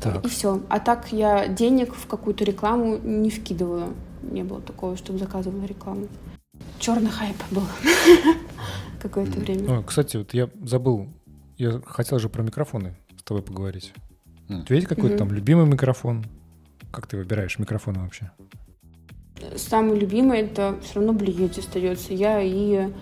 Так. 0.02 0.24
И 0.24 0.28
все. 0.28 0.60
А 0.68 0.80
так 0.80 1.12
я 1.12 1.46
денег 1.46 1.94
в 1.94 2.08
какую-то 2.08 2.42
рекламу 2.42 2.98
не 2.98 3.30
вкидывала. 3.30 3.90
Не 4.22 4.42
было 4.42 4.60
такого, 4.60 4.96
чтобы 4.96 5.20
заказывала 5.20 5.64
рекламу 5.64 6.08
черный 6.82 7.10
хайп 7.10 7.36
был 7.50 7.62
какое-то 9.00 9.38
время. 9.38 9.78
О, 9.78 9.82
кстати, 9.82 10.16
вот 10.16 10.34
я 10.34 10.50
забыл, 10.64 11.08
я 11.56 11.80
хотел 11.86 12.18
же 12.18 12.28
про 12.28 12.42
микрофоны 12.42 12.96
с 13.16 13.22
тобой 13.22 13.42
поговорить. 13.42 13.92
У 14.48 14.62
тебя 14.62 14.76
есть 14.76 14.88
какой-то 14.88 15.16
там 15.16 15.32
любимый 15.32 15.64
микрофон? 15.64 16.26
Как 16.90 17.06
ты 17.06 17.16
выбираешь 17.16 17.58
микрофоны 17.58 18.00
вообще? 18.00 18.30
Самый 19.56 19.98
любимый 19.98 20.40
это 20.40 20.76
все 20.82 20.96
равно 20.96 21.12
Блиети 21.14 21.60
остается. 21.60 22.12
Я 22.12 22.40
и 22.42 22.92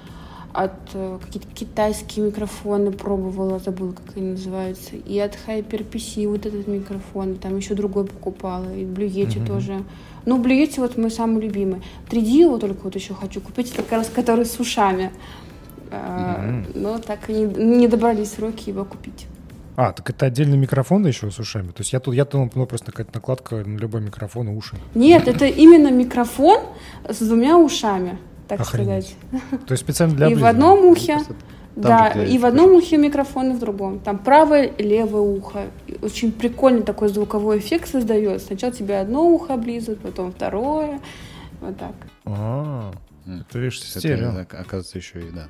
от 0.52 0.90
э, 0.94 1.18
какие-то 1.22 1.48
китайские 1.48 2.26
микрофоны 2.26 2.92
пробовала, 2.92 3.58
забыла, 3.58 3.92
как 3.92 4.16
они 4.16 4.32
называются, 4.32 4.96
и 4.96 5.18
от 5.18 5.38
HyperPC 5.46 6.28
вот 6.28 6.44
этот 6.44 6.66
микрофон, 6.66 7.36
там 7.36 7.56
еще 7.56 7.74
другой 7.74 8.04
покупала, 8.04 8.72
и 8.74 8.84
Blue 8.84 9.08
Yeti 9.08 9.36
mm-hmm. 9.36 9.46
тоже. 9.46 9.84
Ну, 10.26 10.42
Yeti 10.42 10.80
вот 10.80 10.96
мой 10.96 11.10
самый 11.10 11.42
любимый. 11.42 11.82
3D 12.08 12.24
его 12.24 12.58
только 12.58 12.84
вот 12.84 12.94
еще 12.94 13.14
хочу 13.14 13.40
купить, 13.40 13.72
как 13.72 13.90
раз 13.92 14.08
который 14.08 14.44
с 14.44 14.58
ушами. 14.60 15.12
Mm-hmm. 15.90 16.72
Но 16.74 16.98
так 16.98 17.28
и 17.28 17.32
не, 17.32 17.44
не 17.44 17.88
добрались 17.88 18.38
руки 18.38 18.70
его 18.70 18.84
купить. 18.84 19.26
А, 19.76 19.92
так 19.92 20.10
это 20.10 20.26
отдельный 20.26 20.58
микрофон 20.58 21.06
еще 21.06 21.30
с 21.30 21.38
ушами? 21.38 21.68
То 21.68 21.80
есть 21.80 21.92
я 21.92 22.00
тут, 22.00 22.14
я 22.14 22.24
думал, 22.24 22.50
ну, 22.54 22.66
просто 22.66 22.92
какая-то 22.92 23.12
накладка 23.14 23.56
на 23.56 23.78
любой 23.78 24.00
микрофон 24.02 24.48
и 24.48 24.52
уши. 24.52 24.76
Нет, 24.94 25.26
это 25.26 25.46
именно 25.46 25.90
микрофон 25.90 26.60
с 27.08 27.18
двумя 27.18 27.56
ушами 27.56 28.18
так 28.50 28.60
Охренеть. 28.60 29.16
сказать. 29.30 29.66
То 29.66 29.72
есть 29.72 29.82
специально 29.82 30.14
для 30.14 30.28
И 30.28 30.34
в 30.34 30.44
одном 30.44 30.84
ухе, 30.84 31.18
да, 31.82 32.24
и 32.24 32.38
в 32.38 32.44
одном 32.46 32.72
ухе 32.74 32.96
микрофон, 32.96 33.50
и 33.52 33.54
в 33.54 33.58
другом. 33.58 33.98
Там 34.00 34.18
правое 34.18 34.64
и 34.64 34.82
левое 34.82 35.22
ухо. 35.22 35.66
Очень 36.02 36.32
прикольный 36.32 36.82
такой 36.82 37.08
звуковой 37.08 37.58
эффект 37.58 37.88
создает. 37.90 38.42
Сначала 38.42 38.72
тебе 38.72 38.98
одно 38.98 39.26
ухо 39.28 39.54
облизывают, 39.54 40.00
потом 40.00 40.32
второе. 40.32 41.00
Вот 41.60 41.76
так. 41.76 41.94
А, 42.24 42.92
это 43.26 43.58
видишь, 43.58 43.78
Это, 43.90 44.00
стерео. 44.00 44.30
ок- 44.42 44.54
оказывается, 44.54 44.98
еще 44.98 45.20
и, 45.20 45.30
да. 45.30 45.48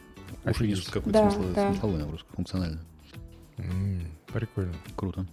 Уши 0.51 0.67
несут 0.67 0.87
какую-то 0.91 1.11
Да, 1.23 1.31
смысловую, 1.31 1.55
да. 1.55 1.69
смысловую 1.73 2.01
нагрузку, 2.01 2.29
функционально. 2.35 2.79
Прикольно. 4.33 4.73
Круто. 4.97 5.27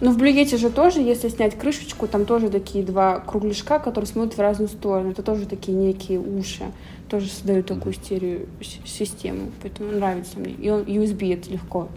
Ну, 0.00 0.10
в 0.10 0.18
блюете 0.18 0.56
же 0.56 0.70
тоже, 0.70 1.00
если 1.00 1.28
снять 1.28 1.56
крышечку, 1.56 2.08
там 2.08 2.24
тоже 2.24 2.48
такие 2.50 2.84
два 2.84 3.20
кругляшка, 3.20 3.78
которые 3.78 4.08
смотрят 4.08 4.34
в 4.36 4.40
разные 4.40 4.68
стороны. 4.68 5.10
Это 5.12 5.22
тоже 5.22 5.46
такие 5.46 5.76
некие 5.76 6.18
уши. 6.18 6.64
Тоже 7.08 7.28
создают 7.28 7.66
такую 7.66 7.92
стерео 7.92 8.46
систему. 8.60 9.50
Поэтому 9.62 9.92
нравится 9.92 10.38
мне. 10.38 10.52
И 10.52 10.70
он 10.70 10.82
USB 10.82 11.34
это 11.34 11.50
легко. 11.50 11.88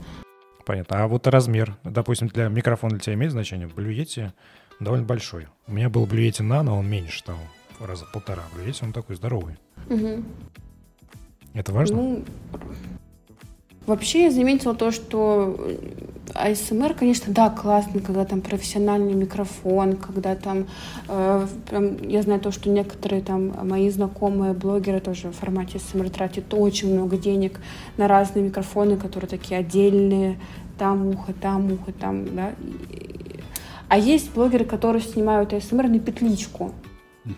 Понятно. 0.65 1.03
А 1.03 1.07
вот 1.07 1.25
размер, 1.27 1.77
допустим, 1.83 2.27
для 2.27 2.49
микрофона 2.49 2.91
для 2.91 2.99
тебя 2.99 3.13
имеет 3.15 3.31
значение? 3.31 3.67
В 3.67 3.75
Блюете 3.75 4.33
довольно 4.79 5.05
большой. 5.05 5.47
У 5.65 5.71
меня 5.71 5.89
был 5.89 6.05
Блюете 6.05 6.43
Нано, 6.43 6.75
он 6.75 6.89
меньше 6.89 7.23
там, 7.23 7.37
раза 7.79 8.05
полтора. 8.11 8.43
В 8.51 8.55
Блюете 8.55 8.85
он 8.85 8.91
такой 8.91 9.15
здоровый. 9.15 9.55
Мгм. 9.87 10.25
Это 11.53 11.71
важно? 11.71 11.95
Ну, 11.95 12.25
вообще 13.87 14.25
я 14.25 14.31
заметила 14.31 14.75
то, 14.75 14.91
что 14.91 15.55
э, 15.57 16.51
АСМР, 16.51 16.93
конечно, 16.93 17.33
да, 17.33 17.49
классно, 17.49 18.01
когда 18.01 18.25
там 18.25 18.41
профессиональный 18.41 19.13
микрофон, 19.13 19.95
когда 19.95 20.35
там, 20.35 20.67
э, 21.07 21.47
прям, 21.67 22.07
я 22.07 22.21
знаю 22.21 22.39
то, 22.39 22.51
что 22.51 22.69
некоторые 22.69 23.21
там 23.21 23.53
мои 23.67 23.89
знакомые 23.89 24.53
блогеры 24.53 24.99
тоже 24.99 25.29
в 25.29 25.35
формате 25.35 25.77
АСМР 25.77 26.09
тратят 26.09 26.53
очень 26.53 26.93
много 26.93 27.17
денег 27.17 27.59
на 27.95 28.07
разные 28.07 28.45
микрофоны, 28.45 28.97
которые 28.97 29.29
такие 29.29 29.59
отдельные, 29.59 30.37
там 30.77 31.07
ухо, 31.07 31.33
там 31.33 31.71
ухо, 31.71 31.91
там, 31.93 32.35
да. 32.35 32.53
А 33.89 33.97
есть 33.97 34.33
блогеры, 34.33 34.65
которые 34.65 35.01
снимают 35.01 35.53
АСМР 35.53 35.87
на 35.87 35.99
петличку. 35.99 36.73
Ну, 37.23 37.33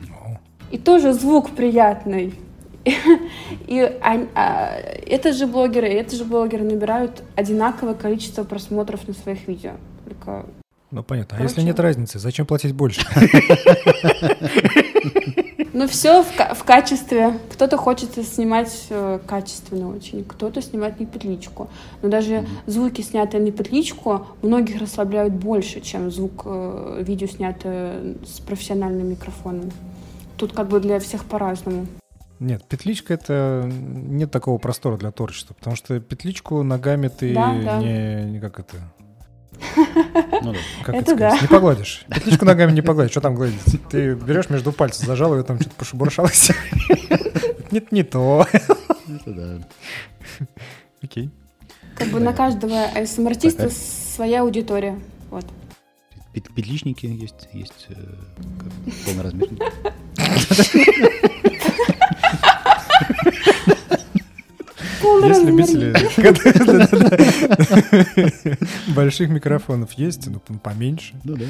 И 0.71 0.79
тоже 0.79 1.13
звук 1.13 1.51
приятный. 1.51 2.33
И 2.85 3.79
они- 4.01 4.27
а, 4.35 4.71
это 5.05 5.33
же 5.33 5.47
блогеры, 5.47 5.87
это 5.87 6.15
же 6.15 6.23
блогеры 6.25 6.63
набирают 6.63 7.23
одинаковое 7.35 7.93
количество 7.93 8.43
просмотров 8.43 9.07
на 9.07 9.13
своих 9.13 9.47
видео. 9.47 9.71
Только 10.05 10.45
ну, 10.91 11.03
понятно. 11.03 11.35
А 11.35 11.37
Короче. 11.37 11.53
если 11.55 11.67
нет 11.67 11.79
разницы, 11.79 12.17
зачем 12.17 12.47
платить 12.47 12.73
больше? 12.73 13.01
Ну, 15.71 15.87
все 15.87 16.23
в, 16.23 16.35
ка- 16.35 16.55
в 16.55 16.63
качестве. 16.63 17.39
Кто-то 17.53 17.77
хочет 17.77 18.09
снимать 18.27 18.87
э, 18.89 19.19
качественно 19.25 19.95
очень, 19.95 20.25
кто-то 20.25 20.61
снимать 20.61 20.99
на 20.99 21.05
петличку. 21.05 21.69
Но 22.01 22.09
даже 22.09 22.45
звуки, 22.65 23.01
снятые 23.01 23.41
на 23.43 23.51
петличку, 23.51 24.25
многих 24.41 24.81
расслабляют 24.81 25.33
больше, 25.33 25.79
чем 25.79 26.11
звук 26.11 26.41
э, 26.45 27.03
видео, 27.05 27.27
снятое 27.27 28.15
с 28.25 28.39
профессиональным 28.39 29.09
микрофоном. 29.09 29.71
Тут 30.37 30.53
как 30.53 30.67
бы 30.69 30.79
для 30.79 30.99
всех 30.99 31.23
по-разному. 31.23 31.85
Нет, 32.39 32.63
петличка 32.69 33.13
это 33.15 33.69
нет 33.69 34.31
такого 34.31 34.57
простора 34.59 34.97
для 34.97 35.11
творчества, 35.11 35.53
потому 35.55 35.75
что 35.75 35.99
петличку 35.99 36.63
ногами 36.63 37.09
ты 37.09 37.33
Да, 37.33 37.53
да. 37.61 37.77
не, 37.79 38.31
не 38.31 38.39
как 38.39 38.59
это, 38.59 38.77
Ну 40.41 40.53
да. 40.53 40.59
как 40.85 40.95
Это 40.95 41.11
сказать, 41.11 41.17
да. 41.35 41.39
не 41.41 41.47
погладишь. 41.47 42.05
Петличку 42.07 42.45
ногами 42.45 42.71
не 42.71 42.81
погладишь, 42.81 43.11
что 43.11 43.19
там 43.21 43.35
гладить? 43.35 43.59
Ты 43.89 44.13
берешь 44.15 44.49
между 44.49 44.71
пальцев, 44.71 45.05
зажал 45.05 45.35
ее, 45.35 45.43
там 45.43 45.59
что-то 45.59 45.75
пошебуршалось. 45.75 46.51
Нет, 47.71 47.91
не 47.91 48.03
то. 48.03 48.47
Это 48.51 48.77
да. 49.27 49.59
Окей. 51.03 51.29
Как 51.95 52.07
бы 52.07 52.21
на 52.21 52.31
каждого 52.31 52.85
АСМР-артиста 52.95 53.69
своя 53.69 54.41
аудитория. 54.43 54.97
Вот. 55.29 55.45
Пет- 56.33 56.53
Петличники 56.55 57.05
есть, 57.05 57.49
есть 57.51 57.87
э, 57.89 57.95
полноразмерники. 59.05 59.61
Есть 65.23 65.43
любители 65.43 65.93
больших 68.93 69.29
микрофонов 69.29 69.91
есть, 69.93 70.27
но 70.27 70.39
поменьше. 70.39 71.13
Ну 71.23 71.35
да. 71.35 71.45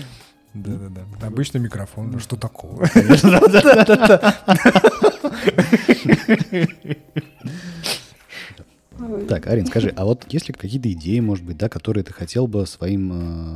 Да-да-да. 0.53 1.27
Обычный 1.27 1.61
микрофон, 1.61 2.11
ну 2.11 2.19
что 2.19 2.35
такого? 2.35 2.89
Так, 9.29 9.45
Арин, 9.45 9.67
скажи, 9.67 9.93
а 9.95 10.05
вот 10.05 10.25
есть 10.33 10.47
ли 10.47 10.55
какие-то 10.55 10.91
идеи, 10.91 11.19
может 11.19 11.45
быть, 11.45 11.55
да, 11.55 11.69
которые 11.69 12.03
ты 12.03 12.11
хотел 12.11 12.47
бы 12.47 12.65
своим 12.65 13.11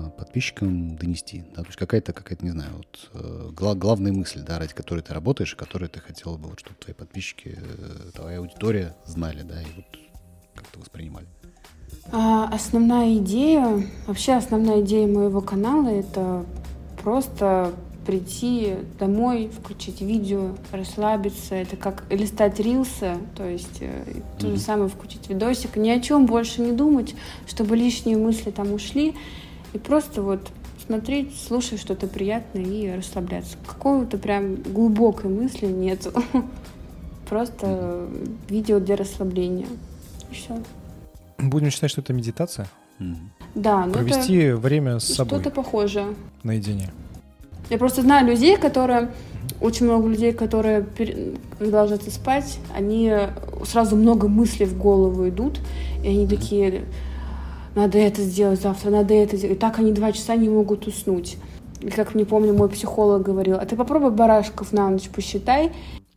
э, 0.05 0.09
подписчикам 0.11 0.95
донести? 0.95 1.43
Да, 1.55 1.63
то 1.63 1.67
есть 1.67 1.80
какая-то, 1.80 2.13
какая-то, 2.13 2.45
не 2.45 2.51
знаю, 2.51 2.69
вот 2.78 3.09
э, 3.13 3.49
гла- 3.51 3.74
главная 3.74 4.13
мысль, 4.13 4.41
да, 4.45 4.59
ради 4.59 4.76
которой 4.76 5.01
ты 5.01 5.15
работаешь, 5.15 5.53
и 5.53 5.55
которую 5.55 5.89
ты 5.89 5.99
хотел 5.99 6.38
бы, 6.38 6.49
вот, 6.49 6.59
чтобы 6.59 6.76
твои 6.78 6.93
подписчики, 6.93 7.57
э, 7.57 8.11
твоя 8.13 8.38
аудитория 8.38 8.95
знали, 9.03 9.41
да, 9.41 9.63
и 9.63 9.65
вот 9.76 9.86
как-то 10.53 10.80
воспринимали. 10.80 11.26
А, 12.11 12.49
основная 12.53 13.17
идея, 13.17 13.84
вообще 14.05 14.34
основная 14.34 14.82
идея 14.82 15.07
моего 15.07 15.41
канала 15.41 15.88
это 15.88 16.45
просто 17.03 17.74
прийти 18.06 18.76
домой, 18.99 19.49
включить 19.49 20.01
видео, 20.01 20.51
расслабиться. 20.72 21.56
Это 21.56 21.76
как 21.76 22.04
листать 22.10 22.60
рилсы, 22.60 23.18
то 23.36 23.47
есть 23.47 23.78
э, 23.82 24.04
то 24.39 24.49
же 24.49 24.58
самое 24.58 24.89
включить 24.89 25.30
видосик, 25.30 25.76
ни 25.76 25.89
о 25.89 25.99
чем 25.99 26.26
больше 26.26 26.62
не 26.62 26.72
думать, 26.72 27.16
чтобы 27.47 27.76
лишние 27.76 28.18
мысли 28.18 28.51
там 28.51 28.74
ушли, 28.74 29.16
и 29.74 29.78
просто 29.78 30.22
вот 30.22 30.51
смотреть, 30.86 31.39
слушать 31.39 31.80
что-то 31.80 32.08
приятное 32.08 32.64
и 32.64 32.91
расслабляться. 32.95 33.58
Какого-то 33.66 34.18
прям 34.18 34.56
глубокой 34.56 35.30
мысли 35.30 35.68
нету. 35.68 36.12
Просто 37.30 38.08
видео 38.49 38.80
для 38.80 38.95
расслабления. 38.95 39.68
И 40.30 40.36
все. 40.36 40.62
Будем 41.38 41.72
считать, 41.72 41.89
что 41.89 42.01
это 42.01 42.14
медитация? 42.14 42.68
Да, 43.56 43.86
ну 43.86 43.91
это 43.91 43.99
Провести 43.99 44.51
время 44.51 44.99
с 44.99 45.06
собой 45.06 45.39
что-то 45.39 45.56
похожее. 45.56 46.16
наедине. 46.43 46.91
Я 47.74 47.80
просто 47.80 48.03
знаю 48.03 48.28
людей, 48.28 48.55
которые 48.55 49.09
очень 49.59 49.88
много 49.88 50.07
людей, 50.07 50.32
которые, 50.32 50.86
ложатся 51.59 52.11
спать, 52.11 52.59
они 52.71 53.09
э, 53.09 53.30
сразу 53.65 53.95
много 53.95 54.28
мыслей 54.28 54.67
в 54.67 54.78
голову 54.78 55.28
идут, 55.28 55.59
и 56.03 56.07
они 56.07 56.28
такие, 56.28 56.84
надо 57.74 57.97
это 57.97 58.21
сделать 58.21 58.61
завтра, 58.61 58.91
надо 58.91 59.15
это 59.15 59.38
сделать. 59.38 59.57
И 59.57 59.59
так 59.59 59.80
они 59.80 59.91
два 59.91 60.11
часа 60.11 60.36
не 60.36 60.49
могут 60.49 60.86
уснуть. 60.86 61.38
И 61.82 61.89
как 61.89 62.13
мне 62.13 62.26
помню, 62.26 62.53
мой 62.53 62.69
психолог 62.69 63.24
говорил, 63.24 63.55
а 63.55 63.65
ты 63.65 63.76
попробуй 63.76 64.11
барашков 64.11 64.71
на 64.71 64.91
ночь 64.91 65.09
посчитай. 65.09 65.71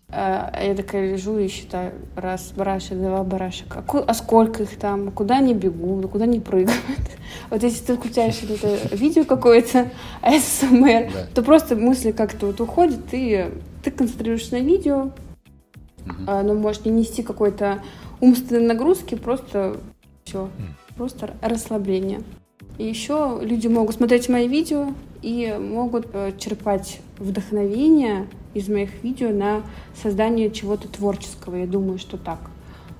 А 0.09 0.50
а 0.52 0.62
я 0.62 0.74
такая 0.76 1.12
лежу 1.12 1.36
и 1.38 1.48
считаю, 1.48 1.92
раз 2.14 2.52
барашек, 2.57 2.96
два 2.96 3.24
барашек. 3.24 3.76
А, 3.76 3.82
ку- 3.82 4.04
а 4.07 4.14
сколько 4.14 4.62
их 4.62 4.78
там, 4.78 5.11
куда 5.11 5.38
они 5.38 5.52
бегут, 5.52 6.09
куда 6.11 6.24
они 6.24 6.40
прыгают. 6.40 6.80
Вот 7.50 7.62
если 7.62 7.84
ты 7.84 7.96
включаешь 7.96 8.40
это 8.42 8.94
видео 8.96 9.24
какое-то, 9.24 9.90
АСМР, 10.22 11.12
Да. 11.12 11.26
то 11.34 11.42
просто 11.42 11.74
мысли 11.76 12.12
как-то 12.12 12.46
вот 12.46 12.61
уходят, 12.61 13.00
и 13.12 13.50
ты 13.82 13.90
концентрируешься 13.90 14.54
на 14.54 14.61
видео, 14.61 15.11
Мгм. 16.04 16.30
оно 16.30 16.54
может 16.54 16.84
не 16.86 16.92
нести 16.92 17.24
какой-то 17.24 17.82
умственной 18.20 18.64
нагрузки, 18.64 19.16
просто 19.16 19.76
все, 20.24 20.48
просто 20.96 21.34
расслабление. 21.42 22.20
И 22.79 22.85
еще 22.85 23.41
люди 23.43 23.66
могут 23.68 23.97
смотреть 23.97 24.29
мои 24.29 24.49
видео 24.49 24.93
и 25.22 25.57
могут 25.59 26.09
э, 26.12 26.33
черпать 26.39 27.01
вдохновение 27.18 28.27
из 28.55 28.68
моих 28.68 29.03
видео 29.03 29.31
на 29.31 29.62
создание 30.01 30.51
чего-то 30.51 30.89
творческого. 30.89 31.57
Я 31.57 31.66
думаю, 31.66 31.99
что 31.99 32.16
так. 32.16 32.39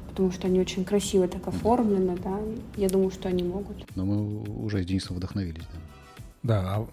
Потому 0.09 0.33
что 0.33 0.47
они 0.47 0.61
очень 0.61 0.85
красиво 0.85 1.29
так 1.29 1.47
оформлены, 1.47 2.17
да. 2.23 2.39
Я 2.77 2.89
думаю, 2.89 3.11
что 3.11 3.29
они 3.29 3.43
могут. 3.43 3.77
Но 3.97 4.05
мы 4.07 4.43
уже 4.65 4.83
с 4.83 4.87
Денисом 4.87 5.17
вдохновились, 5.17 5.65
да. 5.73 5.81
Да, 6.43 6.61
а 6.77 6.87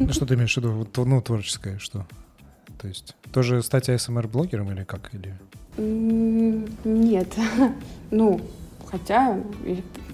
ну, 0.00 0.12
что 0.12 0.24
ты 0.24 0.34
имеешь 0.34 0.54
в 0.54 0.56
виду? 0.56 1.04
Ну, 1.04 1.20
творческое 1.20 1.78
что? 1.78 2.06
То 2.80 2.88
есть 2.88 3.14
тоже 3.32 3.62
стать 3.62 3.88
ASMR-блогером 3.88 4.72
или 4.72 4.84
как? 4.84 5.10
Или... 5.14 5.34
Нет. 6.84 7.34
Ну, 8.10 8.40
хотя, 8.86 9.36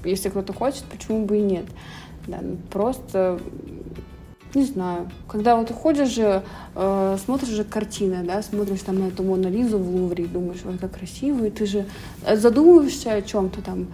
если 0.04 0.30
кто-то 0.30 0.52
хочет, 0.52 0.84
почему 0.84 1.26
бы 1.26 1.38
и 1.38 1.42
нет. 1.42 1.66
Да, 2.26 2.38
ну, 2.40 2.56
просто, 2.70 3.40
не 4.54 4.64
знаю, 4.64 5.10
когда 5.28 5.56
вот 5.56 5.70
ходишь 5.72 6.10
же, 6.10 6.42
э, 6.74 7.16
смотришь 7.24 7.48
же 7.48 7.64
картины, 7.64 8.22
да, 8.22 8.42
смотришь 8.42 8.80
там 8.80 9.00
на 9.00 9.08
эту 9.08 9.22
Мону 9.22 9.50
Лизу 9.50 9.78
в 9.78 9.94
Лувре 9.94 10.24
и 10.24 10.28
думаешь, 10.28 10.60
вот 10.62 10.78
как 10.78 10.92
красиво, 10.92 11.44
и 11.46 11.50
ты 11.50 11.66
же 11.66 11.86
э, 12.24 12.36
задумываешься 12.36 13.12
о 13.12 13.22
чем-то 13.22 13.62
там 13.62 13.88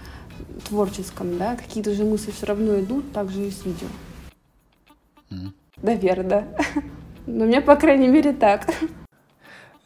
творческом, 0.69 1.39
да, 1.39 1.57
какие-то 1.57 1.95
же 1.95 2.05
мысли 2.05 2.31
все 2.31 2.47
равно 2.47 2.79
идут, 2.81 3.13
так 3.13 3.31
же 3.31 3.47
и 3.47 3.51
с 3.51 3.65
видео. 3.65 3.89
Мгм. 5.31 5.55
Наверное. 5.83 6.49
Но 7.27 7.45
у 7.45 7.49
меня, 7.49 7.61
по 7.61 7.77
крайней 7.77 8.09
мере, 8.09 8.33
так. 8.33 8.67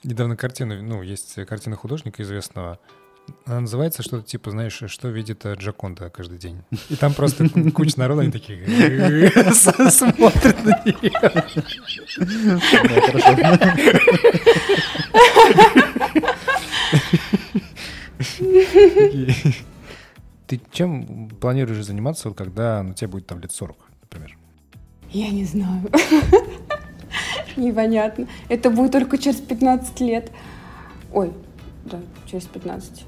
Недавно 0.05 0.36
картина, 0.36 0.80
ну, 0.82 1.03
есть 1.03 1.34
картина 1.47 1.76
художника 1.76 2.22
известного, 2.22 2.78
Она 3.44 3.60
называется 3.60 4.02
что-то 4.02 4.26
типа, 4.26 4.50
знаешь, 4.50 4.82
что 4.86 5.08
видит 5.08 5.44
э, 5.44 5.54
Джаконда 5.54 6.10
каждый 6.10 6.38
день. 6.38 6.62
И 6.88 6.96
там 6.96 7.12
просто 7.12 7.48
куча 7.72 7.98
народа, 7.98 8.22
они 8.22 8.30
такие 8.32 8.64
смотрят 9.90 10.64
на 10.64 10.82
нее. 10.84 11.32
Ты 20.46 20.60
чем 20.70 21.28
планируешь 21.40 21.84
заниматься, 21.84 22.28
вот 22.28 22.38
когда 22.38 22.82
ну, 22.82 22.94
тебе 22.94 23.08
будет 23.08 23.26
там 23.26 23.40
лет 23.40 23.52
40, 23.52 23.76
например? 24.02 24.38
Я 25.10 25.30
не 25.30 25.44
знаю. 25.44 25.90
Непонятно. 27.56 28.26
Это 28.48 28.70
будет 28.70 28.92
только 28.92 29.18
через 29.18 29.40
15 29.40 30.00
лет. 30.00 30.30
Ой, 31.12 31.32
да, 31.84 32.00
через 32.26 32.44
15. 32.44 33.06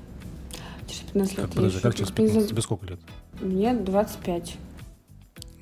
Через 0.86 1.02
15 1.02 1.38
лет. 1.38 1.46
Как, 1.46 1.54
подожди, 1.54 1.80
как 1.80 1.94
через 1.94 2.10
15? 2.10 2.50
Тебе 2.50 2.62
сколько 2.62 2.86
лет? 2.86 3.00
Мне 3.40 3.74
25. 3.74 4.56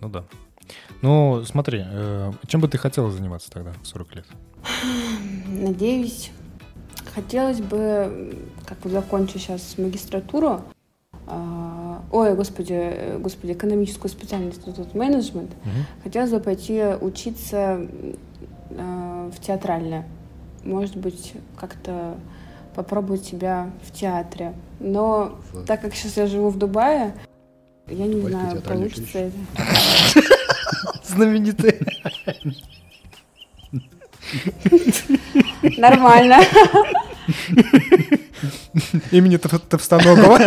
Ну 0.00 0.08
да. 0.08 0.24
Ну, 1.02 1.42
смотри, 1.44 1.84
э, 1.84 2.32
чем 2.46 2.60
бы 2.60 2.68
ты 2.68 2.78
хотела 2.78 3.10
заниматься 3.10 3.50
тогда 3.50 3.72
в 3.82 3.86
40 3.86 4.14
лет? 4.16 4.26
Надеюсь, 5.48 6.30
хотелось 7.14 7.60
бы, 7.60 8.36
как 8.66 8.78
закончу 8.84 9.38
сейчас 9.38 9.76
магистратуру, 9.78 10.62
э, 11.26 11.98
ой, 12.10 12.34
господи, 12.34 13.16
господи, 13.18 13.52
экономическую 13.52 14.10
специальность, 14.10 14.64
тут 14.64 14.94
менеджмент, 14.94 15.50
угу. 15.50 15.70
хотелось 16.04 16.30
бы 16.30 16.40
пойти 16.40 16.82
учиться 17.00 17.86
э, 18.70 19.30
в 19.34 19.40
театральное. 19.40 20.06
Может 20.64 20.96
быть, 20.96 21.34
как-то 21.56 22.16
попробовать 22.74 23.24
себя 23.24 23.70
в 23.82 23.92
театре. 23.92 24.54
Но 24.82 25.38
в... 25.52 25.64
так 25.64 25.80
как 25.80 25.94
сейчас 25.94 26.16
я 26.16 26.26
живу 26.26 26.48
в 26.48 26.58
Дубае, 26.58 27.14
я 27.88 28.06
не 28.06 28.14
Дубайское 28.14 28.50
знаю, 28.50 28.62
получится 28.62 29.18
это. 29.18 29.36
Знаменитый. 31.06 31.78
Нормально. 35.78 36.40
Имени 39.10 39.36
Товстоногова. 39.36 40.38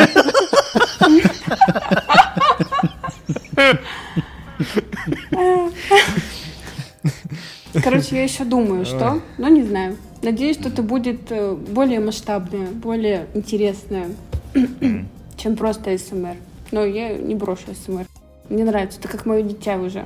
Короче, 7.83 8.15
я 8.15 8.23
еще 8.23 8.45
думаю, 8.45 8.85
что, 8.85 9.21
но 9.37 9.47
не 9.49 9.63
знаю. 9.63 9.97
Надеюсь, 10.21 10.57
что 10.57 10.69
это 10.69 10.81
будет 10.81 11.29
э, 11.29 11.53
более 11.53 11.99
масштабное, 11.99 12.67
более 12.67 13.27
интересное, 13.35 14.07
чем 15.37 15.55
просто 15.55 15.97
СМР. 15.97 16.37
Но 16.71 16.83
я 16.83 17.17
не 17.17 17.35
брошу 17.35 17.73
СМР. 17.73 18.05
Мне 18.49 18.63
нравится, 18.63 18.99
это 18.99 19.07
как 19.07 19.25
мое 19.25 19.41
дитя 19.41 19.77
уже. 19.77 20.05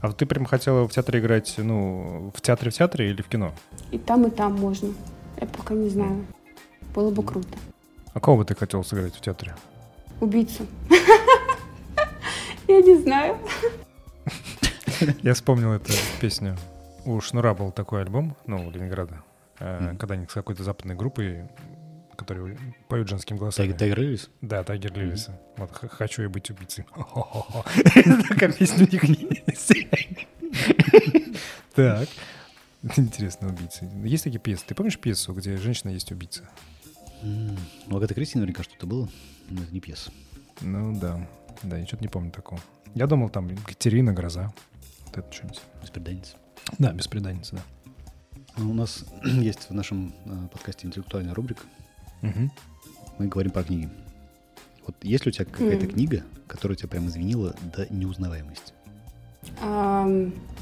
А 0.00 0.12
ты 0.12 0.26
прям 0.26 0.44
хотела 0.44 0.86
в 0.86 0.92
театре 0.92 1.20
играть, 1.20 1.54
ну, 1.58 2.30
в 2.34 2.40
театре 2.40 2.70
в 2.70 2.74
театре 2.74 3.10
или 3.10 3.22
в 3.22 3.28
кино? 3.28 3.52
И 3.90 3.98
там, 3.98 4.26
и 4.26 4.30
там 4.30 4.54
можно. 4.54 4.92
Я 5.40 5.46
пока 5.46 5.74
не 5.74 5.88
знаю. 5.88 6.26
Было 6.94 7.10
бы 7.10 7.22
круто. 7.22 7.58
А 8.14 8.20
кого 8.20 8.38
бы 8.38 8.44
ты 8.44 8.54
хотел 8.54 8.84
сыграть 8.84 9.14
в 9.14 9.20
театре? 9.20 9.54
Убийцу. 10.20 10.66
Я 12.68 12.80
не 12.80 12.96
знаю. 12.96 13.36
Я 15.22 15.34
вспомнил 15.34 15.72
эту 15.72 15.92
песню. 16.20 16.56
У 17.04 17.20
Шнура 17.20 17.54
был 17.54 17.70
такой 17.70 18.02
альбом, 18.02 18.36
ну, 18.46 18.66
у 18.66 18.70
Ленинграда, 18.70 19.22
mm. 19.60 19.96
когда 19.98 20.14
они 20.14 20.26
с 20.26 20.32
какой-то 20.32 20.64
западной 20.64 20.96
группой, 20.96 21.44
которые 22.16 22.58
поют 22.88 23.08
женским 23.08 23.36
голосом. 23.36 23.72
Тайгер 23.72 24.00
Лилис? 24.00 24.30
Да, 24.40 24.64
Тайгер 24.64 24.92
Лилис. 24.96 25.28
Вот 25.56 25.70
«Хочу 25.72 26.22
я 26.22 26.28
быть 26.28 26.50
убийцей». 26.50 26.84
Такая 28.28 28.52
песня 28.52 28.86
у 28.86 28.90
них 28.90 29.04
есть. 29.04 29.72
Так. 31.74 32.08
Интересно, 32.96 33.48
убийцы. 33.48 33.90
Есть 34.02 34.24
такие 34.24 34.40
пьесы. 34.40 34.64
Ты 34.66 34.74
помнишь 34.74 34.98
пьесу, 34.98 35.34
где 35.34 35.58
женщина 35.58 35.90
есть 35.90 36.10
убийца? 36.10 36.48
Ну, 37.22 37.96
Агата 37.96 38.14
Кристи 38.14 38.38
наверняка 38.38 38.62
что-то 38.62 38.86
было, 38.86 39.08
но 39.50 39.62
это 39.62 39.72
не 39.72 39.80
пьеса. 39.80 40.10
Ну 40.62 40.98
да, 40.98 41.28
да, 41.62 41.76
я 41.76 41.86
что-то 41.86 42.02
не 42.02 42.08
помню 42.08 42.30
такого. 42.30 42.60
Я 42.94 43.06
думал, 43.06 43.28
там 43.28 43.54
Катерина, 43.58 44.12
Гроза. 44.12 44.52
Вот 45.06 45.18
это 45.18 45.32
что-нибудь. 45.32 45.60
Беспреданница. 45.82 46.36
Да, 46.78 46.92
беспреданница, 46.92 47.56
да. 47.56 47.62
Ну, 48.56 48.70
у 48.70 48.74
нас 48.74 49.04
есть 49.24 49.68
в 49.68 49.74
нашем 49.74 50.14
э, 50.24 50.48
подкасте 50.52 50.86
интеллектуальная 50.86 51.34
рубрика. 51.34 51.62
Угу. 52.22 52.50
Мы 53.18 53.26
говорим 53.26 53.52
про 53.52 53.64
книги. 53.64 53.88
Вот 54.86 54.94
есть 55.02 55.26
ли 55.26 55.30
у 55.30 55.32
тебя 55.32 55.44
какая-то 55.44 55.86
mm. 55.86 55.92
книга, 55.92 56.22
которая 56.46 56.76
тебя 56.76 56.88
прям 56.88 57.08
извинила 57.08 57.56
до 57.76 57.92
неузнаваемости? 57.92 58.72
А, 59.60 60.08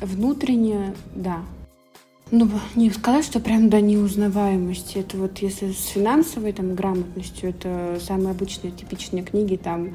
внутренне, 0.00 0.94
да. 1.14 1.42
Ну, 2.30 2.48
не 2.74 2.90
сказать, 2.90 3.24
что 3.24 3.38
прям 3.38 3.68
до 3.68 3.80
неузнаваемости. 3.80 4.98
Это 4.98 5.18
вот 5.18 5.38
если 5.38 5.72
с 5.72 5.88
финансовой 5.88 6.52
там 6.52 6.74
грамотностью, 6.74 7.50
это 7.50 7.98
самые 8.00 8.30
обычные, 8.30 8.72
типичные 8.72 9.22
книги, 9.22 9.56
там 9.56 9.94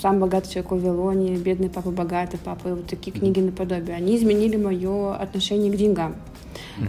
«Сам 0.00 0.18
богатый 0.18 0.50
человек 0.50 0.72
в 0.72 0.74
Вавилоне», 0.76 1.36
«Бедный 1.36 1.68
папа, 1.68 1.90
богатый 1.90 2.38
папа», 2.38 2.68
и 2.68 2.72
вот 2.72 2.86
такие 2.86 3.12
книги 3.12 3.40
наподобие. 3.40 3.96
Они 3.96 4.16
изменили 4.16 4.56
мое 4.56 5.14
отношение 5.14 5.72
к 5.72 5.76
деньгам. 5.76 6.16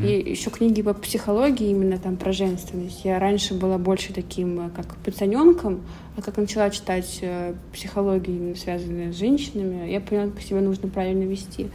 И 0.04 0.32
еще 0.32 0.50
книги 0.50 0.82
по 0.82 0.94
психологии, 0.94 1.70
именно 1.70 1.98
там 1.98 2.18
про 2.18 2.32
женственность. 2.32 3.06
Я 3.06 3.20
раньше 3.20 3.54
была 3.54 3.78
больше 3.78 4.14
таким, 4.14 4.68
э, 4.68 4.70
как 4.76 4.96
пацаненком, 4.98 5.82
а 6.18 6.22
как 6.22 6.38
начала 6.38 6.70
читать 6.70 7.20
э, 7.22 7.54
психологию, 7.74 8.56
связанную 8.56 9.14
с 9.14 9.18
женщинами, 9.18 9.90
я 9.90 10.02
поняла, 10.02 10.32
как 10.32 10.42
себя 10.42 10.62
нужно 10.62 10.90
правильно 10.90 11.24
вести. 11.24 11.68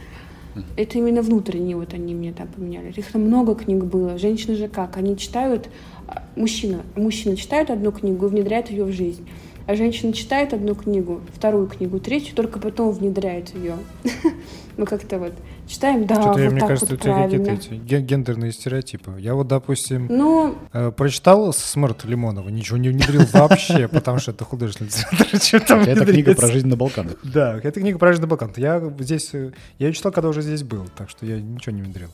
Это 0.75 0.97
именно 0.97 1.21
внутренние 1.21 1.77
вот 1.77 1.93
они 1.93 2.13
мне 2.13 2.33
там 2.33 2.47
поменяли. 2.47 2.91
Их 2.91 3.11
там 3.11 3.21
много 3.21 3.55
книг 3.55 3.85
было. 3.85 4.17
Женщины 4.17 4.55
же 4.55 4.67
как? 4.67 4.97
Они 4.97 5.17
читают, 5.17 5.69
а, 6.07 6.23
мужчина, 6.35 6.81
мужчина 6.95 7.37
читает 7.37 7.69
одну 7.69 7.91
книгу 7.91 8.25
и 8.25 8.29
внедряет 8.29 8.69
ее 8.69 8.83
в 8.83 8.91
жизнь. 8.91 9.25
А 9.71 9.75
женщина 9.77 10.11
читает 10.11 10.53
одну 10.53 10.75
книгу, 10.75 11.21
вторую 11.33 11.65
книгу, 11.65 11.97
третью, 11.97 12.35
только 12.35 12.59
потом 12.59 12.91
внедряет 12.91 13.55
ее. 13.55 13.77
Мы 14.77 14.85
как-то 14.85 15.17
вот 15.17 15.31
читаем, 15.65 16.05
да, 16.05 16.15
Что-то, 16.15 16.43
вот 16.43 16.51
мне 16.51 16.59
так 16.59 16.67
кажется, 16.67 16.91
вот 16.91 16.99
у 16.99 17.01
тебя 17.01 17.13
правильно. 17.13 17.55
какие-то 17.55 17.75
эти 17.75 18.01
гендерные 18.01 18.51
стереотипы. 18.51 19.15
Я 19.17 19.33
вот, 19.33 19.47
допустим, 19.47 20.07
ну, 20.09 20.57
э, 20.73 20.91
прочитал 20.91 21.53
Смарт 21.53 22.03
Лимонова, 22.03 22.49
ничего 22.49 22.77
не 22.79 22.89
внедрил 22.89 23.21
вообще, 23.31 23.87
потому 23.93 24.19
что 24.19 24.31
это 24.31 24.43
художественная 24.43 24.91
литература. 25.31 25.79
Это 25.83 26.05
книга 26.05 26.35
про 26.35 26.47
жизнь 26.47 26.67
на 26.67 26.75
Балканах. 26.75 27.15
Да, 27.23 27.57
это 27.63 27.79
книга 27.79 27.97
про 27.97 28.09
жизнь 28.09 28.23
на 28.23 28.27
Балканах. 28.27 28.57
Я 28.57 28.83
здесь, 28.99 29.29
э, 29.31 29.53
я 29.79 29.87
ее 29.87 29.93
читал, 29.93 30.11
когда 30.11 30.27
уже 30.27 30.41
здесь 30.41 30.63
был, 30.63 30.89
так 30.97 31.09
что 31.09 31.25
я 31.25 31.39
ничего 31.39 31.73
не 31.73 31.81
внедрил. 31.81 32.09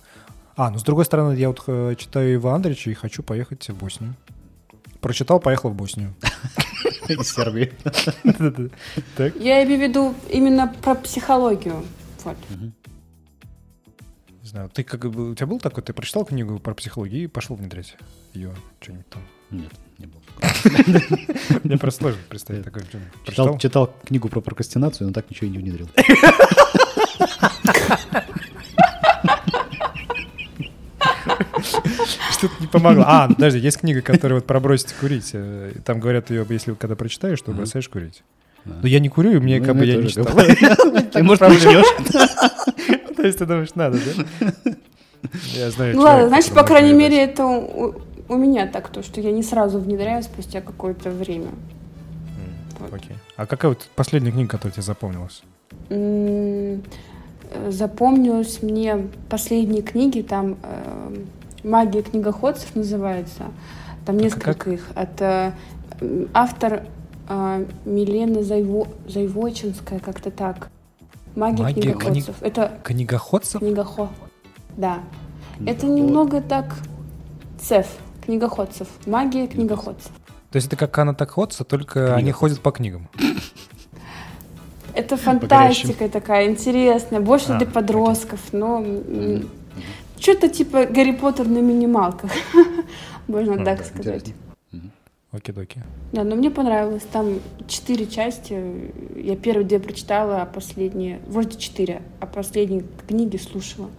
А, 0.56 0.70
ну 0.70 0.78
с 0.78 0.84
другой 0.84 1.06
стороны, 1.06 1.36
я 1.36 1.48
вот 1.48 1.64
э, 1.66 1.96
читаю 1.98 2.34
Ива 2.34 2.54
Андрича 2.54 2.92
и 2.92 2.94
хочу 2.94 3.24
поехать 3.24 3.68
в 3.68 3.76
Боснию. 3.76 4.14
Прочитал, 5.02 5.40
поехал 5.40 5.70
в 5.70 5.76
Боснию. 5.76 6.14
Из 7.10 7.34
Сербии. 7.34 7.72
Я 9.40 9.64
имею 9.64 9.80
в 9.80 9.84
виду 9.84 10.16
именно 10.30 10.74
про 10.82 10.96
психологию. 10.96 11.86
Вот. 12.24 12.38
Не 14.42 14.50
знаю, 14.50 14.70
ты 14.70 14.84
как 14.84 15.10
бы, 15.10 15.32
у 15.32 15.36
тебя 15.36 15.48
был 15.48 15.60
такой, 15.60 15.84
ты 15.84 15.94
прочитал 15.94 16.26
книгу 16.26 16.60
про 16.60 16.74
психологию 16.74 17.24
и 17.24 17.28
пошел 17.28 17.56
внедрять 17.56 17.96
ее, 18.34 18.54
что-нибудь 18.80 19.10
там? 19.10 19.22
Нет, 19.52 19.72
не 19.98 20.08
был. 20.08 20.22
Мне 21.64 21.78
просто 21.78 22.02
сложно 22.02 22.22
представить 22.30 22.64
такое. 22.64 22.86
Читал, 23.26 23.58
читал 23.58 23.94
книгу 24.06 24.30
про 24.30 24.42
прокрастинацию, 24.42 25.08
но 25.08 25.14
так 25.14 25.30
ничего 25.30 25.48
и 25.48 25.52
не 25.52 25.58
внедрил. 25.58 25.90
Что-то 32.38 32.54
не 32.60 32.68
помогло. 32.68 33.04
А, 33.08 33.28
подожди, 33.28 33.60
есть 33.60 33.80
книга, 33.80 34.02
которая 34.02 34.40
вот 34.40 34.46
про 34.46 34.60
бросить 34.60 34.94
курить. 34.94 35.32
Э, 35.34 35.72
там 35.84 36.00
говорят 36.00 36.30
ее, 36.30 36.46
если 36.50 36.74
когда 36.74 36.96
прочитаешь, 36.96 37.42
то 37.42 37.52
бросаешь 37.52 37.90
курить. 37.90 38.24
Но 38.66 38.88
я 38.88 39.00
не 39.00 39.10
курю, 39.10 39.32
и 39.32 39.40
мне 39.40 39.60
ну, 39.60 39.66
как 39.66 39.78
бы 39.78 39.86
я 39.86 39.96
не 39.96 40.10
читал. 40.10 40.26
Ты, 41.14 41.24
может, 41.24 41.42
начнешь? 41.42 41.86
То 43.16 43.24
есть 43.24 43.40
ты 43.40 43.46
думаешь, 43.46 43.74
надо, 43.74 43.98
да? 43.98 44.72
Я 45.56 45.72
знаю. 45.72 45.96
Ну 45.96 46.02
ладно, 46.02 46.28
значит, 46.28 46.54
по 46.54 46.64
крайней 46.64 46.94
мере, 46.94 47.18
это 47.18 47.46
у 47.46 48.36
меня 48.36 48.68
так, 48.68 48.90
то, 48.90 49.02
что 49.02 49.22
я 49.22 49.32
не 49.32 49.42
сразу 49.42 49.80
внедряю 49.80 50.22
спустя 50.22 50.62
какое-то 50.62 51.10
время. 51.10 51.50
Окей. 52.92 53.16
А 53.36 53.48
какая 53.48 53.70
вот 53.70 53.88
последняя 53.96 54.32
книга, 54.32 54.50
которая 54.50 54.74
тебе 54.74 54.84
запомнилась? 54.84 55.42
Запомнилась 57.70 58.62
мне 58.62 59.08
последние 59.30 59.82
книги, 59.82 60.22
там 60.22 60.58
э, 60.62 61.16
«Магия 61.68 62.02
книгоходцев» 62.02 62.76
называется. 62.76 63.46
Там 64.06 64.18
несколько 64.18 64.54
как? 64.54 64.68
их. 64.68 64.88
Это 64.96 65.54
автор 66.34 66.84
э, 67.28 67.66
Милена 67.86 68.44
Зайво... 68.44 68.88
Зайвочинская, 69.08 70.00
как-то 70.00 70.32
так. 70.32 70.70
«Магия, 71.36 71.64
Магия 71.64 71.82
книгоходцев». 71.82 72.38
Кни... 72.38 72.48
Это... 72.48 72.80
Книгоходцев? 72.84 73.60
Книгоход. 73.60 74.10
Да. 74.78 75.00
Книгоход. 75.58 75.78
Это 75.78 75.86
немного 75.88 76.42
так... 76.42 76.76
Цеф. 77.60 77.88
Книгоходцев. 78.26 78.88
Магия 79.06 79.48
книгоходцев. 79.48 80.12
То 80.52 80.56
есть 80.56 80.68
это 80.68 80.78
как 80.78 80.92
Канна 80.92 81.14
так 81.14 81.32
Ходса, 81.32 81.64
только 81.64 82.16
они 82.16 82.32
ходят 82.32 82.62
по 82.62 82.72
книгам. 82.72 83.10
Это 84.94 85.18
фантастика 85.18 86.10
такая 86.10 86.48
интересная, 86.48 87.20
больше 87.20 87.52
А, 87.52 87.58
для 87.60 87.68
подростков, 87.68 88.40
но 88.52 88.84
что-то 90.20 90.50
типа 90.50 90.86
Гарри 90.86 91.12
Поттер 91.12 91.48
на 91.48 91.60
минималках, 91.60 92.32
можно 93.28 93.62
А, 93.62 93.66
так 93.66 93.80
да, 93.80 93.84
сказать. 93.84 94.34
Оки-доки. 95.32 95.84
Да, 96.14 96.24
но 96.24 96.36
мне 96.36 96.50
понравилось. 96.50 97.04
Там 97.12 97.40
четыре 97.68 98.08
части. 98.08 98.92
Я 99.16 99.36
первые 99.36 99.68
две 99.68 99.80
прочитала, 99.80 100.42
а 100.42 100.46
последние... 100.46 101.20
Вроде 101.28 101.58
четыре, 101.58 102.02
а 102.22 102.26
последние 102.26 102.86
книги 103.08 103.38
слушала. 103.38 103.90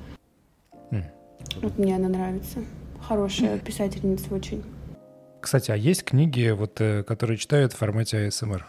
Вот 1.62 1.78
мне 1.78 1.96
она 1.96 2.08
нравится. 2.08 2.60
Хорошая 3.00 3.58
писательница 3.58 4.34
очень. 4.34 4.62
Кстати, 5.40 5.70
а 5.70 5.76
есть 5.76 6.04
книги, 6.04 6.50
вот, 6.50 6.80
э, 6.80 7.02
которые 7.02 7.36
читают 7.36 7.72
в 7.72 7.76
формате 7.76 8.26
ASMR? 8.26 8.62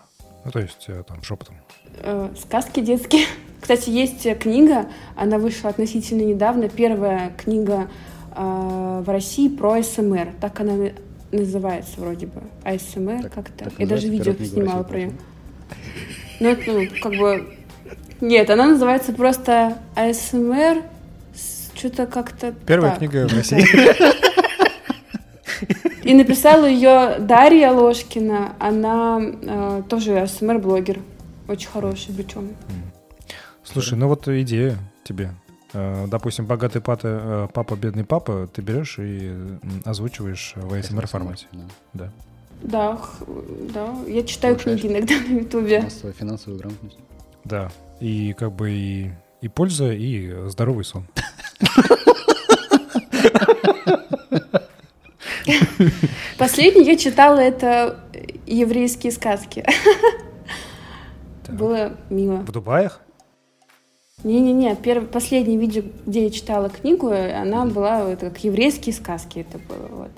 Ну, 0.45 0.52
то 0.52 0.60
есть 0.60 0.86
э, 0.88 1.04
там 1.08 1.22
шепотом. 1.24 1.56
Э, 1.97 2.30
сказки 2.39 2.80
детские. 2.80 3.26
Кстати, 3.62 3.89
есть 3.89 4.39
книга, 4.39 4.88
она 5.16 5.38
вышла 5.38 5.70
относительно 5.70 6.22
недавно. 6.22 6.70
Первая 6.70 7.32
книга 7.38 7.88
э, 8.36 9.03
в 9.05 9.10
России 9.10 9.49
про 9.49 9.82
СМР. 9.84 10.30
Так 10.39 10.60
она 10.62 10.74
на- 10.74 10.91
называется 11.32 11.99
вроде 11.99 12.28
бы. 12.28 12.41
АСМР 12.64 13.30
как-то. 13.30 13.72
Я 13.78 13.88
даже 13.88 14.07
видео 14.07 14.34
снимала 14.34 14.84
про 14.84 14.97
нее. 14.97 15.12
Ну, 16.39 16.49
это, 16.49 16.72
ну, 16.72 16.88
как 17.01 17.12
бы... 17.14 17.55
Нет, 18.22 18.49
она 18.49 18.68
называется 18.68 19.14
просто 19.14 19.78
АСМР. 19.95 20.84
Что-то 21.74 22.07
как-то 22.07 22.53
Первая 22.66 22.91
так. 22.91 22.99
книга 22.99 23.28
в 23.28 23.34
России. 23.34 23.66
И 26.03 26.14
написала 26.14 26.66
ее 26.66 27.18
Дарья 27.20 27.72
Ложкина. 27.72 28.53
Она 28.60 29.22
э, 29.22 29.84
тоже 29.88 30.20
АСМР-блогер. 30.20 30.99
Очень 31.47 31.70
хороший 31.70 32.14
причем. 32.14 32.49
Слушай, 33.72 33.97
ну 33.97 34.07
вот 34.07 34.28
идея 34.28 34.78
тебе. 35.03 35.32
Э, 35.74 36.07
Допустим, 36.07 36.45
богатый 36.45 36.82
папа, 36.82 37.01
э, 37.05 37.47
папа, 37.53 37.76
бедный 37.76 38.03
папа, 38.03 38.49
ты 38.51 38.61
берешь 38.61 38.97
и 38.99 39.32
озвучиваешь 39.86 40.53
в 40.55 40.74
ASMR 40.74 41.07
формате. 41.07 41.47
Да. 41.51 41.65
Да. 41.93 42.11
Да, 42.61 42.99
да. 43.74 43.95
Я 44.07 44.24
читаю 44.24 44.55
Повышаешь 44.55 44.82
книги 44.82 44.93
иногда 44.93 45.13
на 45.15 45.39
Ютубе. 45.39 45.82
Массовая 45.82 46.13
финансовая 46.13 46.59
грамотность. 46.59 46.97
Да. 47.45 47.72
И 47.99 48.34
как 48.34 48.51
бы 48.53 48.72
и, 48.72 49.11
и 49.41 49.47
польза, 49.47 49.91
и 49.91 50.49
здоровый 50.49 50.84
сон. 50.84 51.05
Последний 56.38 56.86
я 56.86 56.97
читала 56.97 57.39
это 57.39 57.99
еврейские 58.45 59.11
сказки. 59.11 59.65
Было 61.47 61.97
мило. 62.09 62.38
В 62.38 62.51
Дубаях? 62.51 63.01
Не-не-не, 64.24 64.76
первое, 64.76 65.07
последнее 65.07 65.57
видео, 65.57 65.84
где 66.05 66.26
я 66.26 66.30
читала 66.30 66.70
книгу, 66.70 67.09
она 67.09 67.65
была 67.65 68.05
вот 68.05 68.20
как 68.20 68.43
еврейские 68.43 68.93
сказки 68.93 69.39
это 69.39 69.57
было. 69.59 69.88
Вот. 69.88 70.11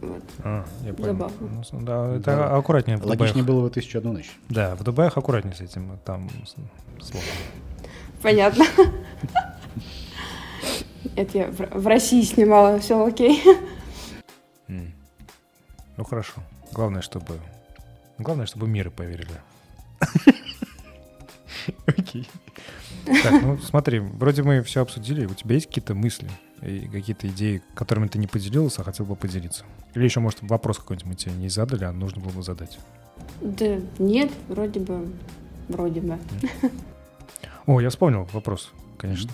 Вот. 0.00 0.22
А, 0.44 0.64
я 0.84 0.94
понял. 0.94 1.08
Забавно. 1.08 1.64
Ну, 1.72 1.80
Да, 1.80 2.14
это 2.14 2.24
Да. 2.36 2.56
аккуратнее 2.56 2.96
в 2.98 3.00
Дубаях. 3.00 3.20
Логичнее 3.20 3.44
было 3.44 3.62
бы 3.62 3.70
«Тысячу 3.70 3.98
одну 3.98 4.12
ночь». 4.12 4.30
Да, 4.48 4.76
в 4.76 4.84
Дубаях 4.84 5.16
аккуратнее 5.18 5.56
с 5.56 5.60
этим. 5.60 5.98
Там 6.04 6.30
сложно. 7.00 7.30
Понятно. 8.22 8.64
Это 11.16 11.38
я 11.38 11.46
в 11.50 11.80
в 11.80 11.86
России 11.88 12.22
снимала, 12.22 12.78
все 12.78 13.04
окей. 13.04 13.42
Ну 14.68 16.04
хорошо. 16.04 16.34
Главное, 16.72 17.02
чтобы... 17.02 17.40
Главное, 18.18 18.46
чтобы 18.46 18.68
миры 18.68 18.90
поверили. 18.92 19.32
Окей. 21.86 22.28
Так, 23.22 23.42
ну 23.42 23.58
смотри, 23.58 23.98
вроде 24.00 24.42
мы 24.42 24.62
все 24.62 24.82
обсудили. 24.82 25.26
У 25.26 25.34
тебя 25.34 25.54
есть 25.54 25.66
какие-то 25.66 25.94
мысли 25.94 26.28
и 26.62 26.88
какие-то 26.88 27.28
идеи, 27.28 27.62
которыми 27.74 28.08
ты 28.08 28.18
не 28.18 28.26
поделился, 28.26 28.82
а 28.82 28.84
хотел 28.84 29.06
бы 29.06 29.16
поделиться? 29.16 29.64
Или 29.94 30.04
еще, 30.04 30.20
может, 30.20 30.38
вопрос 30.42 30.78
какой-нибудь 30.78 31.08
мы 31.08 31.14
тебе 31.14 31.32
не 31.34 31.48
задали, 31.48 31.84
а 31.84 31.92
нужно 31.92 32.20
было 32.22 32.30
бы 32.32 32.42
задать? 32.42 32.78
Да 33.40 33.78
нет, 33.98 34.30
вроде 34.48 34.80
бы, 34.80 35.08
вроде 35.68 36.00
бы. 36.00 36.18
О, 37.66 37.80
я 37.80 37.90
вспомнил 37.90 38.28
вопрос, 38.32 38.72
конечно. 38.96 39.30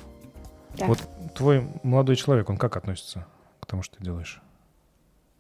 Так, 0.77 0.89
Вот 0.89 0.99
твой 1.35 1.67
молодой 1.83 2.17
человек, 2.17 2.51
он 2.51 2.57
как 2.57 2.77
относится 2.77 3.27
к 3.61 3.67
тому, 3.67 3.83
что 3.83 3.97
ты 3.99 4.05
делаешь? 4.05 4.41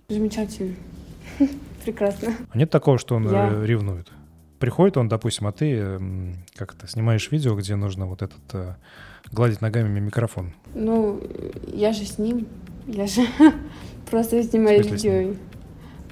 замечательно. 0.09 0.74
Прекрасно. 1.85 2.35
А 2.51 2.59
нет 2.59 2.70
такого, 2.70 2.99
что 2.99 3.16
он 3.16 3.30
Я- 3.30 3.51
э, 3.53 3.66
ревнует? 3.66 4.11
Приходит 4.64 4.96
он, 4.96 5.08
допустим, 5.10 5.46
а 5.46 5.52
ты 5.52 5.76
м, 5.76 6.36
как 6.56 6.72
то 6.72 6.88
снимаешь 6.88 7.30
видео, 7.30 7.54
где 7.54 7.76
нужно 7.76 8.06
вот 8.06 8.22
этот 8.22 8.40
э, 8.54 8.72
гладить 9.30 9.60
ногами 9.60 10.00
микрофон. 10.00 10.54
Ну, 10.74 11.20
я 11.66 11.92
же 11.92 12.06
с 12.06 12.16
ним. 12.18 12.46
Я 12.86 13.06
же 13.06 13.26
просто 14.10 14.42
снимаю 14.42 14.82
видео. 14.82 15.34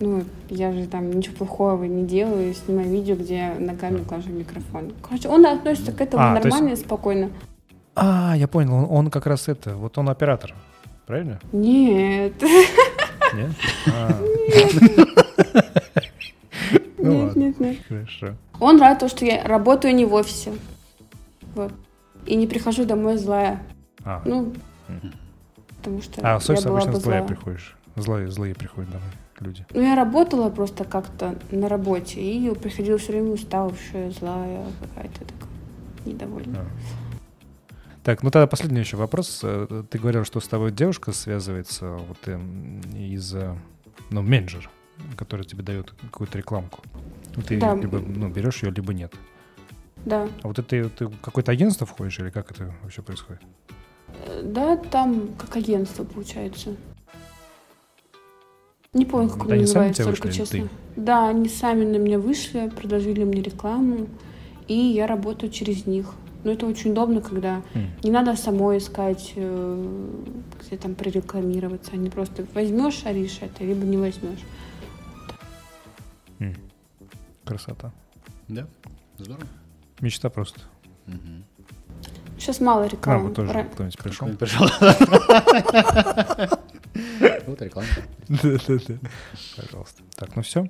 Ну, 0.00 0.24
я 0.50 0.70
же 0.70 0.86
там 0.86 1.10
ничего 1.10 1.34
плохого 1.36 1.84
не 1.84 2.04
делаю, 2.06 2.52
снимаю 2.52 2.90
видео, 2.90 3.14
где 3.16 3.54
ногами 3.58 4.02
глажу 4.06 4.28
микрофон. 4.28 4.92
Короче, 5.00 5.30
он 5.30 5.46
относится 5.46 5.92
к 5.92 6.02
этому 6.02 6.22
А, 6.22 6.34
есть- 6.34 6.44
нормально 6.44 6.76
спокойно. 6.76 7.30
А, 7.94 8.34
я 8.36 8.48
понял, 8.48 8.74
он, 8.74 8.86
он 8.90 9.10
как 9.10 9.24
раз 9.26 9.48
это, 9.48 9.76
вот 9.76 9.96
он 9.96 10.10
оператор, 10.10 10.54
правильно? 11.06 11.40
Нет, 11.52 12.34
Нет? 13.32 13.52
А, 13.90 14.20
нет, 16.98 17.24
ладно. 17.24 17.40
нет, 17.40 17.60
нет. 17.60 17.76
Хорошо. 17.98 18.36
Он 18.60 18.80
рад, 18.80 18.98
то, 19.00 19.08
что 19.08 19.24
я 19.24 19.42
работаю 19.44 19.94
не 19.94 20.04
в 20.04 20.14
офисе. 20.14 20.52
Вот. 21.54 21.72
И 22.26 22.34
не 22.36 22.46
прихожу 22.46 22.84
домой 22.84 23.16
злая. 23.18 23.62
А, 24.04 24.22
Ну, 24.24 24.52
Мгм. 24.88 25.12
потому 25.78 26.02
что 26.02 26.20
а 26.22 26.38
в 26.38 26.48
я 26.48 26.54
офис 26.54 26.64
была 26.64 26.74
обычно 26.76 26.92
бы 26.92 27.00
злая 27.00 27.18
злая. 27.18 27.28
приходишь. 27.28 27.76
Злые, 27.96 28.30
злые 28.30 28.54
приходят 28.54 28.90
домой 28.90 29.08
люди. 29.40 29.66
Ну, 29.74 29.82
я 29.82 29.94
работала 29.96 30.48
просто 30.50 30.84
как-то 30.84 31.34
на 31.50 31.68
работе, 31.68 32.20
и 32.20 32.54
приходила 32.54 32.96
все 32.98 33.12
время 33.12 33.32
уставшая, 33.32 34.10
злая, 34.12 34.64
какая-то 34.80 35.18
такая 35.24 35.50
недовольная. 36.06 36.60
А. 36.60 36.66
Так, 38.04 38.22
ну 38.22 38.30
тогда 38.30 38.46
последний 38.46 38.80
еще 38.80 38.96
вопрос. 38.96 39.40
Э, 39.44 39.84
Ты 39.90 39.98
говорил, 39.98 40.24
что 40.24 40.40
с 40.40 40.48
тобой 40.48 40.72
девушка 40.72 41.12
связывается 41.12 41.90
вот 41.90 42.18
эм, 42.26 42.80
из, 42.96 43.34
ну, 44.10 44.22
менеджер, 44.22 44.68
который 45.16 45.44
тебе 45.44 45.62
дает 45.62 45.90
какую-то 45.90 46.38
рекламку. 46.38 46.80
Ты 47.46 47.58
Да. 47.58 47.74
либо 47.74 47.98
ну, 47.98 48.28
берешь 48.28 48.62
ее, 48.62 48.70
либо 48.70 48.92
нет. 48.92 49.12
Да. 50.04 50.28
А 50.42 50.48
вот 50.48 50.58
это 50.58 50.88
ты 50.90 51.06
в 51.06 51.18
какое-то 51.20 51.52
агентство 51.52 51.86
входишь 51.86 52.18
или 52.18 52.30
как 52.30 52.50
это 52.50 52.74
вообще 52.82 53.02
происходит? 53.02 53.42
Да, 54.42 54.76
там 54.76 55.28
как 55.38 55.56
агентство 55.56 56.04
получается. 56.04 56.76
Не 58.92 59.06
помню, 59.06 59.28
как 59.30 59.38
Это 59.38 59.46
оно 59.46 59.54
они 59.54 59.66
сами 59.66 59.88
называется, 59.88 60.02
тебя 60.02 60.12
только 60.12 60.26
вышли 60.26 60.38
честно. 60.38 60.58
ты? 60.60 60.68
Да, 61.00 61.28
они 61.30 61.48
сами 61.48 61.84
на 61.84 61.96
меня 61.96 62.18
вышли, 62.18 62.68
предложили 62.68 63.24
мне 63.24 63.40
рекламу, 63.40 64.06
и 64.68 64.74
я 64.74 65.06
работаю 65.06 65.50
через 65.50 65.86
них. 65.86 66.12
Но 66.44 66.50
это 66.50 66.66
очень 66.66 66.90
удобно, 66.90 67.20
когда 67.22 67.62
М. 67.72 67.86
не 68.02 68.10
надо 68.10 68.36
самой 68.36 68.78
искать, 68.78 69.32
э, 69.36 70.10
где 70.60 70.76
там 70.76 70.94
прорекламироваться. 70.94 71.92
Они 71.94 72.10
просто 72.10 72.44
возьмешь, 72.52 73.00
аришь 73.06 73.38
это, 73.40 73.64
либо 73.64 73.86
не 73.86 73.96
возьмешь. 73.96 74.40
Красота. 77.44 77.92
Да, 78.48 78.66
здорово. 79.18 79.46
Мечта 80.00 80.30
просто. 80.30 80.60
Мгм. 81.06 81.44
Сейчас 82.38 82.60
мало 82.60 82.88
К 82.88 83.06
нам 83.06 83.28
рекламы. 83.28 83.28
бы 83.28 83.34
тоже 83.34 83.52
Ра- 83.52 83.70
кто-нибудь 83.72 83.98
пришел. 83.98 84.26
Кто-нибудь 84.28 84.38
пришел. 84.38 84.66
Вот 87.46 87.60
реклама. 87.62 87.88
Да-да-да. 88.28 88.94
Пожалуйста. 89.56 90.02
Так, 90.16 90.36
ну 90.36 90.42
все. 90.42 90.68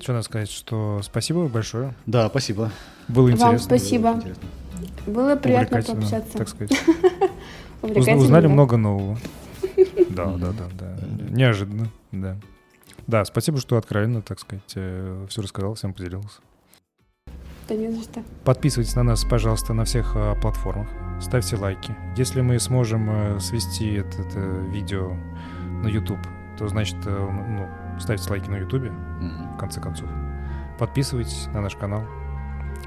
Что 0.00 0.12
надо 0.12 0.24
сказать, 0.24 0.50
что 0.50 1.00
спасибо 1.02 1.46
большое. 1.48 1.94
Да, 2.06 2.28
спасибо. 2.28 2.70
Было 3.08 3.26
Вам 3.26 3.32
интересно. 3.34 3.58
спасибо. 3.58 4.06
Очень 4.08 4.18
интересно. 4.20 4.48
Было 5.06 5.36
приятно 5.36 5.82
пообщаться. 5.82 6.38
так 6.38 6.48
сказать. 6.48 6.72
Узнали 7.82 8.46
много 8.46 8.76
нового. 8.76 9.18
Да, 10.10 10.26
да, 10.36 10.52
да, 10.52 10.64
да. 10.78 10.96
Неожиданно, 11.30 11.88
да. 12.12 12.36
Да, 13.06 13.24
спасибо, 13.24 13.58
что 13.58 13.76
откровенно, 13.76 14.20
так 14.22 14.40
сказать, 14.40 14.64
все 14.66 15.42
рассказал, 15.42 15.74
всем 15.74 15.92
поделился. 15.92 16.40
Да 17.68 17.74
не 17.74 17.90
за 17.90 18.02
что. 18.02 18.22
Подписывайтесь 18.44 18.94
на 18.94 19.02
нас, 19.02 19.24
пожалуйста, 19.24 19.72
на 19.74 19.84
всех 19.84 20.12
а, 20.14 20.34
платформах. 20.36 20.88
Ставьте 21.20 21.56
лайки. 21.56 21.96
Если 22.16 22.40
мы 22.40 22.60
сможем 22.60 23.08
э, 23.10 23.40
свести 23.40 23.94
это, 23.94 24.22
это 24.22 24.38
видео 24.70 25.16
на 25.82 25.88
YouTube, 25.88 26.20
то 26.58 26.68
значит, 26.68 26.96
э, 27.06 27.10
ну, 27.10 27.98
ставьте 28.00 28.30
лайки 28.30 28.48
на 28.48 28.56
YouTube, 28.58 28.84
Мгм. 28.84 29.54
в 29.54 29.58
конце 29.58 29.80
концов. 29.80 30.08
Подписывайтесь 30.78 31.46
на 31.54 31.60
наш 31.60 31.74
канал, 31.74 32.04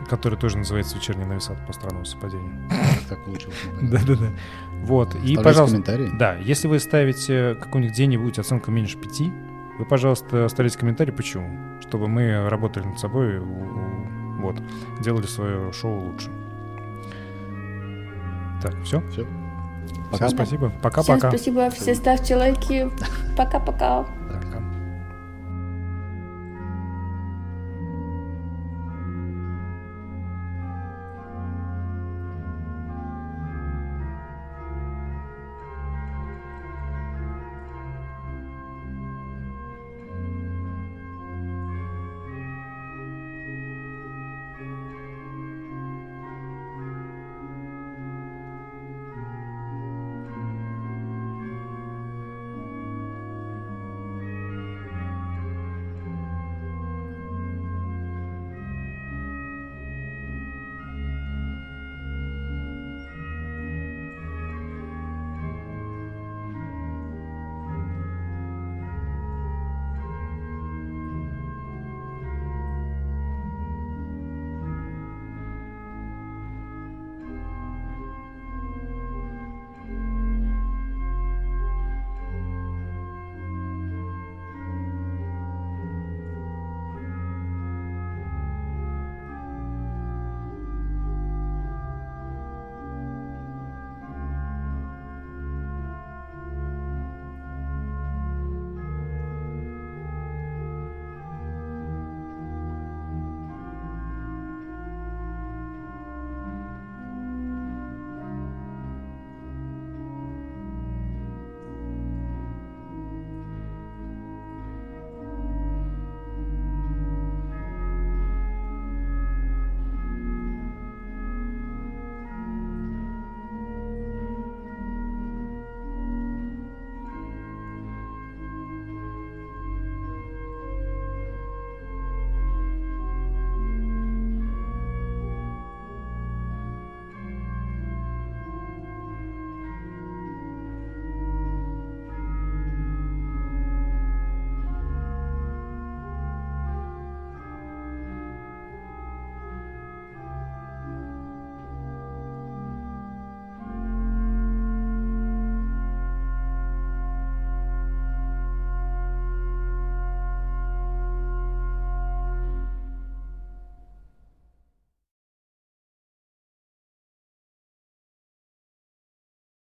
который 0.10 0.38
тоже 0.40 0.58
называется 0.58 0.96
«Вечерний 0.96 1.26
нависат» 1.26 1.58
по 1.68 1.74
странному 1.74 2.06
совпадению. 2.06 2.70
Так 3.10 3.26
получилось? 3.26 3.58
Да-да-да. 3.82 4.30
Вот. 4.84 5.14
И, 5.16 5.36
пожалуйста, 5.36 5.76
комментарии. 5.82 6.10
да, 6.18 6.36
если 6.36 6.68
вы 6.70 6.80
ставите 6.80 7.56
какую-нибудь 7.56 7.94
где-нибудь 7.96 8.40
оценку 8.40 8.72
меньше 8.72 8.98
пяти, 8.98 9.34
Вы, 9.80 9.86
пожалуйста, 9.86 10.46
оставите 10.46 10.78
комментарий, 10.78 11.14
почему. 11.14 11.58
Чтобы 11.82 12.08
мы 12.10 12.50
работали 12.50 12.84
над 12.84 13.00
собой, 13.00 13.40
вот, 13.40 14.62
делали 15.02 15.26
свое 15.26 15.72
шоу 15.72 16.12
лучше. 16.12 16.30
Так, 18.62 18.76
все? 18.84 19.02
Все. 19.10 19.26
Пока. 20.12 20.28
Всем 20.28 20.38
спасибо. 20.38 20.70
Пока-пока. 20.82 21.30
Всем 21.30 21.30
спасибо. 21.30 21.70
Все 21.70 21.96
ставьте 21.96 22.36
лайки. 22.36 22.92
Пока-пока. 23.38 24.06